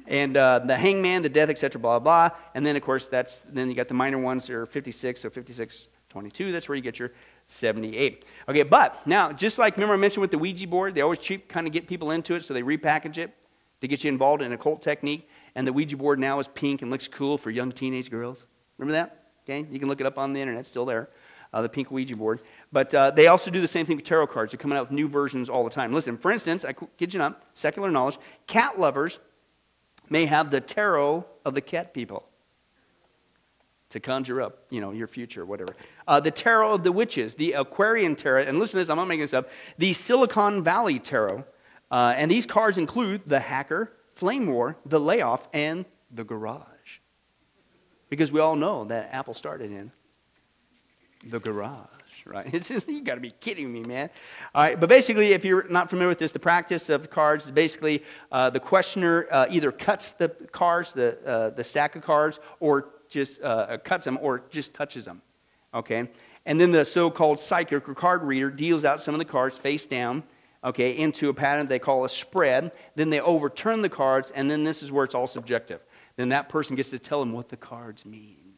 And 0.06 0.36
uh, 0.36 0.60
the 0.60 0.76
hangman, 0.76 1.22
the 1.22 1.28
death, 1.28 1.50
etc., 1.50 1.80
blah, 1.80 1.98
blah, 1.98 2.28
blah. 2.28 2.36
And 2.54 2.64
then, 2.64 2.74
of 2.74 2.82
course, 2.82 3.08
that's, 3.08 3.42
then 3.52 3.68
you 3.68 3.74
got 3.74 3.88
the 3.88 3.94
minor 3.94 4.18
ones, 4.18 4.46
that 4.46 4.54
are 4.54 4.66
56, 4.66 5.20
so 5.20 5.30
56, 5.30 5.88
22. 6.08 6.52
That's 6.52 6.68
where 6.68 6.76
you 6.76 6.82
get 6.82 6.98
your 6.98 7.12
78. 7.46 8.24
Okay, 8.48 8.62
but 8.62 9.06
now, 9.06 9.32
just 9.32 9.58
like 9.58 9.76
remember 9.76 9.94
I 9.94 9.96
mentioned 9.96 10.22
with 10.22 10.30
the 10.30 10.38
Ouija 10.38 10.66
board, 10.66 10.94
they 10.94 11.00
always 11.00 11.18
cheap 11.18 11.48
kind 11.48 11.66
of 11.66 11.72
get 11.72 11.86
people 11.86 12.10
into 12.12 12.34
it, 12.34 12.44
so 12.44 12.54
they 12.54 12.62
repackage 12.62 13.18
it 13.18 13.34
to 13.80 13.88
get 13.88 14.04
you 14.04 14.08
involved 14.08 14.42
in 14.42 14.52
a 14.52 14.58
cult 14.58 14.82
technique. 14.82 15.28
And 15.60 15.66
the 15.66 15.74
Ouija 15.74 15.94
board 15.94 16.18
now 16.18 16.40
is 16.40 16.48
pink 16.48 16.80
and 16.80 16.90
looks 16.90 17.06
cool 17.06 17.36
for 17.36 17.50
young 17.50 17.70
teenage 17.70 18.10
girls. 18.10 18.46
Remember 18.78 18.92
that? 18.94 19.26
Okay, 19.44 19.68
you 19.70 19.78
can 19.78 19.90
look 19.90 20.00
it 20.00 20.06
up 20.06 20.16
on 20.16 20.32
the 20.32 20.40
internet, 20.40 20.64
still 20.64 20.86
there. 20.86 21.10
Uh, 21.52 21.60
the 21.60 21.68
pink 21.68 21.90
Ouija 21.90 22.16
board. 22.16 22.40
But 22.72 22.94
uh, 22.94 23.10
they 23.10 23.26
also 23.26 23.50
do 23.50 23.60
the 23.60 23.68
same 23.68 23.84
thing 23.84 23.96
with 23.96 24.06
tarot 24.06 24.28
cards. 24.28 24.52
They're 24.52 24.58
coming 24.58 24.78
out 24.78 24.84
with 24.88 24.92
new 24.92 25.06
versions 25.06 25.50
all 25.50 25.62
the 25.62 25.68
time. 25.68 25.92
Listen, 25.92 26.16
for 26.16 26.30
instance, 26.30 26.64
I 26.64 26.72
kid 26.72 27.12
you 27.12 27.18
not, 27.18 27.42
secular 27.52 27.90
knowledge, 27.90 28.16
cat 28.46 28.80
lovers 28.80 29.18
may 30.08 30.24
have 30.24 30.50
the 30.50 30.62
tarot 30.62 31.26
of 31.44 31.52
the 31.52 31.60
cat 31.60 31.92
people 31.92 32.26
to 33.90 34.00
conjure 34.00 34.40
up, 34.40 34.64
you 34.70 34.80
know, 34.80 34.92
your 34.92 35.08
future, 35.08 35.44
whatever. 35.44 35.76
Uh, 36.08 36.20
the 36.20 36.30
tarot 36.30 36.72
of 36.72 36.84
the 36.84 36.92
witches, 36.92 37.34
the 37.34 37.52
Aquarian 37.52 38.16
tarot, 38.16 38.44
and 38.44 38.58
listen 38.58 38.78
to 38.78 38.78
this, 38.78 38.88
I'm 38.88 38.96
not 38.96 39.08
making 39.08 39.24
this 39.24 39.34
up, 39.34 39.50
the 39.76 39.92
Silicon 39.92 40.64
Valley 40.64 40.98
tarot. 40.98 41.44
Uh, 41.90 42.14
and 42.16 42.30
these 42.30 42.46
cards 42.46 42.78
include 42.78 43.20
the 43.26 43.40
hacker, 43.40 43.92
flame 44.20 44.46
war, 44.46 44.76
the 44.84 45.00
layoff, 45.00 45.48
and 45.54 45.86
the 46.10 46.24
garage. 46.24 47.00
Because 48.10 48.30
we 48.30 48.38
all 48.38 48.54
know 48.54 48.84
that 48.84 49.08
Apple 49.12 49.32
started 49.32 49.72
in 49.72 49.90
the 51.24 51.40
garage, 51.40 51.86
right? 52.26 52.46
It's 52.54 52.68
just, 52.68 52.86
you 52.86 53.02
got 53.02 53.14
to 53.14 53.20
be 53.22 53.30
kidding 53.30 53.72
me, 53.72 53.82
man. 53.82 54.10
All 54.54 54.62
right, 54.62 54.78
but 54.78 54.90
basically, 54.90 55.32
if 55.32 55.42
you're 55.42 55.66
not 55.68 55.88
familiar 55.88 56.10
with 56.10 56.18
this, 56.18 56.32
the 56.32 56.38
practice 56.38 56.90
of 56.90 57.08
cards, 57.08 57.50
basically, 57.50 58.04
uh, 58.30 58.50
the 58.50 58.60
questioner 58.60 59.26
uh, 59.30 59.46
either 59.48 59.72
cuts 59.72 60.12
the 60.12 60.28
cards, 60.52 60.92
the, 60.92 61.18
uh, 61.26 61.50
the 61.50 61.64
stack 61.64 61.96
of 61.96 62.02
cards, 62.02 62.40
or 62.60 62.90
just 63.08 63.40
uh, 63.42 63.78
cuts 63.82 64.04
them 64.04 64.18
or 64.20 64.42
just 64.50 64.74
touches 64.74 65.06
them. 65.06 65.22
Okay? 65.72 66.10
And 66.44 66.60
then 66.60 66.72
the 66.72 66.84
so 66.84 67.10
called 67.10 67.40
psychic 67.40 67.88
or 67.88 67.94
card 67.94 68.22
reader 68.22 68.50
deals 68.50 68.84
out 68.84 69.02
some 69.02 69.14
of 69.14 69.18
the 69.18 69.24
cards 69.24 69.56
face 69.56 69.86
down, 69.86 70.24
okay, 70.62 70.96
into 70.96 71.28
a 71.28 71.34
pattern 71.34 71.66
they 71.66 71.78
call 71.78 72.04
a 72.04 72.08
spread. 72.08 72.72
Then 72.94 73.10
they 73.10 73.20
overturn 73.20 73.82
the 73.82 73.88
cards, 73.88 74.30
and 74.34 74.50
then 74.50 74.64
this 74.64 74.82
is 74.82 74.92
where 74.92 75.04
it's 75.04 75.14
all 75.14 75.26
subjective. 75.26 75.80
Then 76.16 76.30
that 76.30 76.48
person 76.48 76.76
gets 76.76 76.90
to 76.90 76.98
tell 76.98 77.20
them 77.20 77.32
what 77.32 77.48
the 77.48 77.56
cards 77.56 78.04
mean, 78.04 78.54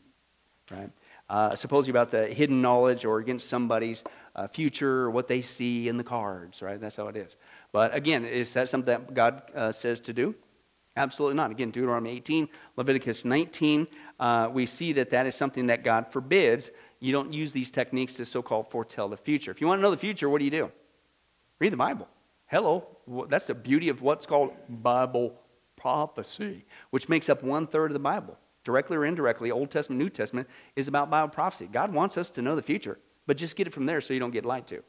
right? 0.71 0.91
Uh, 1.29 1.55
supposedly 1.55 1.91
about 1.91 2.11
the 2.11 2.27
hidden 2.27 2.61
knowledge 2.61 3.05
or 3.05 3.19
against 3.19 3.49
somebody's 3.49 4.03
uh, 4.35 4.49
future 4.49 5.03
or 5.03 5.11
what 5.11 5.29
they 5.29 5.41
see 5.41 5.89
in 5.89 5.97
the 5.97 6.05
cards, 6.05 6.61
right? 6.61 6.81
That's 6.81 6.97
how 6.97 7.09
it 7.09 7.17
is. 7.17 7.37
But 7.71 7.95
again, 7.95 8.25
is 8.25 8.53
that 8.55 8.69
something 8.69 8.87
that 8.87 9.15
God 9.15 9.43
uh, 9.55 9.73
says 9.73 10.01
to 10.01 10.13
do? 10.13 10.35
Absolutely 10.97 11.37
not. 11.37 11.51
Again, 11.51 11.71
Deuteronomy 11.71 12.11
18, 12.11 12.49
Leviticus 12.77 13.25
19, 13.25 13.87
uh, 14.21 14.51
we 14.53 14.67
see 14.67 14.93
that 14.95 15.11
that 15.11 15.27
is 15.27 15.35
something 15.35 15.69
that 15.69 15.85
God 15.85 16.07
forbids. 16.13 16.71
You 17.01 17.13
don't 17.13 17.33
use 17.33 17.53
these 17.53 17.71
techniques 17.71 18.15
to 18.15 18.27
so 18.27 18.43
called 18.43 18.71
foretell 18.71 19.09
the 19.09 19.17
future. 19.17 19.51
If 19.51 19.61
you 19.61 19.67
want 19.67 19.79
to 19.79 19.83
know 19.83 19.91
the 19.91 19.97
future, 19.97 20.29
what 20.29 20.39
do 20.39 20.45
you 20.45 20.51
do? 20.51 20.71
Read 21.63 21.73
the 21.73 21.77
Bible. 21.77 22.09
Hello. 22.47 22.89
That's 23.29 23.47
the 23.47 23.55
beauty 23.55 23.89
of 23.89 24.03
what's 24.03 24.27
called 24.27 24.51
Bible 24.69 25.39
prophecy, 25.77 26.65
which 26.91 27.09
makes 27.09 27.29
up 27.29 27.45
one 27.45 27.69
third 27.69 27.93
of 27.93 27.93
the 27.93 28.01
Bible. 28.01 28.37
Directly 28.65 28.97
or 28.97 29.05
indirectly, 29.05 29.53
Old 29.53 29.71
Testament, 29.71 30.01
New 30.01 30.11
Testament 30.11 30.49
is 30.75 30.89
about 30.89 31.09
Bible 31.09 31.29
prophecy. 31.29 31.69
God 31.73 31.95
wants 31.95 32.19
us 32.19 32.31
to 32.31 32.43
know 32.43 32.57
the 32.57 32.63
future, 32.63 32.99
but 33.29 33.37
just 33.37 33.55
get 33.55 33.69
it 33.69 33.73
from 33.73 33.87
there 33.87 34.01
so 34.01 34.13
you 34.13 34.19
don't 34.19 34.33
get 34.33 34.45
lied 34.45 34.67
to. 34.67 34.83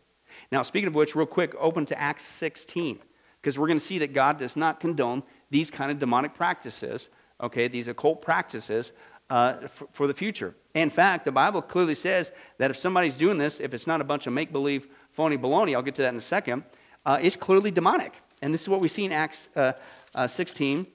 Now, 0.51 0.63
speaking 0.63 0.87
of 0.87 0.95
which, 0.95 1.15
real 1.15 1.27
quick, 1.27 1.53
open 1.59 1.85
to 1.85 2.01
Acts 2.01 2.25
16, 2.25 2.97
because 3.39 3.55
we're 3.55 3.67
going 3.67 3.77
to 3.77 3.85
see 3.85 3.99
that 3.99 4.13
God 4.13 4.39
does 4.39 4.55
not 4.55 4.79
condone 4.79 5.21
these 5.51 5.69
kind 5.69 5.91
of 5.91 5.99
demonic 5.99 6.33
practices, 6.33 7.07
okay, 7.39 7.67
these 7.67 7.87
occult 7.87 8.23
practices 8.23 8.93
uh, 9.29 9.67
for, 9.67 9.87
for, 9.91 10.07
the 10.07 10.13
future. 10.13 10.55
In 10.73 10.89
fact, 10.89 11.23
the 11.23 11.31
Bible 11.31 11.61
clearly 11.61 11.95
says 11.95 12.31
that 12.57 12.71
if 12.71 12.77
somebody's 12.77 13.15
doing 13.15 13.37
this, 13.37 13.59
if 13.59 13.73
it's 13.73 13.87
not 13.87 14.01
a 14.01 14.03
bunch 14.03 14.27
of 14.27 14.33
make 14.33 14.51
believe, 14.51 14.87
phony 15.13 15.37
baloney, 15.37 15.75
I'll 15.75 15.81
get 15.81 15.95
to 15.95 16.01
that 16.03 16.09
in 16.09 16.17
a 16.17 16.21
second, 16.21 16.63
uh, 17.05 17.19
it's 17.21 17.35
clearly 17.35 17.71
demonic. 17.71 18.13
And 18.41 18.53
this 18.53 18.61
is 18.61 18.69
what 18.69 18.81
we 18.81 18.87
see 18.87 19.05
in 19.05 19.11
Acts 19.11 19.49
uh, 19.55 19.73
uh 20.13 20.27
16. 20.27 20.85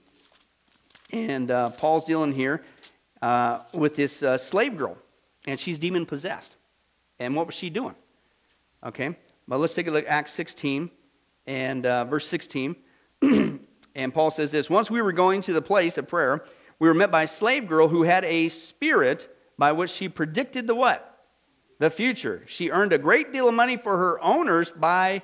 And 1.12 1.50
uh, 1.50 1.70
Paul's 1.70 2.04
dealing 2.04 2.32
here 2.32 2.62
uh, 3.22 3.60
with 3.72 3.96
this 3.96 4.22
slave 4.42 4.76
girl, 4.76 4.98
and 5.46 5.58
she's 5.58 5.78
demon 5.78 6.04
possessed. 6.04 6.56
And 7.18 7.34
what 7.34 7.46
was 7.46 7.54
she 7.54 7.70
doing? 7.70 7.94
Okay, 8.84 9.16
but 9.46 9.58
let's 9.58 9.74
take 9.74 9.86
a 9.86 9.90
look 9.90 10.04
at 10.04 10.10
Acts 10.10 10.32
16 10.32 10.90
and 11.46 11.82
verse 11.82 12.28
16. 12.28 12.76
And 13.98 14.14
Paul 14.14 14.30
says 14.30 14.52
this 14.52 14.70
Once 14.70 14.90
we 14.90 15.02
were 15.02 15.12
going 15.12 15.42
to 15.42 15.52
the 15.52 15.60
place 15.60 15.98
of 15.98 16.06
prayer, 16.06 16.44
we 16.78 16.86
were 16.86 16.94
met 16.94 17.10
by 17.10 17.24
a 17.24 17.28
slave 17.28 17.66
girl 17.66 17.88
who 17.88 18.04
had 18.04 18.24
a 18.24 18.48
spirit 18.48 19.28
by 19.58 19.72
which 19.72 19.90
she 19.90 20.08
predicted 20.08 20.68
the 20.68 20.74
what? 20.74 21.07
The 21.78 21.90
future. 21.90 22.42
She 22.46 22.70
earned 22.70 22.92
a 22.92 22.98
great 22.98 23.32
deal 23.32 23.48
of 23.48 23.54
money 23.54 23.76
for 23.76 23.96
her 23.96 24.20
owners 24.20 24.70
by 24.70 25.22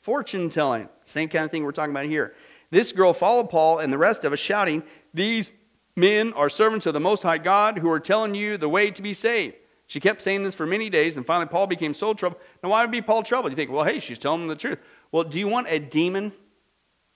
fortune 0.00 0.48
telling. 0.48 0.88
Same 1.06 1.28
kind 1.28 1.44
of 1.44 1.50
thing 1.50 1.64
we're 1.64 1.72
talking 1.72 1.92
about 1.92 2.06
here. 2.06 2.34
This 2.70 2.92
girl 2.92 3.12
followed 3.12 3.50
Paul 3.50 3.78
and 3.78 3.92
the 3.92 3.98
rest 3.98 4.24
of 4.24 4.32
us, 4.32 4.38
shouting, 4.38 4.82
These 5.12 5.52
men 5.94 6.32
are 6.32 6.48
servants 6.48 6.86
of 6.86 6.94
the 6.94 7.00
Most 7.00 7.22
High 7.22 7.38
God 7.38 7.78
who 7.78 7.90
are 7.90 8.00
telling 8.00 8.34
you 8.34 8.56
the 8.56 8.68
way 8.68 8.90
to 8.90 9.02
be 9.02 9.12
saved. 9.12 9.56
She 9.86 10.00
kept 10.00 10.22
saying 10.22 10.42
this 10.42 10.54
for 10.54 10.64
many 10.64 10.88
days, 10.88 11.18
and 11.18 11.26
finally 11.26 11.48
Paul 11.48 11.66
became 11.66 11.92
so 11.92 12.14
troubled. 12.14 12.40
Now, 12.62 12.70
why 12.70 12.80
would 12.80 12.90
be 12.90 13.02
Paul 13.02 13.22
troubled? 13.22 13.52
You 13.52 13.56
think, 13.56 13.70
well, 13.70 13.84
hey, 13.84 14.00
she's 14.00 14.18
telling 14.18 14.40
them 14.40 14.48
the 14.48 14.56
truth. 14.56 14.78
Well, 15.10 15.24
do 15.24 15.38
you 15.38 15.48
want 15.48 15.66
a 15.68 15.78
demon 15.78 16.32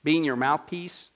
being 0.04 0.24
your 0.24 0.36
mouthpiece, 0.36 1.08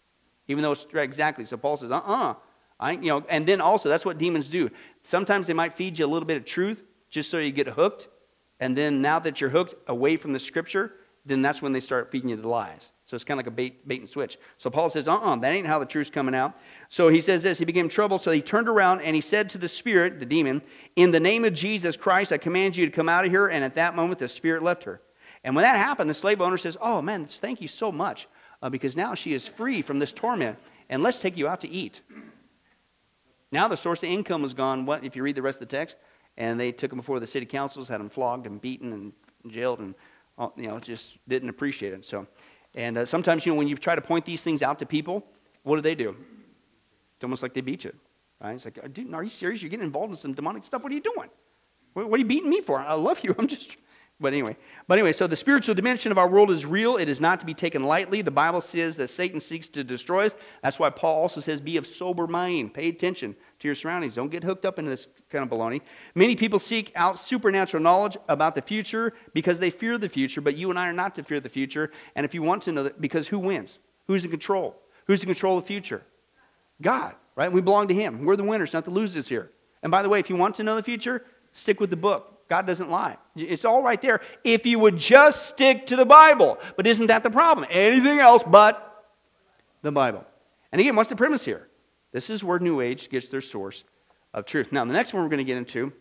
even 0.49 0.63
though 0.63 0.73
it's 0.73 0.87
exactly. 0.95 1.45
So 1.45 1.57
Paul 1.57 1.77
says, 1.77 1.91
uh 1.91 1.99
uh-uh. 1.99 2.35
uh 2.81 2.91
you 2.91 3.09
know, 3.09 3.25
and 3.29 3.47
then 3.47 3.61
also, 3.61 3.89
that's 3.91 4.07
what 4.07 4.17
demons 4.17 4.49
do. 4.49 4.71
Sometimes 5.05 5.47
they 5.47 5.53
might 5.53 5.77
feed 5.77 5.99
you 5.99 6.07
a 6.07 6.09
little 6.09 6.27
bit 6.27 6.39
of 6.39 6.45
truth 6.45 6.83
just 7.11 7.31
so 7.31 7.39
you 7.39 7.53
get 7.53 7.67
hooked. 7.69 8.09
And 8.61 8.77
then 8.77 9.03
now 9.03 9.19
that 9.19 9.41
you're 9.41 9.51
hooked 9.51 9.75
away 9.89 10.17
from 10.17 10.33
the 10.33 10.39
scripture, 10.39 10.93
then 11.27 11.43
that's 11.43 11.61
when 11.61 11.73
they 11.73 11.81
start 11.81 12.11
feeding 12.11 12.31
you 12.31 12.37
the 12.37 12.49
lies. 12.49 12.91
So 13.05 13.15
it's 13.15 13.25
kind 13.25 13.39
of 13.39 13.45
like 13.45 13.53
a 13.53 13.55
bait, 13.55 13.87
bait 13.87 14.01
and 14.01 14.09
switch. 14.09 14.39
So 14.57 14.71
Paul 14.71 14.89
says, 14.89 15.09
uh 15.09 15.15
uh-uh, 15.15 15.33
uh 15.33 15.37
that 15.37 15.53
ain't 15.53 15.67
how 15.67 15.79
the 15.79 15.87
truth's 15.87 16.11
coming 16.11 16.35
out. 16.35 16.57
So 16.89 17.09
he 17.09 17.21
says 17.21 17.43
this 17.43 17.59
He 17.59 17.65
became 17.65 17.89
troubled, 17.89 18.23
so 18.23 18.31
he 18.31 18.41
turned 18.41 18.69
around 18.69 19.01
and 19.01 19.15
he 19.15 19.21
said 19.21 19.51
to 19.51 19.59
the 19.59 19.69
spirit, 19.69 20.19
the 20.19 20.27
demon, 20.27 20.63
In 20.97 21.11
the 21.11 21.21
name 21.21 21.45
of 21.45 21.53
Jesus 21.53 21.97
Christ, 21.97 22.33
I 22.33 22.39
command 22.39 22.77
you 22.77 22.87
to 22.87 22.93
come 22.93 23.09
out 23.09 23.25
of 23.25 23.31
here. 23.31 23.49
And 23.49 23.65
at 23.65 23.75
that 23.75 23.97
moment, 23.97 24.19
the 24.19 24.29
spirit 24.29 24.63
left 24.63 24.85
her. 24.85 25.01
And 25.45 25.55
when 25.55 25.63
that 25.63 25.77
happened, 25.77 26.09
the 26.09 26.15
slave 26.15 26.41
owner 26.41 26.59
says, 26.59 26.77
Oh 26.81 27.03
man, 27.03 27.27
thank 27.27 27.61
you 27.61 27.69
so 27.69 27.91
much 27.93 28.29
uh, 28.63 28.69
because 28.69 28.97
now 28.97 29.15
she 29.15 29.33
is 29.35 29.47
free 29.47 29.83
from 29.83 29.99
this 29.99 30.13
torment. 30.13 30.59
And 30.89 31.03
let's 31.03 31.19
take 31.19 31.37
you 31.37 31.49
out 31.49 31.61
to 31.61 31.69
eat. 31.69 32.01
Now 33.53 33.69
the 33.69 33.77
source 33.77 34.03
of 34.03 34.09
income 34.09 34.43
was 34.43 34.55
gone. 34.55 34.87
What 34.87 35.05
if 35.05 35.17
you 35.17 35.23
read 35.23 35.37
the 35.37 35.43
rest 35.43 35.61
of 35.61 35.69
the 35.69 35.77
text? 35.77 35.97
And 36.37 36.59
they 36.59 36.73
took 36.73 36.93
him 36.93 36.99
before 36.99 37.21
the 37.21 37.27
city 37.27 37.47
councils, 37.47 37.89
had 37.89 38.01
him 38.01 38.09
flogged 38.09 38.47
and 38.47 38.61
beaten 38.61 38.93
and 38.93 39.13
jailed, 39.53 39.81
and 39.81 39.95
uh, 40.39 40.49
you 40.57 40.69
know 40.69 40.79
just 40.79 41.19
didn't 41.29 41.49
appreciate 41.49 41.93
it. 41.93 42.05
So, 42.05 42.27
and 42.75 42.99
uh, 42.99 43.07
sometimes 43.07 43.45
you 43.45 43.53
know 43.53 43.59
when 43.59 43.69
you 43.69 43.77
try 43.77 43.95
to 43.95 44.01
point 44.01 44.25
these 44.25 44.43
things 44.43 44.63
out 44.63 44.79
to 44.79 44.87
people, 44.87 45.25
what 45.63 45.77
do 45.77 45.83
they 45.83 45.95
do? 45.95 46.17
It's 47.17 47.25
almost 47.25 47.43
like 47.43 47.53
they 47.53 47.61
beat 47.61 47.85
you. 47.85 47.93
Right? 48.41 48.55
It's 48.55 48.65
like, 48.65 48.93
dude, 48.95 49.13
are 49.13 49.23
you 49.23 49.31
serious? 49.31 49.61
You're 49.61 49.71
getting 49.71 49.85
involved 49.85 50.13
in 50.13 50.17
some 50.17 50.33
demonic 50.33 50.65
stuff. 50.65 50.83
What 50.83 50.93
are 50.93 50.95
you 50.95 51.03
doing? 51.03 51.29
What, 51.93 52.09
what 52.09 52.17
are 52.17 52.23
you 52.23 52.29
beating 52.29 52.49
me 52.49 52.63
for? 52.63 52.81
I 52.81 52.95
love 52.95 53.21
you. 53.23 53.35
I'm 53.39 53.47
just 53.47 53.77
but 54.21 54.35
anyway, 54.35 54.55
but 54.87 54.99
anyway, 54.99 55.13
so 55.13 55.27
the 55.27 55.35
spiritual 55.35 55.75
dimension 55.75 56.13
of 56.13 56.19
our 56.19 56.29
world 56.29 56.51
is 56.51 56.67
real. 56.67 56.99
It 56.99 57.09
is 57.09 57.23
not 57.23 57.41
to 57.41 57.47
be 57.47 57.55
taken 57.55 57.85
lightly. 57.85 58.21
The 58.21 58.31
Bible 58.31 58.61
says 58.61 58.97
that 58.97 59.09
Satan 59.09 59.41
seeks 59.41 59.67
to 59.69 59.83
destroy 59.83 60.27
us. 60.27 60.35
That's 60.63 60.79
why 60.79 60.91
Paul 60.91 61.23
also 61.23 61.41
says, 61.41 61.59
be 61.59 61.79
of 61.79 61.87
sober 61.87 62.27
mind. 62.27 62.75
Pay 62.75 62.91
attention 62.91 63.35
to 63.61 63.69
your 63.69 63.75
surroundings. 63.75 64.15
Don't 64.15 64.31
get 64.31 64.43
hooked 64.43 64.65
up 64.65 64.79
into 64.79 64.91
this 64.91 65.07
kind 65.31 65.45
of 65.45 65.51
baloney. 65.51 65.83
Many 66.15 66.35
people 66.35 66.59
seek 66.59 66.93
out 66.97 67.19
supernatural 67.19 67.83
knowledge 67.83 68.17
about 68.29 68.55
the 68.55 68.63
future 68.63 69.13
because 69.35 69.61
they 69.61 69.71
fear 69.71 69.99
the 69.99 70.09
future, 70.09 70.41
but 70.41 70.57
you 70.57 70.71
and 70.71 70.79
I 70.79 70.89
are 70.89 70.93
not 70.93 71.15
to 71.17 71.23
fear 71.23 71.41
the 71.41 71.49
future. 71.49 71.93
And 72.17 72.25
if 72.25 72.35
you 72.35 72.43
want 72.43 72.63
to 72.65 72.73
know 72.73 72.83
that, 72.85 73.01
because 73.01 73.29
who 73.29 73.39
wins? 73.39 73.79
Who's 74.07 74.25
in 74.25 74.31
control? 74.31 74.77
Who's 75.07 75.23
in 75.23 75.27
control 75.27 75.59
of 75.59 75.65
the 75.65 75.69
future? 75.69 76.03
God, 76.83 77.15
right? 77.37 77.53
We 77.53 77.61
belong 77.61 77.89
to 77.89 77.95
Him. 77.95 78.25
We're 78.25 78.37
the 78.37 78.45
winners, 78.45 78.73
not 78.73 78.85
the 78.85 78.91
losers 78.91 79.29
here. 79.29 79.51
And 79.83 79.91
by 79.91 80.03
the 80.03 80.09
way, 80.09 80.21
if 80.21 80.31
you 80.31 80.37
want 80.37 80.55
to 80.57 80.63
know 80.63 80.75
the 80.75 80.83
future, 80.83 81.25
stick 81.53 81.81
with 81.81 81.91
the 81.91 81.97
book. 81.97 82.49
God 82.49 82.67
doesn't 82.67 82.91
lie. 82.91 83.17
It's 83.37 83.65
all 83.65 83.83
right 83.83 84.01
there 84.01 84.23
if 84.43 84.67
you 84.67 84.79
would 84.79 84.97
just 84.97 85.47
stick 85.47 85.87
to 85.87 85.97
the 85.97 86.05
Bible. 86.05 86.59
But 86.77 86.87
isn't 86.87 87.07
that 87.07 87.23
the 87.23 87.31
problem? 87.31 87.67
Anything 87.71 88.19
else 88.19 88.43
but 88.45 89.07
the 89.83 89.93
Bible. 89.93 90.25
And 90.73 90.81
again, 90.81 90.97
what's 90.97 91.11
the 91.11 91.17
premise 91.17 91.45
here? 91.45 91.70
This 92.13 92.31
is 92.31 92.43
where 92.43 92.59
New 92.59 92.81
Age 92.81 93.09
gets 93.09 93.31
their 93.31 93.41
source 93.41 93.85
of 94.35 94.45
truth. 94.45 94.73
Now, 94.73 94.85
the 94.85 94.93
next 94.93 95.13
one 95.13 95.23
we're 95.23 95.29
going 95.29 95.39
to 95.39 95.45
get 95.45 95.57
into, 95.57 95.93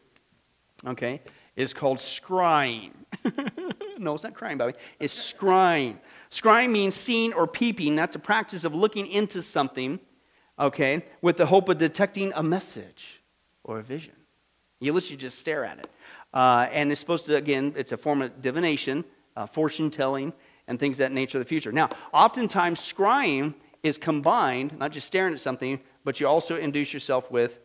okay, 0.85 1.21
is 1.55 1.73
called 1.73 1.97
scrying. 1.97 2.91
no, 3.97 4.15
it's 4.15 4.23
not 4.23 4.33
crying, 4.33 4.57
Bobby. 4.57 4.73
It's 4.99 5.33
scrying. 5.33 5.97
Scrying 6.31 6.71
means 6.71 6.95
seeing 6.95 7.33
or 7.33 7.47
peeping. 7.47 7.95
That's 7.95 8.13
the 8.13 8.19
practice 8.19 8.63
of 8.63 8.73
looking 8.73 9.07
into 9.07 9.41
something, 9.41 9.99
okay, 10.59 11.05
with 11.21 11.37
the 11.37 11.45
hope 11.45 11.69
of 11.69 11.77
detecting 11.77 12.31
a 12.35 12.43
message 12.43 13.21
or 13.63 13.79
a 13.79 13.83
vision. 13.83 14.13
You 14.79 14.93
literally 14.93 15.17
just 15.17 15.39
stare 15.39 15.65
at 15.65 15.79
it. 15.79 15.89
Uh, 16.33 16.67
and 16.71 16.91
it's 16.91 17.01
supposed 17.01 17.25
to, 17.25 17.35
again, 17.35 17.73
it's 17.75 17.91
a 17.91 17.97
form 17.97 18.21
of 18.21 18.41
divination, 18.41 19.03
uh, 19.35 19.45
fortune 19.45 19.91
telling, 19.91 20.31
and 20.67 20.79
things 20.79 20.97
that 20.97 21.11
nature 21.11 21.37
of 21.37 21.43
the 21.43 21.49
future. 21.49 21.71
Now, 21.71 21.89
oftentimes, 22.13 22.79
scrying 22.79 23.55
is 23.83 23.97
combined, 23.97 24.77
not 24.77 24.91
just 24.91 25.07
staring 25.07 25.33
at 25.33 25.39
something, 25.39 25.79
but 26.03 26.19
you 26.19 26.27
also 26.27 26.55
induce 26.55 26.93
yourself 26.93 27.29
with 27.31 27.59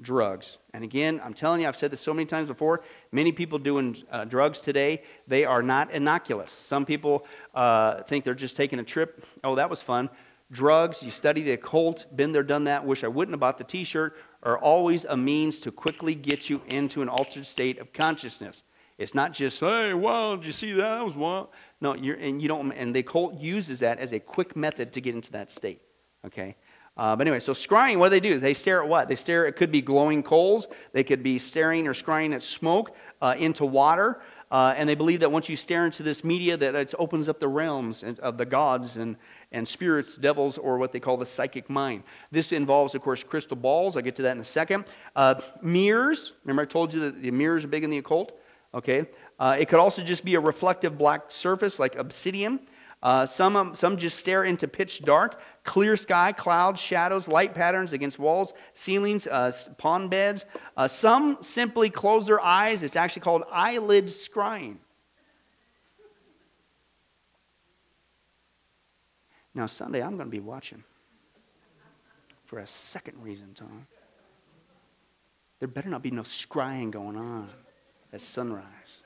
drugs. 0.00 0.58
And 0.74 0.84
again, 0.84 1.20
I'm 1.24 1.34
telling 1.34 1.62
you, 1.62 1.68
I've 1.68 1.76
said 1.76 1.90
this 1.90 2.00
so 2.00 2.12
many 2.12 2.26
times 2.26 2.48
before. 2.48 2.82
Many 3.12 3.32
people 3.32 3.58
doing 3.58 3.96
uh, 4.10 4.24
drugs 4.24 4.60
today, 4.60 5.02
they 5.26 5.44
are 5.44 5.62
not 5.62 5.90
innocuous. 5.90 6.52
Some 6.52 6.84
people 6.84 7.26
uh, 7.54 8.02
think 8.02 8.24
they're 8.24 8.34
just 8.34 8.56
taking 8.56 8.78
a 8.78 8.84
trip. 8.84 9.24
Oh, 9.42 9.54
that 9.54 9.70
was 9.70 9.80
fun. 9.80 10.10
Drugs, 10.52 11.02
you 11.02 11.10
study 11.10 11.42
the 11.42 11.52
occult, 11.52 12.06
been 12.14 12.32
there, 12.32 12.44
done 12.44 12.64
that. 12.64 12.84
Wish 12.86 13.02
I 13.02 13.08
wouldn't 13.08 13.32
have 13.32 13.40
bought 13.40 13.58
the 13.58 13.64
t 13.64 13.82
shirt 13.84 14.16
are 14.42 14.58
always 14.58 15.04
a 15.04 15.16
means 15.16 15.58
to 15.60 15.72
quickly 15.72 16.14
get 16.14 16.48
you 16.48 16.62
into 16.68 17.02
an 17.02 17.08
altered 17.08 17.46
state 17.46 17.78
of 17.80 17.92
consciousness. 17.92 18.62
It's 18.96 19.12
not 19.12 19.32
just, 19.32 19.58
hey, 19.60 19.92
wow, 19.92 20.36
did 20.36 20.46
you 20.46 20.52
see 20.52 20.72
that? 20.72 20.98
That 20.98 21.04
was 21.04 21.16
wild. 21.16 21.48
No, 21.80 21.94
you're, 21.96 22.16
and 22.16 22.40
you 22.40 22.48
don't, 22.48 22.70
and 22.72 22.94
the 22.94 23.02
cult 23.02 23.34
uses 23.34 23.80
that 23.80 23.98
as 23.98 24.12
a 24.12 24.20
quick 24.20 24.54
method 24.54 24.92
to 24.92 25.00
get 25.00 25.14
into 25.14 25.32
that 25.32 25.50
state. 25.50 25.82
Okay? 26.24 26.56
Uh, 26.96 27.14
but 27.14 27.26
anyway, 27.26 27.40
so 27.40 27.52
scrying, 27.52 27.98
what 27.98 28.08
do 28.08 28.10
they 28.10 28.20
do? 28.20 28.38
They 28.38 28.54
stare 28.54 28.82
at 28.82 28.88
what? 28.88 29.08
They 29.08 29.16
stare, 29.16 29.46
it 29.46 29.56
could 29.56 29.70
be 29.70 29.82
glowing 29.82 30.22
coals. 30.22 30.66
They 30.92 31.04
could 31.04 31.22
be 31.22 31.38
staring 31.38 31.86
or 31.86 31.92
scrying 31.92 32.34
at 32.34 32.42
smoke, 32.42 32.96
uh, 33.20 33.34
into 33.38 33.66
water. 33.66 34.20
Uh, 34.50 34.74
and 34.76 34.88
they 34.88 34.94
believe 34.94 35.20
that 35.20 35.30
once 35.30 35.48
you 35.48 35.56
stare 35.56 35.84
into 35.84 36.02
this 36.02 36.22
media, 36.22 36.56
that 36.56 36.74
it 36.74 36.94
opens 36.98 37.28
up 37.28 37.40
the 37.40 37.48
realms 37.48 38.04
of 38.20 38.38
the 38.38 38.46
gods 38.46 38.96
and, 38.96 39.16
and 39.50 39.66
spirits, 39.66 40.16
devils, 40.16 40.56
or 40.56 40.78
what 40.78 40.92
they 40.92 41.00
call 41.00 41.16
the 41.16 41.26
psychic 41.26 41.68
mind. 41.68 42.04
This 42.30 42.52
involves, 42.52 42.94
of 42.94 43.02
course, 43.02 43.24
crystal 43.24 43.56
balls. 43.56 43.96
I'll 43.96 44.02
get 44.02 44.14
to 44.16 44.22
that 44.22 44.32
in 44.32 44.40
a 44.40 44.44
second. 44.44 44.84
Uh, 45.16 45.40
mirrors. 45.62 46.32
Remember, 46.44 46.62
I 46.62 46.66
told 46.66 46.94
you 46.94 47.00
that 47.00 47.20
the 47.20 47.30
mirrors 47.32 47.64
are 47.64 47.68
big 47.68 47.82
in 47.82 47.90
the 47.90 47.98
occult? 47.98 48.38
Okay. 48.72 49.06
Uh, 49.38 49.56
it 49.58 49.68
could 49.68 49.80
also 49.80 50.02
just 50.02 50.24
be 50.24 50.36
a 50.36 50.40
reflective 50.40 50.96
black 50.96 51.24
surface 51.28 51.78
like 51.78 51.96
obsidian. 51.96 52.60
Uh, 53.02 53.26
some, 53.26 53.56
um, 53.56 53.74
some 53.74 53.96
just 53.96 54.18
stare 54.18 54.44
into 54.44 54.66
pitch 54.66 55.02
dark, 55.02 55.40
clear 55.66 55.96
sky, 55.96 56.32
clouds, 56.32 56.80
shadows, 56.80 57.28
light 57.28 57.54
patterns 57.54 57.92
against 57.92 58.18
walls, 58.18 58.54
ceilings, 58.72 59.26
uh, 59.26 59.52
pond 59.76 60.08
beds. 60.08 60.46
Uh, 60.76 60.88
some 60.88 61.38
simply 61.42 61.90
close 61.90 62.26
their 62.26 62.40
eyes. 62.40 62.82
It's 62.82 62.96
actually 62.96 63.22
called 63.22 63.42
eyelid 63.52 64.06
scrying. 64.06 64.76
Now, 69.54 69.66
Sunday, 69.66 70.02
I'm 70.02 70.16
going 70.16 70.28
to 70.28 70.36
be 70.36 70.40
watching 70.40 70.84
for 72.44 72.60
a 72.60 72.66
second 72.66 73.22
reason, 73.22 73.52
Tom. 73.54 73.86
There 75.58 75.68
better 75.68 75.88
not 75.88 76.02
be 76.02 76.10
no 76.10 76.22
scrying 76.22 76.90
going 76.90 77.16
on 77.16 77.50
at 78.12 78.20
sunrise. 78.20 79.02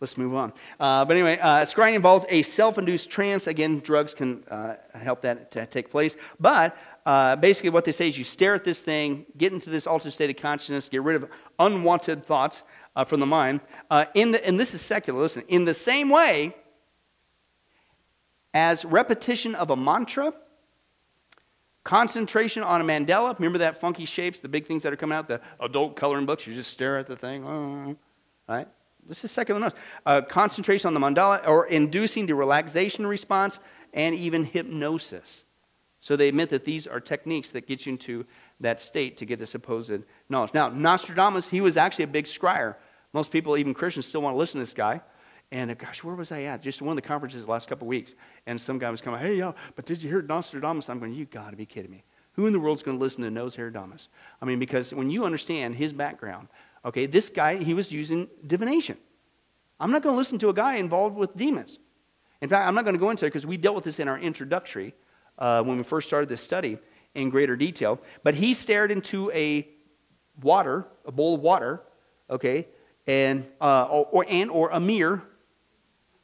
Let's 0.00 0.18
move 0.18 0.34
on. 0.34 0.52
Uh, 0.78 1.04
but 1.04 1.16
anyway, 1.16 1.38
uh, 1.38 1.62
scrying 1.62 1.94
involves 1.94 2.26
a 2.28 2.42
self 2.42 2.76
induced 2.76 3.08
trance. 3.10 3.46
Again, 3.46 3.80
drugs 3.80 4.12
can 4.12 4.44
uh, 4.50 4.74
help 4.94 5.22
that 5.22 5.50
to 5.52 5.66
take 5.66 5.90
place. 5.90 6.16
But 6.38 6.76
uh, 7.06 7.36
basically, 7.36 7.70
what 7.70 7.84
they 7.84 7.92
say 7.92 8.08
is 8.08 8.18
you 8.18 8.24
stare 8.24 8.54
at 8.54 8.64
this 8.64 8.82
thing, 8.82 9.24
get 9.38 9.52
into 9.52 9.70
this 9.70 9.86
altered 9.86 10.12
state 10.12 10.28
of 10.28 10.36
consciousness, 10.36 10.88
get 10.88 11.02
rid 11.02 11.16
of 11.16 11.30
unwanted 11.58 12.24
thoughts 12.24 12.62
uh, 12.94 13.04
from 13.04 13.20
the 13.20 13.26
mind. 13.26 13.60
Uh, 13.90 14.04
in 14.14 14.32
the, 14.32 14.46
and 14.46 14.60
this 14.60 14.74
is 14.74 14.82
secular, 14.82 15.20
listen. 15.20 15.44
In 15.48 15.64
the 15.64 15.74
same 15.74 16.10
way 16.10 16.54
as 18.52 18.84
repetition 18.84 19.54
of 19.54 19.70
a 19.70 19.76
mantra, 19.76 20.32
concentration 21.84 22.62
on 22.62 22.80
a 22.80 22.84
mandala, 22.84 23.38
remember 23.38 23.58
that 23.58 23.80
funky 23.80 24.04
shapes, 24.04 24.40
the 24.40 24.48
big 24.48 24.66
things 24.66 24.82
that 24.82 24.92
are 24.92 24.96
coming 24.96 25.16
out, 25.16 25.28
the 25.28 25.40
adult 25.60 25.94
coloring 25.94 26.26
books, 26.26 26.46
you 26.46 26.54
just 26.54 26.70
stare 26.70 26.98
at 26.98 27.06
the 27.06 27.16
thing, 27.16 27.96
right? 28.48 28.66
This 29.08 29.24
is 29.24 29.30
secular 29.30 29.60
notes. 29.60 29.76
Uh, 30.04 30.22
concentration 30.22 30.88
on 30.88 30.94
the 30.94 31.00
mandala 31.00 31.46
or 31.46 31.66
inducing 31.66 32.26
the 32.26 32.34
relaxation 32.34 33.06
response 33.06 33.60
and 33.94 34.14
even 34.14 34.44
hypnosis. 34.44 35.44
So 36.00 36.16
they 36.16 36.28
admit 36.28 36.50
that 36.50 36.64
these 36.64 36.86
are 36.86 37.00
techniques 37.00 37.50
that 37.52 37.66
get 37.66 37.86
you 37.86 37.92
into 37.92 38.26
that 38.60 38.80
state 38.80 39.16
to 39.18 39.24
get 39.24 39.38
the 39.38 39.46
supposed 39.46 40.02
knowledge. 40.28 40.54
Now, 40.54 40.68
Nostradamus, 40.68 41.48
he 41.48 41.60
was 41.60 41.76
actually 41.76 42.04
a 42.04 42.08
big 42.08 42.26
scryer. 42.26 42.76
Most 43.12 43.30
people, 43.30 43.56
even 43.56 43.74
Christians, 43.74 44.06
still 44.06 44.22
want 44.22 44.34
to 44.34 44.38
listen 44.38 44.60
to 44.60 44.62
this 44.62 44.74
guy. 44.74 45.00
And 45.52 45.76
gosh, 45.78 46.02
where 46.02 46.14
was 46.14 46.32
I 46.32 46.42
at? 46.42 46.62
Just 46.62 46.82
one 46.82 46.96
of 46.96 47.02
the 47.02 47.08
conferences 47.08 47.44
the 47.44 47.50
last 47.50 47.68
couple 47.68 47.86
of 47.86 47.88
weeks. 47.88 48.14
And 48.46 48.60
some 48.60 48.78
guy 48.78 48.90
was 48.90 49.00
coming, 49.00 49.20
hey, 49.20 49.36
yo, 49.36 49.54
but 49.74 49.86
did 49.86 50.02
you 50.02 50.10
hear 50.10 50.22
Nostradamus? 50.22 50.90
I'm 50.90 50.98
going, 50.98 51.14
you 51.14 51.24
got 51.24 51.50
to 51.50 51.56
be 51.56 51.66
kidding 51.66 51.90
me. 51.90 52.04
Who 52.32 52.46
in 52.46 52.52
the 52.52 52.60
world's 52.60 52.82
going 52.82 52.98
to 52.98 53.02
listen 53.02 53.22
to 53.22 53.30
Nostradamus? 53.30 54.08
I 54.42 54.44
mean, 54.44 54.58
because 54.58 54.92
when 54.92 55.10
you 55.10 55.24
understand 55.24 55.76
his 55.76 55.92
background, 55.92 56.48
Okay, 56.86 57.06
this 57.06 57.28
guy, 57.28 57.56
he 57.56 57.74
was 57.74 57.90
using 57.90 58.28
divination. 58.46 58.96
I'm 59.80 59.90
not 59.90 60.02
going 60.02 60.14
to 60.14 60.16
listen 60.16 60.38
to 60.38 60.48
a 60.50 60.54
guy 60.54 60.76
involved 60.76 61.16
with 61.16 61.36
demons. 61.36 61.80
In 62.40 62.48
fact, 62.48 62.66
I'm 62.66 62.74
not 62.74 62.84
going 62.84 62.94
to 62.94 63.00
go 63.00 63.10
into 63.10 63.26
it 63.26 63.28
because 63.28 63.44
we 63.44 63.56
dealt 63.56 63.74
with 63.74 63.84
this 63.84 63.98
in 63.98 64.06
our 64.08 64.18
introductory 64.18 64.94
uh, 65.38 65.62
when 65.64 65.76
we 65.76 65.82
first 65.82 66.06
started 66.06 66.28
this 66.28 66.40
study 66.40 66.78
in 67.14 67.28
greater 67.28 67.56
detail. 67.56 68.00
But 68.22 68.36
he 68.36 68.54
stared 68.54 68.92
into 68.92 69.30
a 69.32 69.68
water, 70.40 70.86
a 71.04 71.12
bowl 71.12 71.34
of 71.34 71.40
water, 71.40 71.82
okay, 72.30 72.68
and 73.06 73.46
uh, 73.60 73.84
or 73.86 74.24
and 74.28 74.50
or 74.50 74.70
a 74.70 74.80
mirror 74.80 75.24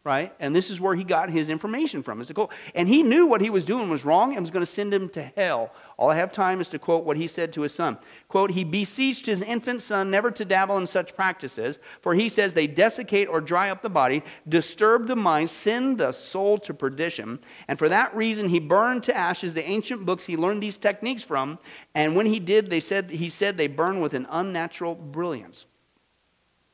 right? 0.05 0.35
And 0.41 0.55
this 0.55 0.69
is 0.69 0.81
where 0.81 0.97
he 0.97 1.05
got 1.05 1.31
his 1.31 1.49
information 1.49 2.03
from. 2.03 2.21
It's 2.21 2.33
cool. 2.33 2.51
And 2.75 2.89
he 2.89 3.05
knew 3.05 3.25
what 3.27 3.41
he 3.41 3.51
was 3.51 3.65
doing 3.65 3.89
was 3.89 4.05
wrong 4.05 4.33
and 4.33 4.43
was 4.43 4.51
going 4.51 4.63
to 4.63 4.67
send 4.67 4.93
him 4.93 5.09
to 5.11 5.23
hell. 5.23 5.71
All 5.97 6.11
I 6.11 6.17
have 6.17 6.33
time 6.33 6.61
is 6.61 6.69
to 6.71 6.81
quote 6.81 7.05
what 7.05 7.17
he 7.17 7.29
said 7.29 7.53
to 7.53 7.63
his 7.63 7.73
son. 7.73 7.99
Quote, 8.29 8.51
he 8.51 8.65
beseeched 8.65 9.27
his 9.27 9.43
infant 9.43 9.81
son 9.81 10.11
never 10.11 10.33
to 10.33 10.45
dabble 10.45 10.79
in 10.79 10.89
such 10.89 11.15
practices, 11.15 11.79
for 12.01 12.15
he 12.15 12.29
says 12.29 12.53
they 12.53 12.67
desiccate 12.67 13.29
or 13.29 13.41
dry 13.41 13.71
up 13.71 13.81
the 13.81 13.89
body, 13.89 14.25
disturb 14.49 15.07
the 15.07 15.15
mind, 15.15 15.51
send 15.51 15.99
the 15.99 16.11
soul 16.11 16.59
to 16.59 16.75
perdition. 16.75 17.39
And 17.69 17.79
for 17.79 17.89
that 17.89 18.15
reason, 18.17 18.49
he 18.49 18.59
burned 18.59 19.05
to 19.05 19.17
ashes 19.17 19.55
the 19.55 19.65
ancient 19.65 20.05
books 20.05 20.27
he 20.27 20.37
learned 20.37 20.65
these 20.65 20.77
techniques 20.77 21.23
from. 21.23 21.61
And 21.95 22.17
when 22.17 22.27
he 22.27 22.41
did, 22.41 22.71
they 22.71 22.81
said, 22.81 23.09
he 23.09 23.29
said 23.29 23.57
they 23.57 23.69
burn 23.69 24.01
with 24.01 24.15
an 24.15 24.27
unnatural 24.31 24.97
brilliance. 24.97 25.67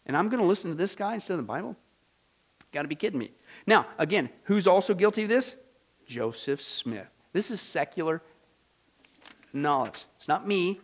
And 0.06 0.16
I'm 0.16 0.30
going 0.30 0.40
to 0.40 0.48
listen 0.48 0.70
to 0.70 0.76
this 0.76 0.96
guy 0.96 1.12
instead 1.12 1.34
of 1.34 1.40
the 1.40 1.42
Bible? 1.42 1.76
Got 2.72 2.82
to 2.82 2.88
be 2.88 2.94
kidding 2.94 3.18
me. 3.18 3.32
Now, 3.66 3.86
again, 3.98 4.28
who's 4.44 4.66
also 4.66 4.94
guilty 4.94 5.22
of 5.22 5.28
this? 5.28 5.56
Joseph 6.06 6.62
Smith. 6.62 7.06
This 7.32 7.50
is 7.50 7.60
secular 7.60 8.22
knowledge. 9.52 10.04
It's 10.16 10.28
not 10.28 10.46
me, 10.46 10.80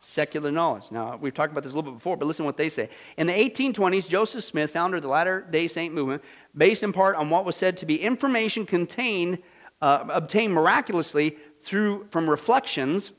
secular 0.00 0.50
knowledge. 0.50 0.90
Now, 0.90 1.16
we've 1.16 1.34
talked 1.34 1.52
about 1.52 1.62
this 1.62 1.72
a 1.72 1.76
little 1.76 1.92
bit 1.92 1.98
before, 1.98 2.16
but 2.16 2.26
listen 2.26 2.44
to 2.44 2.46
what 2.46 2.56
they 2.56 2.68
say. 2.68 2.88
In 3.16 3.26
the 3.26 3.32
1820s, 3.32 4.08
Joseph 4.08 4.44
Smith, 4.44 4.70
founder 4.70 4.96
of 4.96 5.02
the 5.02 5.08
Latter 5.08 5.46
day 5.50 5.66
Saint 5.68 5.94
movement, 5.94 6.22
based 6.56 6.82
in 6.82 6.92
part 6.92 7.16
on 7.16 7.30
what 7.30 7.44
was 7.44 7.56
said 7.56 7.76
to 7.78 7.86
be 7.86 8.00
information 8.00 8.66
contained, 8.66 9.38
uh, 9.80 10.04
obtained 10.08 10.54
miraculously 10.54 11.36
through, 11.60 12.06
from 12.10 12.28
reflections 12.28 13.12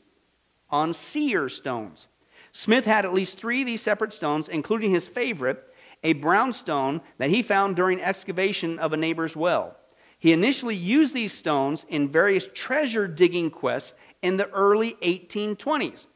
on 0.69 0.93
seer 0.93 1.49
stones. 1.49 2.07
Smith 2.51 2.85
had 2.85 3.05
at 3.05 3.13
least 3.13 3.37
three 3.37 3.61
of 3.61 3.67
these 3.67 3.81
separate 3.81 4.13
stones, 4.13 4.49
including 4.49 4.91
his 4.91 5.07
favorite, 5.07 5.70
a 6.03 6.13
brownstone 6.13 7.01
that 7.17 7.29
he 7.29 7.41
found 7.41 7.75
during 7.75 8.01
excavation 8.01 8.79
of 8.79 8.93
a 8.93 8.97
neighbor's 8.97 9.35
well. 9.35 9.77
He 10.19 10.33
initially 10.33 10.75
used 10.75 11.13
these 11.13 11.33
stones 11.33 11.85
in 11.89 12.09
various 12.09 12.47
treasure 12.53 13.07
digging 13.07 13.49
quests 13.49 13.93
in 14.21 14.37
the 14.37 14.49
early 14.49 14.95
1820s. 15.01 16.07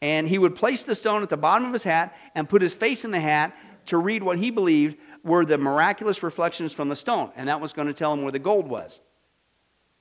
And 0.00 0.28
he 0.28 0.38
would 0.38 0.54
place 0.54 0.84
the 0.84 0.94
stone 0.94 1.22
at 1.22 1.28
the 1.28 1.36
bottom 1.36 1.66
of 1.66 1.72
his 1.72 1.82
hat 1.82 2.16
and 2.34 2.48
put 2.48 2.62
his 2.62 2.74
face 2.74 3.04
in 3.04 3.10
the 3.10 3.20
hat 3.20 3.56
to 3.86 3.98
read 3.98 4.22
what 4.22 4.38
he 4.38 4.50
believed 4.50 4.96
were 5.24 5.44
the 5.44 5.58
miraculous 5.58 6.22
reflections 6.22 6.72
from 6.72 6.88
the 6.88 6.96
stone. 6.96 7.32
And 7.34 7.48
that 7.48 7.60
was 7.60 7.72
going 7.72 7.88
to 7.88 7.94
tell 7.94 8.12
him 8.12 8.22
where 8.22 8.32
the 8.32 8.38
gold 8.38 8.68
was. 8.68 9.00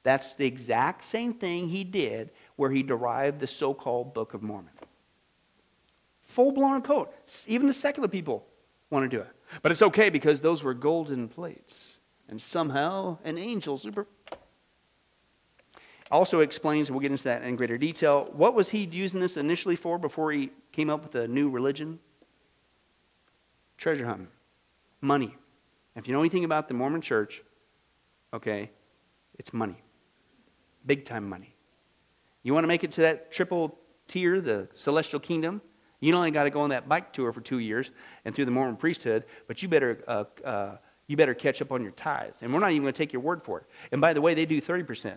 That's 0.04 0.36
the 0.36 0.46
exact 0.46 1.04
same 1.04 1.34
thing 1.34 1.68
he 1.68 1.84
did 1.84 2.32
where 2.56 2.70
he 2.70 2.84
derived 2.84 3.40
the 3.40 3.48
so 3.48 3.74
called 3.74 4.14
Book 4.14 4.34
of 4.34 4.42
Mormon. 4.42 4.72
Full 6.24 6.52
blown 6.52 6.82
code. 6.82 7.08
Even 7.48 7.68
the 7.68 7.74
secular 7.74 8.08
people 8.08 8.46
want 8.90 9.10
to 9.10 9.18
do 9.18 9.22
it. 9.22 9.30
But 9.62 9.72
it's 9.72 9.82
okay 9.82 10.10
because 10.10 10.42
those 10.42 10.64
were 10.64 10.74
golden 10.74 11.28
plates. 11.28 11.98
And 12.30 12.42
somehow 12.42 13.18
an 13.24 13.38
angel 13.38 13.78
super. 13.78 14.08
Also 16.10 16.40
explains, 16.40 16.90
we'll 16.90 17.00
get 17.00 17.12
into 17.12 17.26
that 17.26 17.44
in 17.44 17.56
greater 17.56 17.78
detail, 17.78 18.30
what 18.34 18.54
was 18.54 18.70
he 18.70 18.86
using 18.86 19.20
this 19.20 19.36
initially 19.36 19.76
for 19.76 19.98
before 19.98 20.32
he 20.32 20.52
came 20.72 20.90
up 20.90 21.04
with 21.04 21.16
a 21.16 21.28
new 21.28 21.50
religion? 21.50 22.00
Treasure 23.78 24.06
hunting, 24.06 24.30
money. 25.02 25.36
If 25.96 26.08
you 26.08 26.14
know 26.14 26.20
anything 26.20 26.46
about 26.46 26.68
the 26.68 26.74
Mormon 26.74 27.02
church, 27.02 27.44
okay, 28.34 28.70
it's 29.38 29.54
money. 29.54 29.82
Big 30.86 31.04
time 31.04 31.28
money. 31.28 31.54
You 32.44 32.54
want 32.54 32.64
to 32.64 32.68
make 32.68 32.84
it 32.84 32.92
to 32.94 33.02
that 33.02 33.32
triple 33.32 33.78
tier, 34.08 34.40
the 34.40 34.70
celestial 34.74 35.20
kingdom? 35.20 35.62
You 36.00 36.12
not 36.12 36.20
only 36.20 36.32
got 36.32 36.44
to 36.44 36.50
go 36.50 36.62
on 36.62 36.70
that 36.70 36.88
bike 36.88 37.12
tour 37.12 37.32
for 37.34 37.42
two 37.42 37.60
years 37.60 37.90
and 38.26 38.36
through 38.36 38.46
the 38.46 38.52
Mormon 38.52 38.76
priesthood, 38.76 39.24
but 39.48 39.62
you 39.62 39.68
better, 39.68 40.04
uh, 40.08 40.24
uh, 40.46 40.78
you 41.08 41.18
better 41.18 41.34
catch 41.34 41.62
up 41.62 41.72
on 41.72 41.82
your 41.82 41.92
tithes. 41.92 42.38
And 42.42 42.54
we're 42.54 42.60
not 42.60 42.72
even 42.72 42.84
going 42.84 42.94
to 42.94 42.98
take 42.98 43.14
your 43.14 43.22
word 43.22 43.44
for 43.44 43.60
it. 43.60 43.66
And 43.92 44.00
by 44.00 44.14
the 44.14 44.22
way, 44.22 44.34
they 44.34 44.46
do 44.46 44.62
30%. 44.62 45.16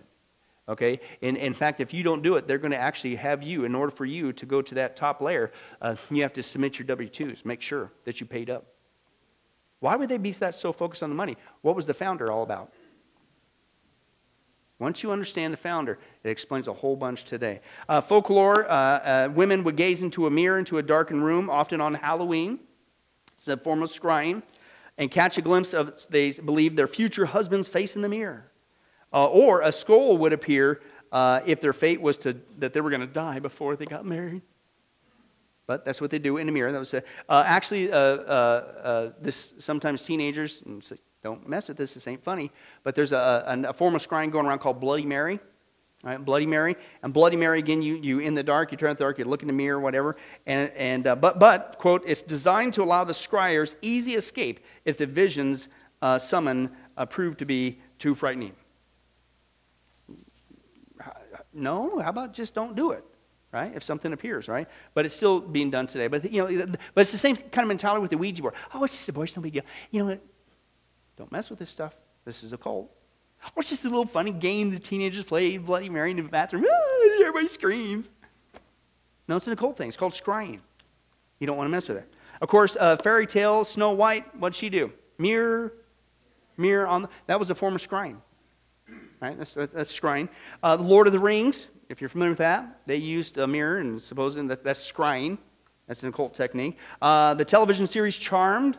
Okay? 0.67 0.99
And 1.21 1.37
in 1.37 1.53
fact, 1.53 1.81
if 1.81 1.93
you 1.93 2.01
don't 2.01 2.21
do 2.21 2.35
it, 2.35 2.47
they're 2.47 2.57
going 2.57 2.71
to 2.71 2.77
actually 2.77 3.15
have 3.15 3.43
you, 3.43 3.65
in 3.65 3.75
order 3.75 3.91
for 3.91 4.05
you 4.05 4.33
to 4.33 4.45
go 4.45 4.61
to 4.61 4.75
that 4.75 4.95
top 4.95 5.21
layer, 5.21 5.51
uh, 5.81 5.95
you 6.09 6.23
have 6.23 6.33
to 6.33 6.43
submit 6.43 6.79
your 6.79 6.87
W 6.87 7.09
2s, 7.09 7.45
make 7.45 7.61
sure 7.61 7.91
that 8.05 8.19
you 8.19 8.25
paid 8.25 8.49
up. 8.49 8.65
Why 9.81 9.95
would 9.95 10.09
they 10.09 10.17
be 10.17 10.31
that 10.33 10.55
so 10.55 10.71
focused 10.71 11.03
on 11.03 11.09
the 11.09 11.15
money? 11.15 11.37
What 11.61 11.75
was 11.75 11.85
the 11.85 11.93
founder 11.93 12.31
all 12.31 12.43
about? 12.43 12.71
Once 14.81 15.03
you 15.03 15.11
understand 15.11 15.53
the 15.53 15.57
founder, 15.57 15.99
it 16.23 16.29
explains 16.31 16.67
a 16.67 16.73
whole 16.73 16.95
bunch 16.95 17.23
today. 17.23 17.61
Uh, 17.87 18.01
folklore 18.01 18.65
uh, 18.67 18.73
uh, 18.73 19.29
women 19.31 19.63
would 19.63 19.75
gaze 19.75 20.01
into 20.01 20.25
a 20.25 20.29
mirror, 20.31 20.57
into 20.57 20.79
a 20.79 20.81
darkened 20.81 21.23
room, 21.23 21.51
often 21.51 21.79
on 21.79 21.93
Halloween. 21.93 22.59
It's 23.35 23.47
a 23.47 23.57
form 23.57 23.83
of 23.83 23.91
scrying, 23.91 24.41
and 24.97 25.11
catch 25.11 25.37
a 25.37 25.41
glimpse 25.43 25.75
of, 25.75 25.93
they 26.09 26.31
believe, 26.31 26.75
their 26.75 26.87
future 26.87 27.27
husband's 27.27 27.67
face 27.67 27.95
in 27.95 28.01
the 28.01 28.09
mirror. 28.09 28.51
Uh, 29.13 29.27
or 29.27 29.61
a 29.61 29.71
skull 29.71 30.17
would 30.17 30.33
appear 30.33 30.81
uh, 31.11 31.41
if 31.45 31.61
their 31.61 31.73
fate 31.73 32.01
was 32.01 32.17
to, 32.17 32.35
that 32.57 32.73
they 32.73 32.81
were 32.81 32.89
going 32.89 33.01
to 33.01 33.07
die 33.07 33.37
before 33.37 33.75
they 33.75 33.85
got 33.85 34.03
married. 34.03 34.41
But 35.67 35.85
that's 35.85 36.01
what 36.01 36.09
they 36.09 36.17
do 36.17 36.37
in 36.37 36.47
the 36.47 36.51
mirror. 36.51 36.71
That 36.71 36.79
was 36.79 36.95
uh, 36.95 37.01
actually 37.29 37.85
this. 39.21 39.53
Sometimes 39.59 40.01
teenagers, 40.01 40.63
don't 41.23 41.47
mess 41.47 41.67
with 41.67 41.77
this, 41.77 41.93
this 41.93 42.07
ain't 42.07 42.23
funny. 42.23 42.51
But 42.83 42.95
there's 42.95 43.11
a, 43.11 43.65
a, 43.67 43.73
form 43.73 43.95
of 43.95 44.07
scrying 44.07 44.31
going 44.31 44.45
around 44.45 44.59
called 44.59 44.79
Bloody 44.79 45.05
Mary. 45.05 45.39
Right, 46.03 46.23
Bloody 46.23 46.47
Mary. 46.47 46.75
And 47.03 47.13
Bloody 47.13 47.37
Mary, 47.37 47.59
again, 47.59 47.83
you, 47.83 47.95
you 47.95 48.19
in 48.19 48.33
the 48.33 48.41
dark, 48.41 48.71
you 48.71 48.77
turn 48.77 48.89
in 48.89 48.95
the 48.95 49.03
dark, 49.03 49.19
you 49.19 49.25
look 49.25 49.43
in 49.43 49.47
the 49.47 49.53
mirror, 49.53 49.79
whatever. 49.79 50.17
And, 50.47 50.71
and, 50.71 51.05
uh, 51.05 51.15
but, 51.15 51.37
but, 51.37 51.75
quote, 51.77 52.03
it's 52.07 52.23
designed 52.23 52.73
to 52.73 52.83
allow 52.83 53.03
the 53.03 53.13
scryers 53.13 53.75
easy 53.83 54.15
escape 54.15 54.61
if 54.83 54.97
the 54.97 55.05
visions 55.05 55.67
uh, 56.01 56.17
summon 56.17 56.71
uh, 56.97 57.05
prove 57.05 57.37
to 57.37 57.45
be 57.45 57.79
too 57.99 58.15
frightening. 58.15 58.53
No, 61.53 61.99
how 61.99 62.09
about 62.09 62.33
just 62.33 62.55
don't 62.55 62.75
do 62.75 62.91
it? 62.91 63.03
right? 63.51 63.73
If 63.75 63.83
something 63.83 64.13
appears, 64.13 64.47
right? 64.47 64.67
But 64.93 65.05
it's 65.05 65.15
still 65.15 65.41
being 65.41 65.69
done 65.69 65.87
today. 65.87 66.07
But 66.07 66.31
you 66.31 66.47
know, 66.47 66.73
but 66.93 67.01
it's 67.01 67.11
the 67.11 67.17
same 67.17 67.35
kind 67.35 67.63
of 67.63 67.67
mentality 67.67 68.01
with 68.01 68.11
the 68.11 68.17
Ouija 68.17 68.41
board. 68.41 68.53
Oh, 68.73 68.83
it's 68.83 68.95
just 68.95 69.09
a 69.09 69.21
it's 69.21 69.35
no 69.35 69.41
big 69.41 69.53
deal. 69.53 69.63
You 69.91 70.05
know, 70.05 70.19
don't 71.21 71.31
mess 71.31 71.51
with 71.51 71.59
this 71.59 71.69
stuff. 71.69 71.95
This 72.25 72.43
is 72.43 72.51
a 72.51 72.57
cult. 72.57 72.89
Or 73.55 73.61
it's 73.61 73.69
just 73.69 73.85
a 73.85 73.89
little 73.89 74.07
funny 74.07 74.31
game 74.31 74.71
the 74.71 74.79
teenagers 74.79 75.23
play, 75.23 75.55
Bloody 75.59 75.87
Mary 75.87 76.09
in 76.09 76.17
the 76.17 76.23
bathroom. 76.23 76.65
Ah, 76.67 77.19
everybody 77.21 77.47
screams. 77.47 78.09
No, 79.27 79.37
it's 79.37 79.45
an 79.45 79.53
occult 79.53 79.77
thing. 79.77 79.87
It's 79.87 79.97
called 79.97 80.13
scrying. 80.13 80.59
You 81.39 81.45
don't 81.45 81.57
want 81.57 81.67
to 81.67 81.71
mess 81.71 81.87
with 81.87 81.97
it. 81.97 82.11
Of 82.41 82.49
course, 82.49 82.75
uh, 82.79 82.97
fairy 82.97 83.27
tale, 83.27 83.63
Snow 83.65 83.91
White, 83.91 84.35
what'd 84.35 84.55
she 84.55 84.69
do? 84.69 84.91
Mirror, 85.19 85.73
mirror 86.57 86.87
on 86.87 87.03
the, 87.03 87.09
that 87.27 87.39
was 87.39 87.51
a 87.51 87.55
form 87.55 87.75
of 87.75 87.87
scrying. 87.87 88.17
Right? 89.19 89.37
That's, 89.37 89.53
that's 89.53 89.97
scrying. 89.97 90.27
Uh, 90.63 90.75
the 90.75 90.83
Lord 90.83 91.05
of 91.05 91.13
the 91.13 91.19
Rings, 91.19 91.67
if 91.89 92.01
you're 92.01 92.09
familiar 92.09 92.31
with 92.31 92.39
that, 92.39 92.79
they 92.87 92.95
used 92.95 93.37
a 93.37 93.45
mirror 93.45 93.77
and 93.77 94.01
supposing 94.01 94.47
that 94.47 94.63
that's 94.63 94.91
scrying. 94.91 95.37
That's 95.87 96.01
an 96.01 96.09
occult 96.09 96.33
technique. 96.33 96.77
Uh, 96.99 97.35
the 97.35 97.45
television 97.45 97.85
series 97.85 98.15
Charmed, 98.15 98.77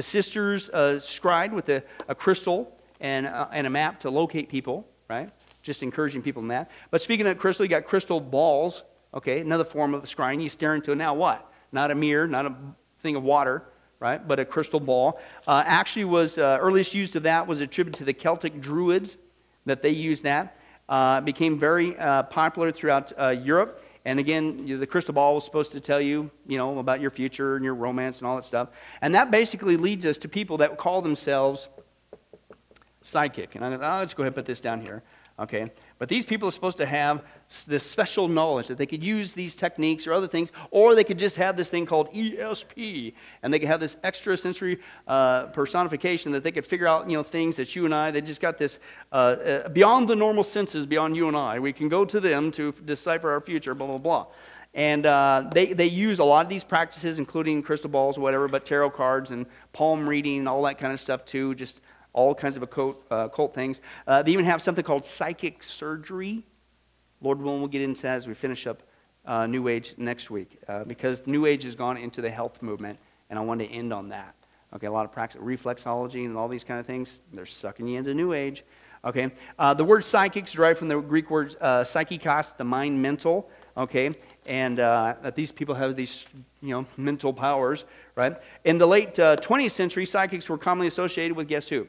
The 0.00 0.04
sisters 0.04 0.70
uh, 0.70 0.98
scried 0.98 1.52
with 1.52 1.68
a, 1.68 1.82
a 2.08 2.14
crystal 2.14 2.74
and, 3.02 3.26
uh, 3.26 3.48
and 3.52 3.66
a 3.66 3.70
map 3.70 4.00
to 4.00 4.08
locate 4.08 4.48
people, 4.48 4.88
right? 5.10 5.28
Just 5.60 5.82
encouraging 5.82 6.22
people 6.22 6.40
in 6.40 6.48
that. 6.48 6.70
But 6.90 7.02
speaking 7.02 7.26
of 7.26 7.36
crystal, 7.36 7.66
you 7.66 7.68
got 7.68 7.84
crystal 7.84 8.18
balls, 8.18 8.84
okay? 9.12 9.40
Another 9.40 9.62
form 9.62 9.92
of 9.92 10.04
scrying. 10.04 10.42
You 10.42 10.48
stare 10.48 10.74
into 10.74 10.94
now 10.94 11.12
what? 11.12 11.52
Not 11.70 11.90
a 11.90 11.94
mirror, 11.94 12.26
not 12.26 12.46
a 12.46 12.54
thing 13.02 13.14
of 13.14 13.24
water, 13.24 13.64
right? 13.98 14.26
But 14.26 14.40
a 14.40 14.46
crystal 14.46 14.80
ball. 14.80 15.20
Uh, 15.46 15.64
actually, 15.66 16.06
was 16.06 16.38
uh, 16.38 16.56
earliest 16.58 16.94
use 16.94 17.14
of 17.14 17.24
that 17.24 17.46
was 17.46 17.60
attributed 17.60 17.98
to 17.98 18.06
the 18.06 18.14
Celtic 18.14 18.58
Druids 18.58 19.18
that 19.66 19.82
they 19.82 19.90
used 19.90 20.24
that. 20.24 20.56
Uh, 20.88 21.20
became 21.20 21.58
very 21.58 21.94
uh, 21.98 22.22
popular 22.22 22.72
throughout 22.72 23.12
Europe. 23.44 23.84
And 24.10 24.18
again, 24.18 24.66
the 24.66 24.88
crystal 24.88 25.14
ball 25.14 25.36
was 25.36 25.44
supposed 25.44 25.70
to 25.70 25.78
tell 25.78 26.00
you, 26.00 26.32
you 26.44 26.58
know, 26.58 26.80
about 26.80 27.00
your 27.00 27.10
future 27.10 27.54
and 27.54 27.64
your 27.64 27.76
romance 27.76 28.18
and 28.18 28.26
all 28.26 28.34
that 28.34 28.44
stuff. 28.44 28.70
And 29.02 29.14
that 29.14 29.30
basically 29.30 29.76
leads 29.76 30.04
us 30.04 30.18
to 30.18 30.28
people 30.28 30.56
that 30.56 30.78
call 30.78 31.00
themselves 31.00 31.68
psychic. 33.02 33.54
And 33.54 33.64
I'm, 33.64 33.74
oh, 33.74 33.98
let's 34.00 34.12
go 34.12 34.24
ahead 34.24 34.30
and 34.30 34.34
put 34.34 34.46
this 34.46 34.58
down 34.58 34.80
here. 34.80 35.04
Okay? 35.38 35.70
But 36.00 36.08
these 36.08 36.24
people 36.24 36.48
are 36.48 36.50
supposed 36.50 36.78
to 36.78 36.86
have 36.86 37.22
this 37.66 37.82
special 37.82 38.28
knowledge 38.28 38.68
that 38.68 38.78
they 38.78 38.86
could 38.86 39.02
use 39.02 39.34
these 39.34 39.54
techniques 39.54 40.06
or 40.06 40.12
other 40.12 40.28
things, 40.28 40.52
or 40.70 40.94
they 40.94 41.02
could 41.02 41.18
just 41.18 41.36
have 41.36 41.56
this 41.56 41.68
thing 41.68 41.84
called 41.84 42.12
ESP, 42.12 43.12
and 43.42 43.52
they 43.52 43.58
could 43.58 43.68
have 43.68 43.80
this 43.80 43.96
extrasensory 44.04 44.78
uh, 45.08 45.46
personification 45.46 46.30
that 46.32 46.44
they 46.44 46.52
could 46.52 46.64
figure 46.64 46.86
out, 46.86 47.10
you 47.10 47.16
know, 47.16 47.24
things 47.24 47.56
that 47.56 47.74
you 47.74 47.84
and 47.84 47.94
I, 47.94 48.12
they 48.12 48.20
just 48.20 48.40
got 48.40 48.56
this 48.56 48.78
uh, 49.10 49.14
uh, 49.14 49.68
beyond 49.70 50.08
the 50.08 50.14
normal 50.14 50.44
senses, 50.44 50.86
beyond 50.86 51.16
you 51.16 51.26
and 51.26 51.36
I. 51.36 51.58
We 51.58 51.72
can 51.72 51.88
go 51.88 52.04
to 52.04 52.20
them 52.20 52.52
to 52.52 52.72
decipher 52.84 53.30
our 53.30 53.40
future, 53.40 53.74
blah, 53.74 53.88
blah, 53.88 53.98
blah. 53.98 54.26
And 54.72 55.04
uh, 55.04 55.50
they, 55.52 55.72
they 55.72 55.86
use 55.86 56.20
a 56.20 56.24
lot 56.24 56.46
of 56.46 56.50
these 56.50 56.62
practices, 56.62 57.18
including 57.18 57.62
crystal 57.62 57.90
balls 57.90 58.18
whatever, 58.18 58.46
but 58.46 58.64
tarot 58.64 58.90
cards 58.90 59.32
and 59.32 59.46
palm 59.72 60.08
reading 60.08 60.38
and 60.38 60.48
all 60.48 60.62
that 60.62 60.78
kind 60.78 60.92
of 60.92 61.00
stuff 61.00 61.24
too, 61.24 61.56
just 61.56 61.80
all 62.12 62.34
kinds 62.34 62.56
of 62.56 62.62
occult, 62.62 63.04
uh, 63.10 63.26
occult 63.26 63.54
things. 63.54 63.80
Uh, 64.06 64.22
they 64.22 64.30
even 64.30 64.44
have 64.44 64.62
something 64.62 64.84
called 64.84 65.04
psychic 65.04 65.62
surgery. 65.62 66.44
Lord 67.20 67.40
willing, 67.40 67.60
we'll 67.60 67.68
get 67.68 67.82
into 67.82 68.02
that 68.02 68.16
as 68.16 68.26
we 68.26 68.34
finish 68.34 68.66
up 68.66 68.82
uh, 69.26 69.46
New 69.46 69.68
Age 69.68 69.94
next 69.96 70.30
week, 70.30 70.58
uh, 70.68 70.84
because 70.84 71.26
New 71.26 71.46
Age 71.46 71.64
has 71.64 71.74
gone 71.74 71.96
into 71.96 72.22
the 72.22 72.30
health 72.30 72.62
movement, 72.62 72.98
and 73.28 73.38
I 73.38 73.42
want 73.42 73.60
to 73.60 73.66
end 73.66 73.92
on 73.92 74.08
that. 74.08 74.34
Okay, 74.74 74.86
a 74.86 74.92
lot 74.92 75.04
of 75.04 75.12
practice, 75.12 75.40
reflexology 75.40 76.24
and 76.24 76.36
all 76.36 76.48
these 76.48 76.64
kind 76.64 76.78
of 76.80 76.86
things, 76.86 77.20
they're 77.32 77.44
sucking 77.44 77.86
you 77.86 77.98
into 77.98 78.14
New 78.14 78.32
Age. 78.32 78.64
Okay, 79.04 79.30
uh, 79.58 79.74
the 79.74 79.84
word 79.84 80.04
psychics 80.04 80.52
derived 80.52 80.78
from 80.78 80.88
the 80.88 81.00
Greek 81.00 81.30
word 81.30 81.56
uh, 81.60 81.82
psychikos, 81.82 82.56
the 82.56 82.64
mind 82.64 83.00
mental. 83.00 83.50
Okay, 83.76 84.14
and 84.46 84.78
that 84.78 85.34
these 85.34 85.52
people 85.52 85.74
have 85.74 85.96
these, 85.96 86.26
you 86.60 86.70
know, 86.70 86.86
mental 86.96 87.32
powers, 87.32 87.84
right? 88.14 88.36
In 88.64 88.78
the 88.78 88.86
late 88.86 89.14
20th 89.14 89.70
century, 89.70 90.04
psychics 90.04 90.48
were 90.48 90.58
commonly 90.58 90.88
associated 90.88 91.36
with 91.36 91.48
guess 91.48 91.68
who? 91.68 91.86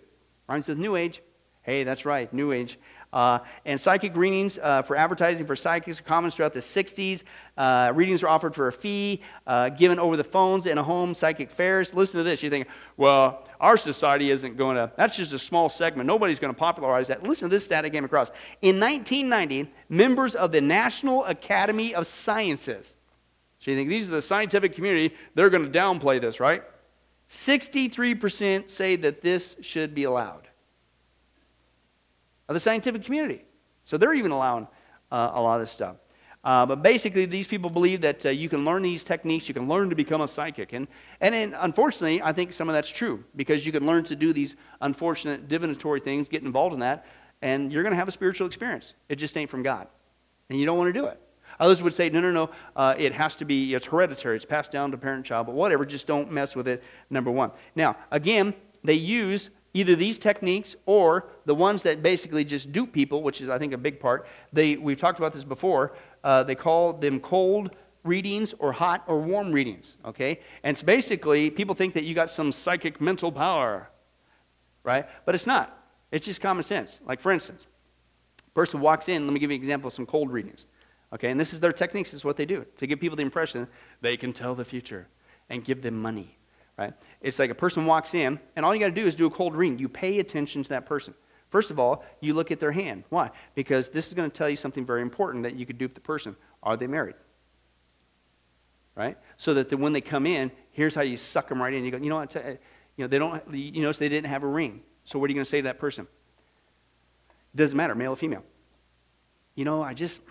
Rhymes 0.47 0.67
with 0.67 0.77
New 0.77 0.95
Age. 0.95 1.21
Hey, 1.63 1.83
that's 1.83 2.05
right, 2.05 2.31
New 2.33 2.51
Age. 2.51 2.79
Uh, 3.13 3.39
and 3.65 3.79
psychic 3.79 4.15
readings 4.15 4.57
uh, 4.59 4.81
for 4.81 4.95
advertising 4.95 5.45
for 5.45 5.55
psychics 5.55 5.99
are 5.99 6.03
common 6.03 6.31
throughout 6.31 6.53
the 6.53 6.59
60s. 6.59 7.23
Uh, 7.57 7.91
readings 7.93 8.23
were 8.23 8.29
offered 8.29 8.55
for 8.55 8.67
a 8.67 8.71
fee, 8.71 9.21
uh, 9.47 9.69
given 9.69 9.99
over 9.99 10.15
the 10.15 10.23
phones 10.23 10.65
in 10.65 10.77
a 10.77 10.83
home, 10.83 11.13
psychic 11.13 11.51
fairs. 11.51 11.93
Listen 11.93 12.19
to 12.19 12.23
this. 12.23 12.41
You 12.41 12.49
think, 12.49 12.67
well, 12.95 13.47
our 13.59 13.75
society 13.75 14.31
isn't 14.31 14.55
going 14.55 14.77
to, 14.77 14.91
that's 14.95 15.17
just 15.17 15.33
a 15.33 15.39
small 15.39 15.67
segment. 15.67 16.07
Nobody's 16.07 16.39
going 16.39 16.53
to 16.53 16.59
popularize 16.59 17.07
that. 17.07 17.23
Listen 17.23 17.49
to 17.49 17.55
this 17.55 17.65
stat 17.65 17.83
I 17.83 17.89
came 17.89 18.05
across. 18.05 18.29
In 18.61 18.79
1990, 18.79 19.71
members 19.89 20.33
of 20.35 20.51
the 20.51 20.61
National 20.61 21.25
Academy 21.25 21.93
of 21.93 22.07
Sciences, 22.07 22.95
so 23.59 23.69
you 23.69 23.77
think 23.77 23.89
these 23.89 24.07
are 24.07 24.13
the 24.13 24.21
scientific 24.21 24.73
community, 24.73 25.13
they're 25.35 25.49
going 25.49 25.69
to 25.69 25.79
downplay 25.79 26.19
this, 26.19 26.39
right? 26.39 26.63
63% 27.29 28.71
say 28.71 28.95
that 28.95 29.21
this 29.21 29.55
should 29.61 29.93
be 29.93 30.05
allowed 30.05 30.47
of 32.51 32.53
the 32.53 32.59
scientific 32.59 33.03
community. 33.03 33.43
So 33.85 33.97
they're 33.97 34.13
even 34.13 34.31
allowing 34.31 34.67
uh, 35.11 35.31
a 35.33 35.41
lot 35.41 35.55
of 35.55 35.61
this 35.61 35.71
stuff. 35.71 35.95
Uh, 36.43 36.65
but 36.65 36.81
basically, 36.81 37.25
these 37.25 37.47
people 37.47 37.69
believe 37.69 38.01
that 38.01 38.25
uh, 38.25 38.29
you 38.29 38.49
can 38.49 38.65
learn 38.65 38.81
these 38.81 39.03
techniques, 39.03 39.47
you 39.47 39.53
can 39.53 39.67
learn 39.67 39.89
to 39.89 39.95
become 39.95 40.21
a 40.21 40.27
psychic. 40.27 40.73
And, 40.73 40.87
and 41.21 41.55
unfortunately, 41.59 42.21
I 42.21 42.33
think 42.33 42.51
some 42.51 42.67
of 42.67 42.73
that's 42.73 42.89
true 42.89 43.23
because 43.35 43.65
you 43.65 43.71
can 43.71 43.85
learn 43.85 44.03
to 44.05 44.15
do 44.15 44.33
these 44.33 44.55
unfortunate 44.81 45.47
divinatory 45.47 45.99
things, 45.99 46.27
get 46.27 46.43
involved 46.43 46.73
in 46.73 46.79
that, 46.79 47.05
and 47.41 47.71
you're 47.71 47.83
going 47.83 47.91
to 47.91 47.97
have 47.97 48.07
a 48.07 48.11
spiritual 48.11 48.47
experience. 48.47 48.93
It 49.07 49.15
just 49.15 49.37
ain't 49.37 49.49
from 49.49 49.61
God. 49.63 49.87
And 50.49 50.59
you 50.59 50.65
don't 50.65 50.77
want 50.77 50.93
to 50.93 50.99
do 50.99 51.05
it. 51.05 51.19
Others 51.59 51.83
would 51.83 51.93
say, 51.93 52.09
no, 52.09 52.19
no, 52.19 52.31
no, 52.31 52.49
uh, 52.75 52.95
it 52.97 53.13
has 53.13 53.35
to 53.35 53.45
be, 53.45 53.75
it's 53.75 53.85
hereditary, 53.85 54.35
it's 54.35 54.45
passed 54.45 54.71
down 54.71 54.89
to 54.91 54.97
parent 54.97 55.25
child, 55.25 55.45
but 55.45 55.53
whatever, 55.53 55.85
just 55.85 56.07
don't 56.07 56.31
mess 56.31 56.55
with 56.55 56.67
it, 56.67 56.83
number 57.11 57.29
one. 57.29 57.51
Now, 57.75 57.97
again, 58.09 58.55
they 58.83 58.95
use 58.95 59.51
either 59.73 59.95
these 59.95 60.17
techniques 60.17 60.75
or 60.85 61.27
the 61.45 61.55
ones 61.55 61.83
that 61.83 62.01
basically 62.01 62.43
just 62.43 62.71
dupe 62.71 62.91
people, 62.91 63.23
which 63.23 63.41
is, 63.41 63.49
I 63.49 63.57
think, 63.57 63.73
a 63.73 63.77
big 63.77 63.99
part. 63.99 64.27
They, 64.51 64.75
we've 64.75 64.99
talked 64.99 65.19
about 65.19 65.33
this 65.33 65.43
before. 65.43 65.93
Uh, 66.23 66.43
they 66.43 66.55
call 66.55 66.93
them 66.93 67.19
cold 67.19 67.75
readings 68.03 68.53
or 68.59 68.71
hot 68.71 69.03
or 69.07 69.19
warm 69.21 69.51
readings, 69.51 69.95
okay? 70.05 70.39
And 70.63 70.75
it's 70.75 70.83
basically, 70.83 71.49
people 71.49 71.75
think 71.75 71.93
that 71.93 72.03
you 72.03 72.15
got 72.15 72.29
some 72.29 72.51
psychic 72.51 72.99
mental 72.99 73.31
power, 73.31 73.89
right? 74.83 75.07
But 75.25 75.35
it's 75.35 75.47
not. 75.47 75.77
It's 76.11 76.25
just 76.25 76.41
common 76.41 76.63
sense. 76.63 76.99
Like, 77.05 77.21
for 77.21 77.31
instance, 77.31 77.67
person 78.53 78.81
walks 78.81 79.07
in, 79.07 79.25
let 79.25 79.33
me 79.33 79.39
give 79.39 79.51
you 79.51 79.55
an 79.55 79.61
example 79.61 79.87
of 79.87 79.93
some 79.93 80.05
cold 80.05 80.31
readings. 80.31 80.65
Okay, 81.13 81.29
and 81.29 81.39
this 81.39 81.53
is 81.53 81.59
their 81.59 81.73
techniques, 81.73 82.11
this 82.11 82.21
is 82.21 82.25
what 82.25 82.37
they 82.37 82.45
do 82.45 82.65
to 82.77 82.87
give 82.87 82.99
people 82.99 83.17
the 83.17 83.23
impression 83.23 83.67
they 83.99 84.15
can 84.15 84.31
tell 84.31 84.55
the 84.55 84.65
future 84.65 85.07
and 85.49 85.63
give 85.63 85.81
them 85.81 86.01
money. 86.01 86.37
Right? 86.77 86.93
It's 87.21 87.37
like 87.37 87.51
a 87.51 87.55
person 87.55 87.85
walks 87.85 88.13
in, 88.13 88.39
and 88.55 88.65
all 88.65 88.73
you 88.73 88.79
got 88.79 88.87
to 88.87 88.93
do 88.93 89.05
is 89.05 89.13
do 89.15 89.25
a 89.27 89.29
cold 89.29 89.55
reading. 89.55 89.77
You 89.77 89.89
pay 89.89 90.19
attention 90.19 90.63
to 90.63 90.69
that 90.69 90.85
person. 90.85 91.13
First 91.49 91.69
of 91.69 91.79
all, 91.79 92.03
you 92.21 92.33
look 92.33 92.49
at 92.49 92.59
their 92.59 92.71
hand. 92.71 93.03
Why? 93.09 93.29
Because 93.55 93.89
this 93.89 94.07
is 94.07 94.13
going 94.13 94.31
to 94.31 94.35
tell 94.35 94.49
you 94.49 94.55
something 94.55 94.85
very 94.85 95.01
important 95.01 95.43
that 95.43 95.55
you 95.55 95.65
could 95.65 95.77
dupe 95.77 95.93
the 95.93 96.01
person. 96.01 96.35
Are 96.63 96.77
they 96.77 96.87
married? 96.87 97.15
Right? 98.95 99.17
So 99.37 99.53
that 99.55 99.69
the, 99.69 99.77
when 99.77 99.93
they 99.93 100.01
come 100.01 100.25
in, 100.25 100.51
here's 100.71 100.95
how 100.95 101.01
you 101.01 101.17
suck 101.17 101.49
them 101.49 101.61
right 101.61 101.73
in. 101.73 101.83
You 101.83 101.91
go, 101.91 101.97
you 101.97 102.09
know 102.09 102.15
what? 102.15 102.33
You 102.35 102.57
know, 102.97 103.07
they 103.07 103.19
don't, 103.19 103.53
you 103.53 103.81
notice 103.81 103.97
they 103.97 104.09
didn't 104.09 104.29
have 104.29 104.43
a 104.43 104.47
ring. 104.47 104.81
So 105.03 105.19
what 105.19 105.25
are 105.25 105.31
you 105.31 105.35
going 105.35 105.45
to 105.45 105.49
say 105.49 105.59
to 105.59 105.65
that 105.65 105.79
person? 105.79 106.07
Doesn't 107.53 107.75
matter, 107.75 107.95
male 107.95 108.13
or 108.13 108.15
female. 108.15 108.43
You 109.55 109.65
know, 109.65 109.83
I 109.83 109.93
just, 109.93 110.21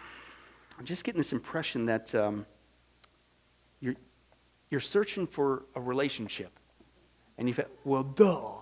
I'm 0.79 0.87
just 0.87 1.05
getting 1.05 1.19
this 1.19 1.33
impression 1.33 1.87
that 1.87 2.15
um, 2.15 2.47
you're 4.71 4.81
searching 4.81 5.27
for 5.27 5.65
a 5.75 5.81
relationship. 5.81 6.51
And 7.39 7.49
you 7.49 7.55
feel, 7.55 7.67
well, 7.85 8.03
duh. 8.03 8.53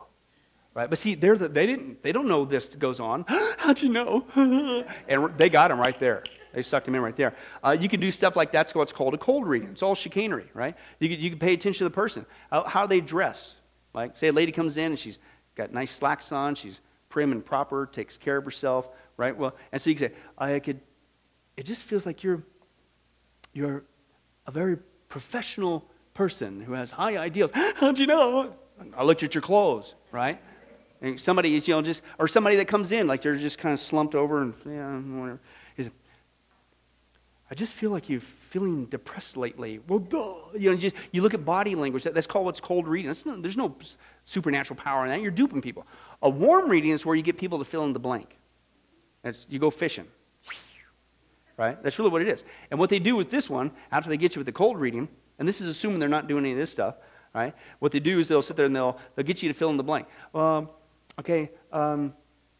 Right? 0.74 0.88
But 0.88 0.98
see, 0.98 1.14
they're 1.14 1.36
the, 1.36 1.48
they, 1.48 1.66
didn't, 1.66 2.02
they 2.02 2.12
don't 2.12 2.28
know 2.28 2.44
this 2.44 2.74
goes 2.76 3.00
on. 3.00 3.24
How'd 3.58 3.82
you 3.82 3.88
know? 3.88 4.26
and 5.08 5.36
they 5.36 5.48
got 5.48 5.70
him 5.70 5.80
right 5.80 5.98
there. 5.98 6.24
They 6.52 6.62
sucked 6.62 6.88
him 6.88 6.94
in 6.94 7.02
right 7.02 7.16
there. 7.16 7.34
Uh, 7.64 7.76
you 7.78 7.88
can 7.88 8.00
do 8.00 8.10
stuff 8.10 8.36
like 8.36 8.52
that's 8.52 8.74
what's 8.74 8.92
called 8.92 9.14
a 9.14 9.18
cold 9.18 9.46
reading. 9.46 9.70
It's 9.70 9.82
all 9.82 9.94
chicanery, 9.94 10.46
right? 10.54 10.76
You 11.00 11.08
can, 11.08 11.20
you 11.20 11.30
can 11.30 11.38
pay 11.38 11.52
attention 11.52 11.78
to 11.78 11.84
the 11.84 11.94
person. 11.94 12.24
How, 12.50 12.64
how 12.64 12.86
they 12.86 13.00
dress. 13.00 13.54
Like, 13.92 14.16
say 14.16 14.28
a 14.28 14.32
lady 14.32 14.52
comes 14.52 14.76
in 14.76 14.92
and 14.92 14.98
she's 14.98 15.18
got 15.54 15.72
nice 15.72 15.90
slacks 15.90 16.32
on, 16.32 16.54
she's 16.54 16.80
prim 17.08 17.32
and 17.32 17.44
proper, 17.44 17.86
takes 17.86 18.16
care 18.16 18.36
of 18.36 18.44
herself, 18.44 18.88
right? 19.16 19.36
Well, 19.36 19.56
and 19.72 19.82
so 19.82 19.90
you 19.90 19.96
can 19.96 20.10
say, 20.10 20.14
I 20.38 20.58
could 20.60 20.80
it 21.58 21.66
just 21.66 21.82
feels 21.82 22.06
like 22.06 22.22
you're, 22.22 22.44
you're 23.52 23.82
a 24.46 24.52
very 24.52 24.76
professional 25.08 25.90
person 26.18 26.60
who 26.60 26.72
has 26.72 26.90
high 26.90 27.16
ideals. 27.16 27.52
How'd 27.76 28.00
you 28.00 28.08
know? 28.08 28.52
I 28.96 29.04
looked 29.04 29.22
at 29.22 29.36
your 29.36 29.42
clothes, 29.42 29.94
right? 30.10 30.40
And 31.00 31.18
somebody, 31.18 31.54
is, 31.54 31.68
you 31.68 31.74
know, 31.74 31.80
just, 31.80 32.02
or 32.18 32.26
somebody 32.26 32.56
that 32.56 32.66
comes 32.66 32.90
in, 32.90 33.06
like 33.06 33.22
they're 33.22 33.36
just 33.36 33.56
kind 33.56 33.72
of 33.72 33.78
slumped 33.78 34.16
over 34.16 34.42
and, 34.42 34.52
yeah, 34.66 34.98
whatever. 34.98 35.40
I 37.50 37.54
just 37.54 37.72
feel 37.72 37.90
like 37.90 38.10
you're 38.10 38.20
feeling 38.20 38.86
depressed 38.86 39.36
lately. 39.36 39.78
Well, 39.86 40.00
duh. 40.00 40.34
You 40.58 40.72
know, 40.72 40.76
just, 40.76 40.96
you 41.12 41.22
look 41.22 41.34
at 41.34 41.44
body 41.44 41.74
language. 41.76 42.02
That, 42.02 42.14
that's 42.14 42.26
called 42.26 42.44
what's 42.44 42.60
cold 42.60 42.86
reading. 42.88 43.14
No, 43.24 43.40
there's 43.40 43.56
no 43.56 43.74
supernatural 44.24 44.78
power 44.78 45.04
in 45.04 45.10
that. 45.10 45.22
You're 45.22 45.30
duping 45.30 45.62
people. 45.62 45.86
A 46.20 46.28
warm 46.28 46.68
reading 46.68 46.90
is 46.90 47.06
where 47.06 47.16
you 47.16 47.22
get 47.22 47.38
people 47.38 47.58
to 47.58 47.64
fill 47.64 47.84
in 47.84 47.92
the 47.92 48.00
blank. 48.00 48.36
It's, 49.24 49.46
you 49.48 49.60
go 49.60 49.70
fishing 49.70 50.08
right? 51.56 51.82
That's 51.82 51.98
really 51.98 52.12
what 52.12 52.22
it 52.22 52.28
is. 52.28 52.44
And 52.70 52.78
what 52.78 52.88
they 52.88 53.00
do 53.00 53.16
with 53.16 53.30
this 53.30 53.50
one, 53.50 53.72
after 53.90 54.08
they 54.08 54.16
get 54.16 54.36
you 54.36 54.38
with 54.38 54.46
the 54.46 54.52
cold 54.52 54.78
reading, 54.78 55.08
and 55.38 55.48
this 55.48 55.60
is 55.60 55.68
assuming 55.68 55.98
they're 55.98 56.08
not 56.08 56.26
doing 56.28 56.44
any 56.44 56.52
of 56.52 56.58
this 56.58 56.70
stuff, 56.70 56.96
right? 57.34 57.54
What 57.78 57.92
they 57.92 58.00
do 58.00 58.18
is 58.18 58.28
they'll 58.28 58.42
sit 58.42 58.56
there 58.56 58.66
and 58.66 58.74
they'll, 58.74 58.98
they'll 59.14 59.26
get 59.26 59.42
you 59.42 59.48
to 59.48 59.54
fill 59.54 59.70
in 59.70 59.76
the 59.76 59.84
blank. 59.84 60.06
Um, 60.34 60.68
okay, 61.18 61.50
um, 61.72 62.14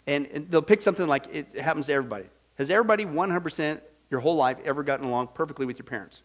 and, 0.07 0.27
and, 0.27 0.51
they'll 0.51 0.63
pick 0.63 0.81
something 0.81 1.07
like 1.07 1.27
it 1.33 1.59
happens 1.59 1.87
to 1.87 1.93
everybody. 1.93 2.27
Has 2.57 2.71
everybody 2.71 3.05
100% 3.05 3.81
your 4.11 4.21
whole 4.21 4.37
life 4.37 4.59
ever 4.65 4.83
gotten 4.83 5.07
along 5.07 5.29
perfectly 5.35 5.67
with 5.67 5.79
your 5.79 5.85
parents? 5.85 6.23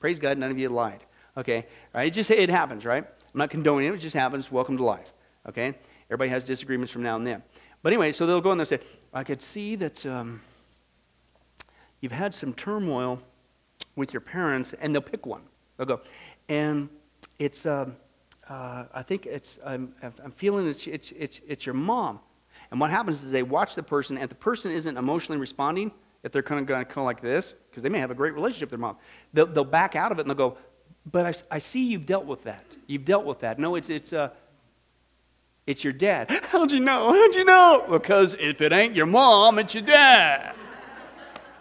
Praise 0.00 0.18
God, 0.18 0.38
none 0.38 0.50
of 0.50 0.58
you 0.58 0.68
lied. 0.68 1.04
Okay, 1.36 1.66
right? 1.94 2.08
It 2.08 2.10
just 2.10 2.30
it 2.30 2.50
happens, 2.50 2.84
right? 2.84 3.04
I'm 3.04 3.38
not 3.38 3.50
condoning 3.50 3.88
it. 3.88 3.94
It 3.94 3.98
just 3.98 4.16
happens. 4.16 4.50
Welcome 4.50 4.76
to 4.76 4.84
life. 4.84 5.12
Okay, 5.48 5.74
everybody 6.08 6.30
has 6.30 6.44
disagreements 6.44 6.92
from 6.92 7.02
now 7.02 7.16
and 7.16 7.26
then. 7.26 7.42
But 7.82 7.92
anyway, 7.92 8.12
so 8.12 8.26
they'll 8.26 8.40
go 8.40 8.52
in 8.52 8.58
there 8.58 8.62
and 8.62 8.68
say, 8.68 8.86
I 9.14 9.24
could 9.24 9.40
see 9.40 9.76
that. 9.76 10.04
Um, 10.04 10.42
you've 12.00 12.12
had 12.12 12.34
some 12.34 12.52
turmoil 12.52 13.22
with 13.96 14.12
your 14.12 14.20
parents, 14.20 14.74
and 14.80 14.94
they'll 14.94 15.02
pick 15.02 15.26
one. 15.26 15.42
They'll 15.76 15.86
go, 15.86 16.00
and 16.48 16.88
it's, 17.38 17.66
uh, 17.66 17.90
uh, 18.48 18.84
I 18.92 19.02
think 19.02 19.26
it's, 19.26 19.58
I'm, 19.64 19.94
I'm 20.02 20.32
feeling 20.32 20.68
it's, 20.68 20.86
it's, 20.86 21.12
it's, 21.12 21.40
it's 21.46 21.66
your 21.66 21.74
mom. 21.74 22.20
And 22.70 22.80
what 22.80 22.90
happens 22.90 23.22
is 23.22 23.30
they 23.30 23.42
watch 23.42 23.74
the 23.74 23.82
person, 23.82 24.18
and 24.18 24.30
the 24.30 24.34
person 24.34 24.70
isn't 24.70 24.96
emotionally 24.96 25.40
responding, 25.40 25.92
if 26.22 26.32
they're 26.32 26.42
kind 26.42 26.60
of 26.60 26.66
going 26.66 26.84
to 26.84 26.94
go 26.94 27.04
like 27.04 27.20
this, 27.20 27.54
because 27.70 27.82
they 27.82 27.88
may 27.88 27.98
have 27.98 28.10
a 28.10 28.14
great 28.14 28.34
relationship 28.34 28.70
with 28.70 28.70
their 28.70 28.78
mom, 28.78 28.96
they'll, 29.32 29.46
they'll 29.46 29.64
back 29.64 29.96
out 29.96 30.12
of 30.12 30.18
it 30.18 30.22
and 30.22 30.30
they'll 30.30 30.36
go, 30.36 30.56
But 31.10 31.26
I, 31.50 31.56
I 31.56 31.58
see 31.58 31.84
you've 31.84 32.06
dealt 32.06 32.26
with 32.26 32.44
that. 32.44 32.64
You've 32.86 33.04
dealt 33.04 33.24
with 33.24 33.40
that. 33.40 33.58
No, 33.58 33.74
it's, 33.74 33.90
it's, 33.90 34.12
uh, 34.12 34.30
it's 35.66 35.84
your 35.84 35.92
dad. 35.92 36.30
How'd 36.50 36.72
you 36.72 36.80
know? 36.80 37.12
How'd 37.12 37.34
you 37.34 37.44
know? 37.44 37.86
Because 37.90 38.36
if 38.38 38.60
it 38.60 38.72
ain't 38.72 38.94
your 38.94 39.06
mom, 39.06 39.58
it's 39.58 39.74
your 39.74 39.82
dad. 39.82 40.54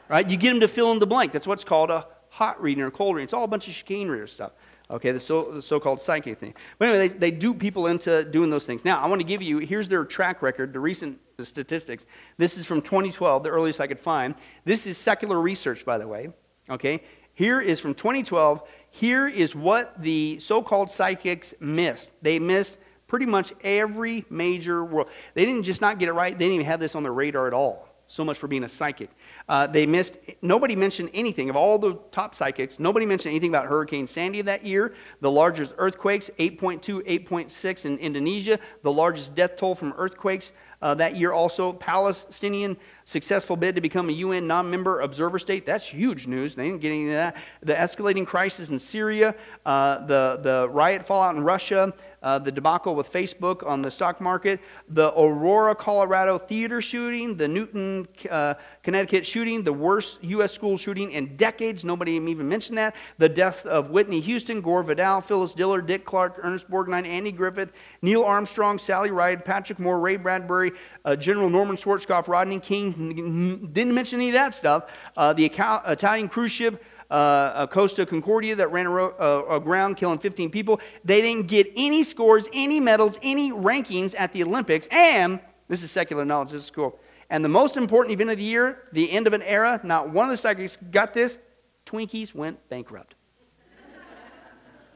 right? 0.09 0.29
You 0.29 0.37
get 0.37 0.51
them 0.51 0.59
to 0.59 0.67
fill 0.67 0.91
in 0.91 0.99
the 0.99 1.07
blank. 1.07 1.31
That's 1.33 1.47
what's 1.47 1.63
called 1.63 1.91
a 1.91 2.05
hot 2.31 2.61
reading 2.61 2.81
or 2.81 2.89
cold 2.89 3.15
reading. 3.15 3.25
It's 3.25 3.33
all 3.33 3.43
a 3.43 3.47
bunch 3.47 3.67
of 3.67 3.73
chicanery 3.73 4.21
or 4.21 4.27
stuff. 4.27 4.53
Okay, 4.89 5.11
the, 5.11 5.19
so, 5.19 5.51
the 5.51 5.61
so-called 5.61 6.01
psychic 6.01 6.37
thing. 6.37 6.53
But 6.77 6.89
anyway, 6.89 7.07
they, 7.09 7.17
they 7.17 7.31
dupe 7.31 7.59
people 7.59 7.87
into 7.87 8.25
doing 8.25 8.49
those 8.49 8.65
things. 8.65 8.83
Now, 8.83 9.01
I 9.01 9.07
want 9.07 9.19
to 9.21 9.27
give 9.27 9.41
you, 9.41 9.59
here's 9.59 9.87
their 9.87 10.03
track 10.03 10.41
record, 10.41 10.73
the 10.73 10.79
recent 10.79 11.19
statistics. 11.43 12.05
This 12.37 12.57
is 12.57 12.65
from 12.65 12.81
2012, 12.81 13.43
the 13.43 13.49
earliest 13.49 13.79
I 13.79 13.87
could 13.87 13.99
find. 13.99 14.35
This 14.65 14.87
is 14.87 14.97
secular 14.97 15.39
research, 15.39 15.85
by 15.85 15.97
the 15.97 16.07
way. 16.07 16.29
Okay, 16.69 17.03
here 17.33 17.61
is 17.61 17.79
from 17.79 17.93
2012. 17.93 18.63
Here 18.91 19.27
is 19.27 19.55
what 19.55 20.01
the 20.01 20.39
so-called 20.39 20.89
psychics 20.89 21.53
missed. 21.59 22.11
They 22.21 22.39
missed 22.39 22.77
pretty 23.07 23.25
much 23.25 23.53
every 23.63 24.25
major 24.29 24.85
world. 24.85 25.09
They 25.33 25.45
didn't 25.45 25.63
just 25.63 25.81
not 25.81 25.99
get 25.99 26.09
it 26.09 26.13
right, 26.13 26.37
they 26.37 26.45
didn't 26.45 26.55
even 26.55 26.65
have 26.67 26.79
this 26.79 26.95
on 26.95 27.03
their 27.03 27.13
radar 27.13 27.47
at 27.47 27.53
all. 27.53 27.87
So 28.07 28.25
much 28.25 28.37
for 28.37 28.47
being 28.47 28.65
a 28.65 28.69
psychic. 28.69 29.09
Uh, 29.51 29.67
they 29.67 29.85
missed, 29.85 30.17
nobody 30.41 30.77
mentioned 30.77 31.09
anything 31.13 31.49
of 31.49 31.57
all 31.57 31.77
the 31.77 31.95
top 32.13 32.33
psychics. 32.33 32.79
Nobody 32.79 33.05
mentioned 33.05 33.31
anything 33.31 33.49
about 33.49 33.65
Hurricane 33.65 34.07
Sandy 34.07 34.41
that 34.43 34.65
year, 34.65 34.93
the 35.19 35.29
largest 35.29 35.73
earthquakes, 35.77 36.29
8.2, 36.39 36.79
8.6 37.27 37.85
in 37.85 37.97
Indonesia, 37.97 38.57
the 38.81 38.93
largest 38.93 39.35
death 39.35 39.57
toll 39.57 39.75
from 39.75 39.93
earthquakes 39.97 40.53
uh, 40.81 40.95
that 40.95 41.17
year 41.17 41.33
also. 41.33 41.73
Palestinian 41.73 42.77
successful 43.03 43.57
bid 43.57 43.75
to 43.75 43.81
become 43.81 44.07
a 44.07 44.13
UN 44.13 44.47
non 44.47 44.71
member 44.71 45.01
observer 45.01 45.37
state. 45.37 45.65
That's 45.65 45.85
huge 45.85 46.27
news. 46.27 46.55
They 46.55 46.63
didn't 46.69 46.79
get 46.79 46.93
any 46.93 47.09
of 47.09 47.15
that. 47.15 47.35
The 47.61 47.73
escalating 47.73 48.25
crisis 48.25 48.69
in 48.69 48.79
Syria, 48.79 49.35
uh, 49.65 50.05
the, 50.05 50.39
the 50.41 50.69
riot 50.69 51.05
fallout 51.05 51.35
in 51.35 51.43
Russia, 51.43 51.93
uh, 52.21 52.39
the 52.39 52.51
debacle 52.51 52.95
with 52.95 53.11
Facebook 53.11 53.65
on 53.65 53.81
the 53.81 53.89
stock 53.89 54.21
market, 54.21 54.59
the 54.89 55.11
Aurora, 55.17 55.75
Colorado 55.75 56.37
theater 56.37 56.81
shooting, 56.81 57.35
the 57.35 57.47
Newtown, 57.47 58.07
uh, 58.29 58.53
Connecticut 58.83 59.25
shooting, 59.25 59.63
the 59.63 59.73
worst 59.73 60.23
U.S. 60.23 60.53
school 60.53 60.77
shooting 60.77 61.11
in 61.11 61.35
decades. 61.35 61.83
Nobody 61.83 62.13
even 62.13 62.47
mentioned 62.47 62.77
that. 62.77 62.95
The 63.17 63.29
death 63.29 63.65
of 63.65 63.89
Whitney 63.89 64.21
Houston, 64.21 64.61
Gore 64.61 64.83
Vidal, 64.83 65.21
Phyllis 65.21 65.53
Diller, 65.53 65.81
Dick 65.81 66.05
Clark, 66.05 66.39
Ernest 66.43 66.69
Borgnine, 66.69 67.07
Andy 67.07 67.31
Griffith, 67.31 67.71
Neil 68.01 68.23
Armstrong, 68.23 68.77
Sally 68.77 69.11
Ride, 69.11 69.43
Patrick 69.43 69.79
Moore, 69.79 69.99
Ray 69.99 70.17
Bradbury, 70.17 70.71
uh, 71.05 71.15
General 71.15 71.49
Norman 71.49 71.75
Schwarzkopf, 71.75 72.27
Rodney 72.27 72.59
King. 72.59 73.71
Didn't 73.73 73.93
mention 73.93 74.19
any 74.19 74.29
of 74.29 74.33
that 74.33 74.53
stuff. 74.53 74.85
Uh, 75.17 75.33
the 75.33 75.45
Italian 75.45 76.29
cruise 76.29 76.51
ship 76.51 76.83
uh, 77.11 77.53
a 77.55 77.67
Costa 77.67 78.05
Concordia 78.05 78.55
that 78.55 78.71
ran 78.71 78.87
uh, 78.87 79.43
aground 79.49 79.97
killing 79.97 80.17
15 80.17 80.49
people. 80.49 80.79
They 81.03 81.21
didn't 81.21 81.47
get 81.47 81.67
any 81.75 82.03
scores, 82.03 82.47
any 82.53 82.79
medals, 82.79 83.19
any 83.21 83.51
rankings 83.51 84.15
at 84.17 84.31
the 84.31 84.43
Olympics. 84.43 84.87
And 84.89 85.39
this 85.67 85.83
is 85.83 85.91
secular 85.91 86.25
knowledge, 86.25 86.51
this 86.51 86.63
is 86.63 86.71
cool. 86.71 86.99
And 87.29 87.45
the 87.45 87.49
most 87.49 87.77
important 87.77 88.13
event 88.13 88.29
of 88.29 88.37
the 88.37 88.43
year, 88.43 88.83
the 88.91 89.11
end 89.11 89.27
of 89.27 89.33
an 89.33 89.41
era, 89.43 89.79
not 89.83 90.09
one 90.09 90.25
of 90.25 90.31
the 90.31 90.37
psychics 90.37 90.77
got 90.91 91.13
this 91.13 91.37
Twinkies 91.85 92.33
went 92.33 92.57
bankrupt. 92.69 93.15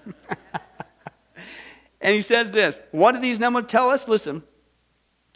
and 2.02 2.14
he 2.14 2.22
says 2.22 2.52
this 2.52 2.80
What 2.92 3.14
do 3.14 3.22
these 3.22 3.40
numbers 3.40 3.66
tell 3.68 3.90
us? 3.90 4.08
Listen, 4.08 4.44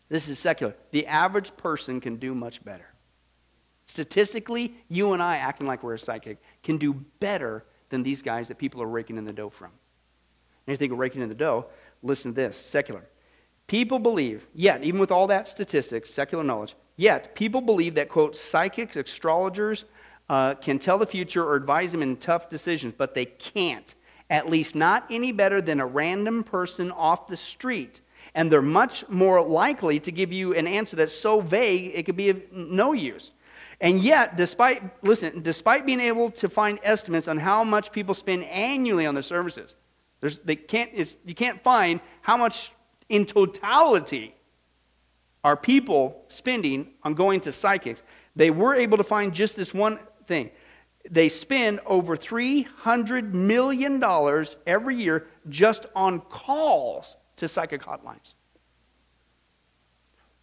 this 0.09 0.27
is 0.27 0.39
secular. 0.39 0.75
The 0.91 1.07
average 1.07 1.55
person 1.57 1.99
can 2.01 2.17
do 2.17 2.33
much 2.35 2.63
better. 2.63 2.85
Statistically, 3.85 4.75
you 4.87 5.13
and 5.13 5.23
I, 5.23 5.37
acting 5.37 5.65
like 5.65 5.81
we're 5.81 5.95
a 5.95 5.99
psychic, 5.99 6.37
can 6.63 6.77
do 6.77 6.93
better 7.19 7.65
than 7.89 8.03
these 8.03 8.21
guys 8.21 8.47
that 8.47 8.57
people 8.57 8.81
are 8.81 8.87
raking 8.87 9.17
in 9.17 9.25
the 9.25 9.33
dough 9.33 9.49
from. 9.49 9.71
Of 10.67 10.79
raking 10.91 11.21
in 11.21 11.29
the 11.29 11.35
dough, 11.35 11.65
listen 12.03 12.31
to 12.31 12.35
this 12.35 12.55
secular. 12.55 13.03
People 13.65 13.99
believe, 13.99 14.45
yet, 14.53 14.83
even 14.83 14.99
with 14.99 15.11
all 15.11 15.27
that 15.27 15.47
statistics, 15.47 16.11
secular 16.11 16.43
knowledge, 16.43 16.75
yet 16.95 17.33
people 17.35 17.61
believe 17.61 17.95
that, 17.95 18.09
quote, 18.09 18.35
psychics, 18.35 18.95
astrologers 18.95 19.85
uh, 20.29 20.55
can 20.55 20.77
tell 20.77 20.97
the 20.97 21.05
future 21.05 21.43
or 21.43 21.55
advise 21.55 21.91
them 21.91 22.03
in 22.03 22.17
tough 22.17 22.49
decisions, 22.49 22.93
but 22.97 23.13
they 23.13 23.25
can't. 23.25 23.95
At 24.29 24.47
least 24.47 24.75
not 24.75 25.05
any 25.09 25.31
better 25.31 25.59
than 25.59 25.79
a 25.79 25.85
random 25.85 26.43
person 26.43 26.91
off 26.91 27.27
the 27.27 27.37
street. 27.37 28.01
And 28.35 28.51
they're 28.51 28.61
much 28.61 29.07
more 29.09 29.41
likely 29.41 29.99
to 30.01 30.11
give 30.11 30.31
you 30.31 30.53
an 30.53 30.67
answer 30.67 30.95
that's 30.95 31.13
so 31.13 31.41
vague 31.41 31.91
it 31.95 32.05
could 32.05 32.15
be 32.15 32.29
of 32.29 32.41
no 32.51 32.93
use. 32.93 33.31
And 33.81 34.01
yet, 34.01 34.35
despite, 34.35 35.03
listen, 35.03 35.41
despite 35.41 35.85
being 35.85 36.01
able 36.01 36.31
to 36.31 36.49
find 36.49 36.79
estimates 36.83 37.27
on 37.27 37.37
how 37.37 37.63
much 37.63 37.91
people 37.91 38.13
spend 38.13 38.43
annually 38.45 39.05
on 39.05 39.13
their 39.13 39.23
services, 39.23 39.75
there's, 40.19 40.39
they 40.39 40.57
can't, 40.57 40.91
you 41.25 41.33
can't 41.33 41.63
find 41.63 42.01
how 42.21 42.35
much 42.35 42.73
in 43.07 43.25
totality 43.25 44.35
are 45.43 45.55
people 45.55 46.25
spending 46.27 46.89
on 47.03 47.13
going 47.13 47.39
to 47.41 47.51
psychics. 47.51 48.03
They 48.35 48.51
were 48.51 48.75
able 48.75 48.97
to 48.97 49.03
find 49.03 49.33
just 49.33 49.55
this 49.55 49.73
one 49.73 49.99
thing. 50.27 50.51
They 51.09 51.29
spend 51.29 51.79
over 51.85 52.17
$300 52.17 53.31
million 53.33 54.03
every 54.67 54.95
year 54.97 55.27
just 55.47 55.85
on 55.95 56.19
calls 56.19 57.15
to 57.37 57.47
psychic 57.47 57.81
hotlines. 57.81 58.33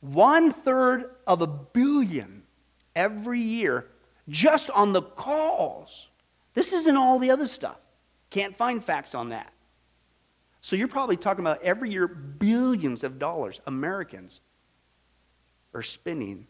One 0.01 0.51
third 0.53 1.17
of 1.27 1.43
a 1.43 1.47
billion 1.47 2.43
every 2.97 3.41
year 3.41 3.87
just 4.29 4.71
on 4.71 4.93
the 4.93 5.03
calls. 5.03 6.09
This 6.55 6.73
isn't 6.73 6.97
all 6.97 7.21
the 7.21 7.31
other 7.31 7.47
stuff. 7.47 7.77
Can't 8.31 8.57
find 8.57 8.83
facts 8.85 9.15
on 9.15 9.29
that. 9.29 9.53
So 10.61 10.75
you're 10.75 10.89
probably 10.89 11.17
talking 11.17 11.45
about 11.45 11.63
every 11.63 11.91
year 11.91 12.09
billions 12.09 13.05
of 13.05 13.21
dollars 13.21 13.61
Americans 13.67 14.41
are 15.75 15.83
spending. 15.83 16.49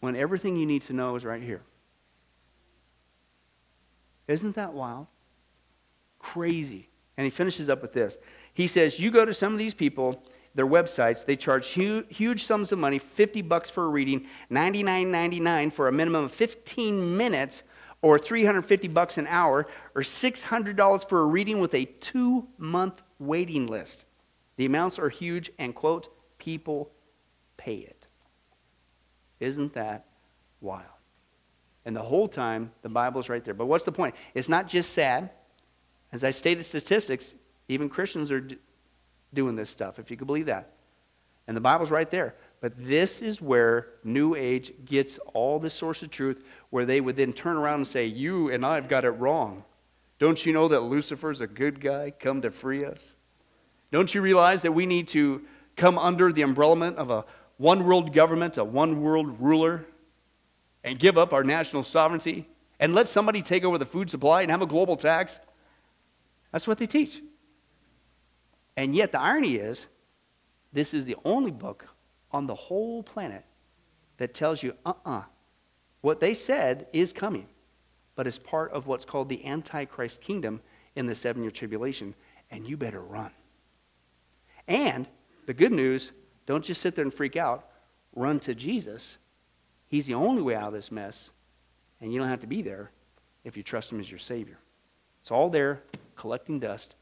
When 0.00 0.16
everything 0.16 0.56
you 0.56 0.66
need 0.66 0.82
to 0.82 0.92
know 0.92 1.14
is 1.14 1.24
right 1.24 1.42
here. 1.42 1.62
Isn't 4.26 4.56
that 4.56 4.72
wild? 4.72 5.06
Crazy. 6.18 6.88
And 7.16 7.24
he 7.24 7.30
finishes 7.30 7.70
up 7.70 7.82
with 7.82 7.92
this. 7.92 8.18
He 8.52 8.66
says, 8.66 8.98
You 8.98 9.10
go 9.10 9.24
to 9.24 9.32
some 9.32 9.52
of 9.52 9.58
these 9.58 9.74
people 9.74 10.22
their 10.54 10.66
websites. 10.66 11.24
They 11.24 11.36
charge 11.36 11.68
huge, 11.68 12.06
huge 12.08 12.44
sums 12.44 12.72
of 12.72 12.78
money 12.78 12.98
50 12.98 13.42
bucks 13.42 13.70
for 13.70 13.84
a 13.84 13.88
reading, 13.88 14.26
$99.99 14.50 15.72
for 15.72 15.88
a 15.88 15.92
minimum 15.92 16.24
of 16.24 16.32
15 16.32 17.16
minutes, 17.16 17.62
or 18.02 18.18
350 18.18 18.88
bucks 18.88 19.18
an 19.18 19.26
hour, 19.26 19.66
or 19.94 20.02
$600 20.02 21.08
for 21.08 21.20
a 21.20 21.24
reading 21.24 21.60
with 21.60 21.74
a 21.74 21.86
two 21.86 22.46
month 22.58 23.02
waiting 23.18 23.66
list. 23.66 24.04
The 24.56 24.66
amounts 24.66 24.98
are 24.98 25.08
huge, 25.08 25.50
and 25.58 25.74
quote, 25.74 26.08
people 26.38 26.90
pay 27.56 27.76
it. 27.76 28.06
Isn't 29.40 29.72
that 29.74 30.06
wild? 30.60 30.86
And 31.84 31.94
the 31.94 32.02
whole 32.02 32.28
time, 32.28 32.72
the 32.82 32.88
Bible's 32.88 33.28
right 33.28 33.44
there. 33.44 33.54
But 33.54 33.66
what's 33.66 33.84
the 33.84 33.92
point? 33.92 34.14
It's 34.34 34.48
not 34.48 34.68
just 34.68 34.92
sad. 34.92 35.30
As 36.12 36.24
I 36.24 36.30
stated 36.30 36.62
statistics, 36.64 37.34
even 37.68 37.88
Christians 37.88 38.30
are 38.30 38.46
doing 39.34 39.56
this 39.56 39.70
stuff, 39.70 39.98
if 39.98 40.10
you 40.10 40.16
could 40.16 40.26
believe 40.26 40.46
that. 40.46 40.70
And 41.46 41.56
the 41.56 41.60
Bible's 41.60 41.90
right 41.90 42.10
there. 42.10 42.34
But 42.60 42.72
this 42.78 43.20
is 43.20 43.42
where 43.42 43.88
New 44.04 44.34
Age 44.34 44.72
gets 44.86 45.18
all 45.34 45.58
the 45.58 45.68
source 45.68 46.02
of 46.02 46.10
truth, 46.10 46.42
where 46.70 46.86
they 46.86 47.00
would 47.00 47.16
then 47.16 47.32
turn 47.32 47.56
around 47.56 47.80
and 47.80 47.88
say, 47.88 48.06
You 48.06 48.50
and 48.50 48.64
I 48.64 48.76
have 48.76 48.88
got 48.88 49.04
it 49.04 49.10
wrong. 49.10 49.64
Don't 50.18 50.46
you 50.46 50.52
know 50.52 50.68
that 50.68 50.80
Lucifer's 50.80 51.40
a 51.40 51.46
good 51.46 51.80
guy, 51.80 52.10
come 52.10 52.40
to 52.42 52.50
free 52.50 52.84
us? 52.84 53.14
Don't 53.92 54.14
you 54.14 54.22
realize 54.22 54.62
that 54.62 54.72
we 54.72 54.86
need 54.86 55.08
to 55.08 55.42
come 55.76 55.98
under 55.98 56.32
the 56.32 56.42
umbrella 56.42 56.92
of 56.92 57.10
a 57.10 57.24
one 57.58 57.84
world 57.84 58.14
government, 58.14 58.56
a 58.56 58.64
one 58.64 59.02
world 59.02 59.40
ruler, 59.40 59.84
and 60.82 60.98
give 60.98 61.18
up 61.18 61.32
our 61.32 61.44
national 61.44 61.82
sovereignty 61.82 62.48
and 62.80 62.94
let 62.94 63.08
somebody 63.08 63.42
take 63.42 63.64
over 63.64 63.78
the 63.78 63.84
food 63.84 64.10
supply 64.10 64.42
and 64.42 64.50
have 64.50 64.62
a 64.62 64.66
global 64.66 64.96
tax? 64.96 65.38
That's 66.52 66.66
what 66.66 66.78
they 66.78 66.86
teach. 66.86 67.20
And 68.76 68.94
yet, 68.94 69.12
the 69.12 69.20
irony 69.20 69.56
is, 69.56 69.86
this 70.72 70.94
is 70.94 71.04
the 71.04 71.16
only 71.24 71.52
book 71.52 71.86
on 72.32 72.46
the 72.46 72.54
whole 72.54 73.02
planet 73.02 73.44
that 74.16 74.34
tells 74.34 74.62
you, 74.62 74.74
uh 74.84 74.90
uh-uh, 74.90 75.18
uh, 75.18 75.22
what 76.00 76.20
they 76.20 76.34
said 76.34 76.86
is 76.92 77.12
coming, 77.12 77.46
but 78.14 78.26
it's 78.26 78.38
part 78.38 78.72
of 78.72 78.86
what's 78.86 79.04
called 79.04 79.28
the 79.28 79.44
Antichrist 79.46 80.20
kingdom 80.20 80.60
in 80.96 81.06
the 81.06 81.14
seven 81.14 81.42
year 81.42 81.50
tribulation, 81.50 82.14
and 82.50 82.66
you 82.66 82.76
better 82.76 83.00
run. 83.00 83.30
And 84.68 85.06
the 85.46 85.54
good 85.54 85.72
news 85.72 86.12
don't 86.46 86.64
just 86.64 86.80
sit 86.80 86.94
there 86.94 87.04
and 87.04 87.14
freak 87.14 87.36
out, 87.36 87.68
run 88.14 88.38
to 88.40 88.54
Jesus. 88.54 89.16
He's 89.88 90.06
the 90.06 90.14
only 90.14 90.42
way 90.42 90.54
out 90.54 90.68
of 90.68 90.72
this 90.74 90.92
mess, 90.92 91.30
and 92.00 92.12
you 92.12 92.18
don't 92.18 92.28
have 92.28 92.40
to 92.40 92.46
be 92.46 92.62
there. 92.62 92.90
if 93.44 93.58
you 93.58 93.62
trust 93.62 93.92
Him 93.92 94.00
as 94.00 94.10
your 94.10 94.18
Savior. 94.18 94.58
It's 95.20 95.30
all 95.30 95.50
there, 95.50 95.82
collecting 96.16 96.58
dust. 96.60 96.94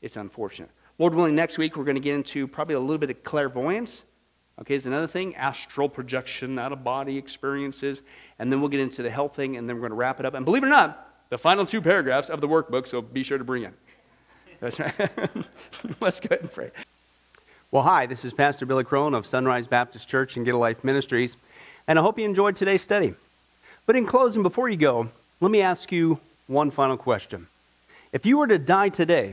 It's 0.00 0.16
unfortunate. 0.16 0.70
Lord 1.00 1.14
willing, 1.14 1.34
next 1.34 1.56
week 1.56 1.78
we're 1.78 1.84
going 1.84 1.94
to 1.94 2.00
get 2.00 2.14
into 2.14 2.46
probably 2.46 2.74
a 2.74 2.78
little 2.78 2.98
bit 2.98 3.08
of 3.08 3.24
clairvoyance. 3.24 4.04
Okay, 4.60 4.74
is 4.74 4.84
another 4.84 5.06
thing 5.06 5.34
astral 5.34 5.88
projection, 5.88 6.58
out 6.58 6.72
of 6.72 6.84
body 6.84 7.16
experiences. 7.16 8.02
And 8.38 8.52
then 8.52 8.60
we'll 8.60 8.68
get 8.68 8.80
into 8.80 9.02
the 9.02 9.08
health 9.08 9.34
thing, 9.34 9.56
and 9.56 9.66
then 9.66 9.76
we're 9.76 9.80
going 9.80 9.92
to 9.92 9.96
wrap 9.96 10.20
it 10.20 10.26
up. 10.26 10.34
And 10.34 10.44
believe 10.44 10.62
it 10.62 10.66
or 10.66 10.68
not, 10.68 11.08
the 11.30 11.38
final 11.38 11.64
two 11.64 11.80
paragraphs 11.80 12.28
of 12.28 12.42
the 12.42 12.48
workbook, 12.48 12.86
so 12.86 13.00
be 13.00 13.22
sure 13.22 13.38
to 13.38 13.44
bring 13.44 13.62
it. 13.62 13.72
That's 14.60 14.78
right. 14.78 14.92
Let's 16.00 16.20
go 16.20 16.26
ahead 16.26 16.42
and 16.42 16.52
pray. 16.52 16.70
Well, 17.70 17.82
hi, 17.82 18.04
this 18.04 18.26
is 18.26 18.34
Pastor 18.34 18.66
Billy 18.66 18.84
Crone 18.84 19.14
of 19.14 19.24
Sunrise 19.24 19.66
Baptist 19.66 20.06
Church 20.06 20.36
and 20.36 20.44
Get 20.44 20.54
a 20.54 20.58
Life 20.58 20.84
Ministries, 20.84 21.34
and 21.88 21.98
I 21.98 22.02
hope 22.02 22.18
you 22.18 22.26
enjoyed 22.26 22.56
today's 22.56 22.82
study. 22.82 23.14
But 23.86 23.96
in 23.96 24.04
closing, 24.04 24.42
before 24.42 24.68
you 24.68 24.76
go, 24.76 25.08
let 25.40 25.50
me 25.50 25.62
ask 25.62 25.90
you 25.92 26.20
one 26.46 26.70
final 26.70 26.98
question. 26.98 27.46
If 28.12 28.26
you 28.26 28.36
were 28.36 28.48
to 28.48 28.58
die 28.58 28.90
today, 28.90 29.32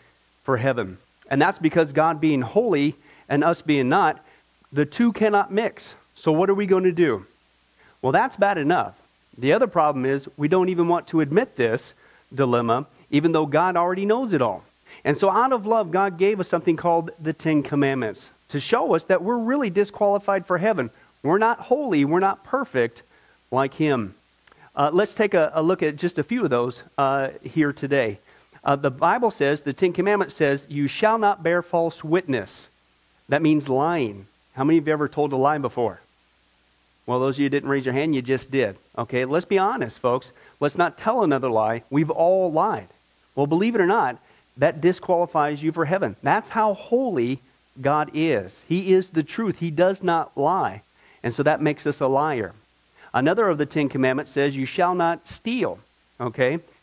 for 0.43 0.57
heaven. 0.57 0.97
And 1.29 1.41
that's 1.41 1.59
because 1.59 1.93
God 1.93 2.19
being 2.19 2.41
holy 2.41 2.95
and 3.29 3.43
us 3.43 3.61
being 3.61 3.89
not, 3.89 4.23
the 4.73 4.85
two 4.85 5.13
cannot 5.13 5.51
mix. 5.51 5.93
So, 6.15 6.31
what 6.31 6.49
are 6.49 6.53
we 6.53 6.65
going 6.65 6.83
to 6.83 6.91
do? 6.91 7.25
Well, 8.01 8.11
that's 8.11 8.35
bad 8.35 8.57
enough. 8.57 8.97
The 9.37 9.53
other 9.53 9.67
problem 9.67 10.05
is 10.05 10.27
we 10.37 10.47
don't 10.47 10.69
even 10.69 10.87
want 10.87 11.07
to 11.07 11.21
admit 11.21 11.55
this 11.55 11.93
dilemma, 12.33 12.85
even 13.09 13.31
though 13.31 13.45
God 13.45 13.75
already 13.77 14.05
knows 14.05 14.33
it 14.33 14.41
all. 14.41 14.63
And 15.03 15.17
so, 15.17 15.29
out 15.29 15.53
of 15.53 15.65
love, 15.65 15.91
God 15.91 16.17
gave 16.17 16.39
us 16.39 16.47
something 16.47 16.75
called 16.75 17.11
the 17.19 17.33
Ten 17.33 17.63
Commandments 17.63 18.29
to 18.49 18.59
show 18.59 18.95
us 18.95 19.05
that 19.05 19.23
we're 19.23 19.37
really 19.37 19.69
disqualified 19.69 20.45
for 20.45 20.57
heaven. 20.57 20.89
We're 21.23 21.37
not 21.37 21.59
holy, 21.59 22.05
we're 22.05 22.19
not 22.19 22.43
perfect 22.43 23.03
like 23.51 23.73
Him. 23.73 24.15
Uh, 24.75 24.89
let's 24.93 25.13
take 25.13 25.33
a, 25.33 25.51
a, 25.53 25.61
look 25.61 25.83
at 25.83 25.97
just 25.97 26.17
a 26.17 26.23
few 26.23 26.43
of 26.43 26.49
those 26.49 26.81
uh, 26.97 27.29
here 27.43 27.73
today. 27.73 28.19
Uh, 28.63 28.75
the 28.75 28.91
Bible 28.91 29.31
says, 29.31 29.63
the 29.63 29.73
Ten 29.73 29.93
Commandments 29.93 30.35
says, 30.35 30.67
you 30.69 30.87
shall 30.87 31.17
not 31.17 31.43
bear 31.43 31.61
false 31.61 32.03
witness. 32.03 32.67
That 33.29 33.41
means 33.41 33.69
lying. 33.69 34.27
How 34.53 34.63
many 34.63 34.77
of 34.77 34.87
you 34.87 34.93
ever 34.93 35.07
told 35.07 35.33
a 35.33 35.37
lie 35.37 35.57
before? 35.57 35.99
Well, 37.05 37.19
those 37.19 37.35
of 37.35 37.41
you 37.41 37.49
didn't 37.49 37.69
raise 37.69 37.85
your 37.85 37.93
hand, 37.93 38.13
you 38.13 38.21
just 38.21 38.51
did. 38.51 38.77
Okay, 38.97 39.25
let's 39.25 39.45
be 39.45 39.57
honest, 39.57 39.99
folks. 39.99 40.31
Let's 40.59 40.77
not 40.77 40.97
tell 40.97 41.23
another 41.23 41.49
lie. 41.49 41.83
We've 41.89 42.11
all 42.11 42.51
lied. 42.51 42.87
Well, 43.35 43.47
believe 43.47 43.75
it 43.75 43.81
or 43.81 43.87
not, 43.87 44.17
that 44.57 44.81
disqualifies 44.81 45.63
you 45.63 45.71
for 45.71 45.85
heaven. 45.85 46.15
That's 46.21 46.49
how 46.49 46.73
holy 46.73 47.39
God 47.79 48.11
is. 48.13 48.63
He 48.67 48.93
is 48.93 49.09
the 49.09 49.23
truth. 49.23 49.59
He 49.59 49.71
does 49.71 50.03
not 50.03 50.37
lie. 50.37 50.83
And 51.23 51.33
so 51.33 51.43
that 51.43 51.61
makes 51.61 51.87
us 51.87 52.01
a 52.01 52.07
liar. 52.07 52.53
Another 53.13 53.47
of 53.49 53.57
the 53.57 53.65
Ten 53.65 53.89
Commandments 53.89 54.31
says, 54.31 54.55
You 54.55 54.65
shall 54.65 54.93
not 54.93 55.27
steal. 55.27 55.79
Okay? 56.19 56.59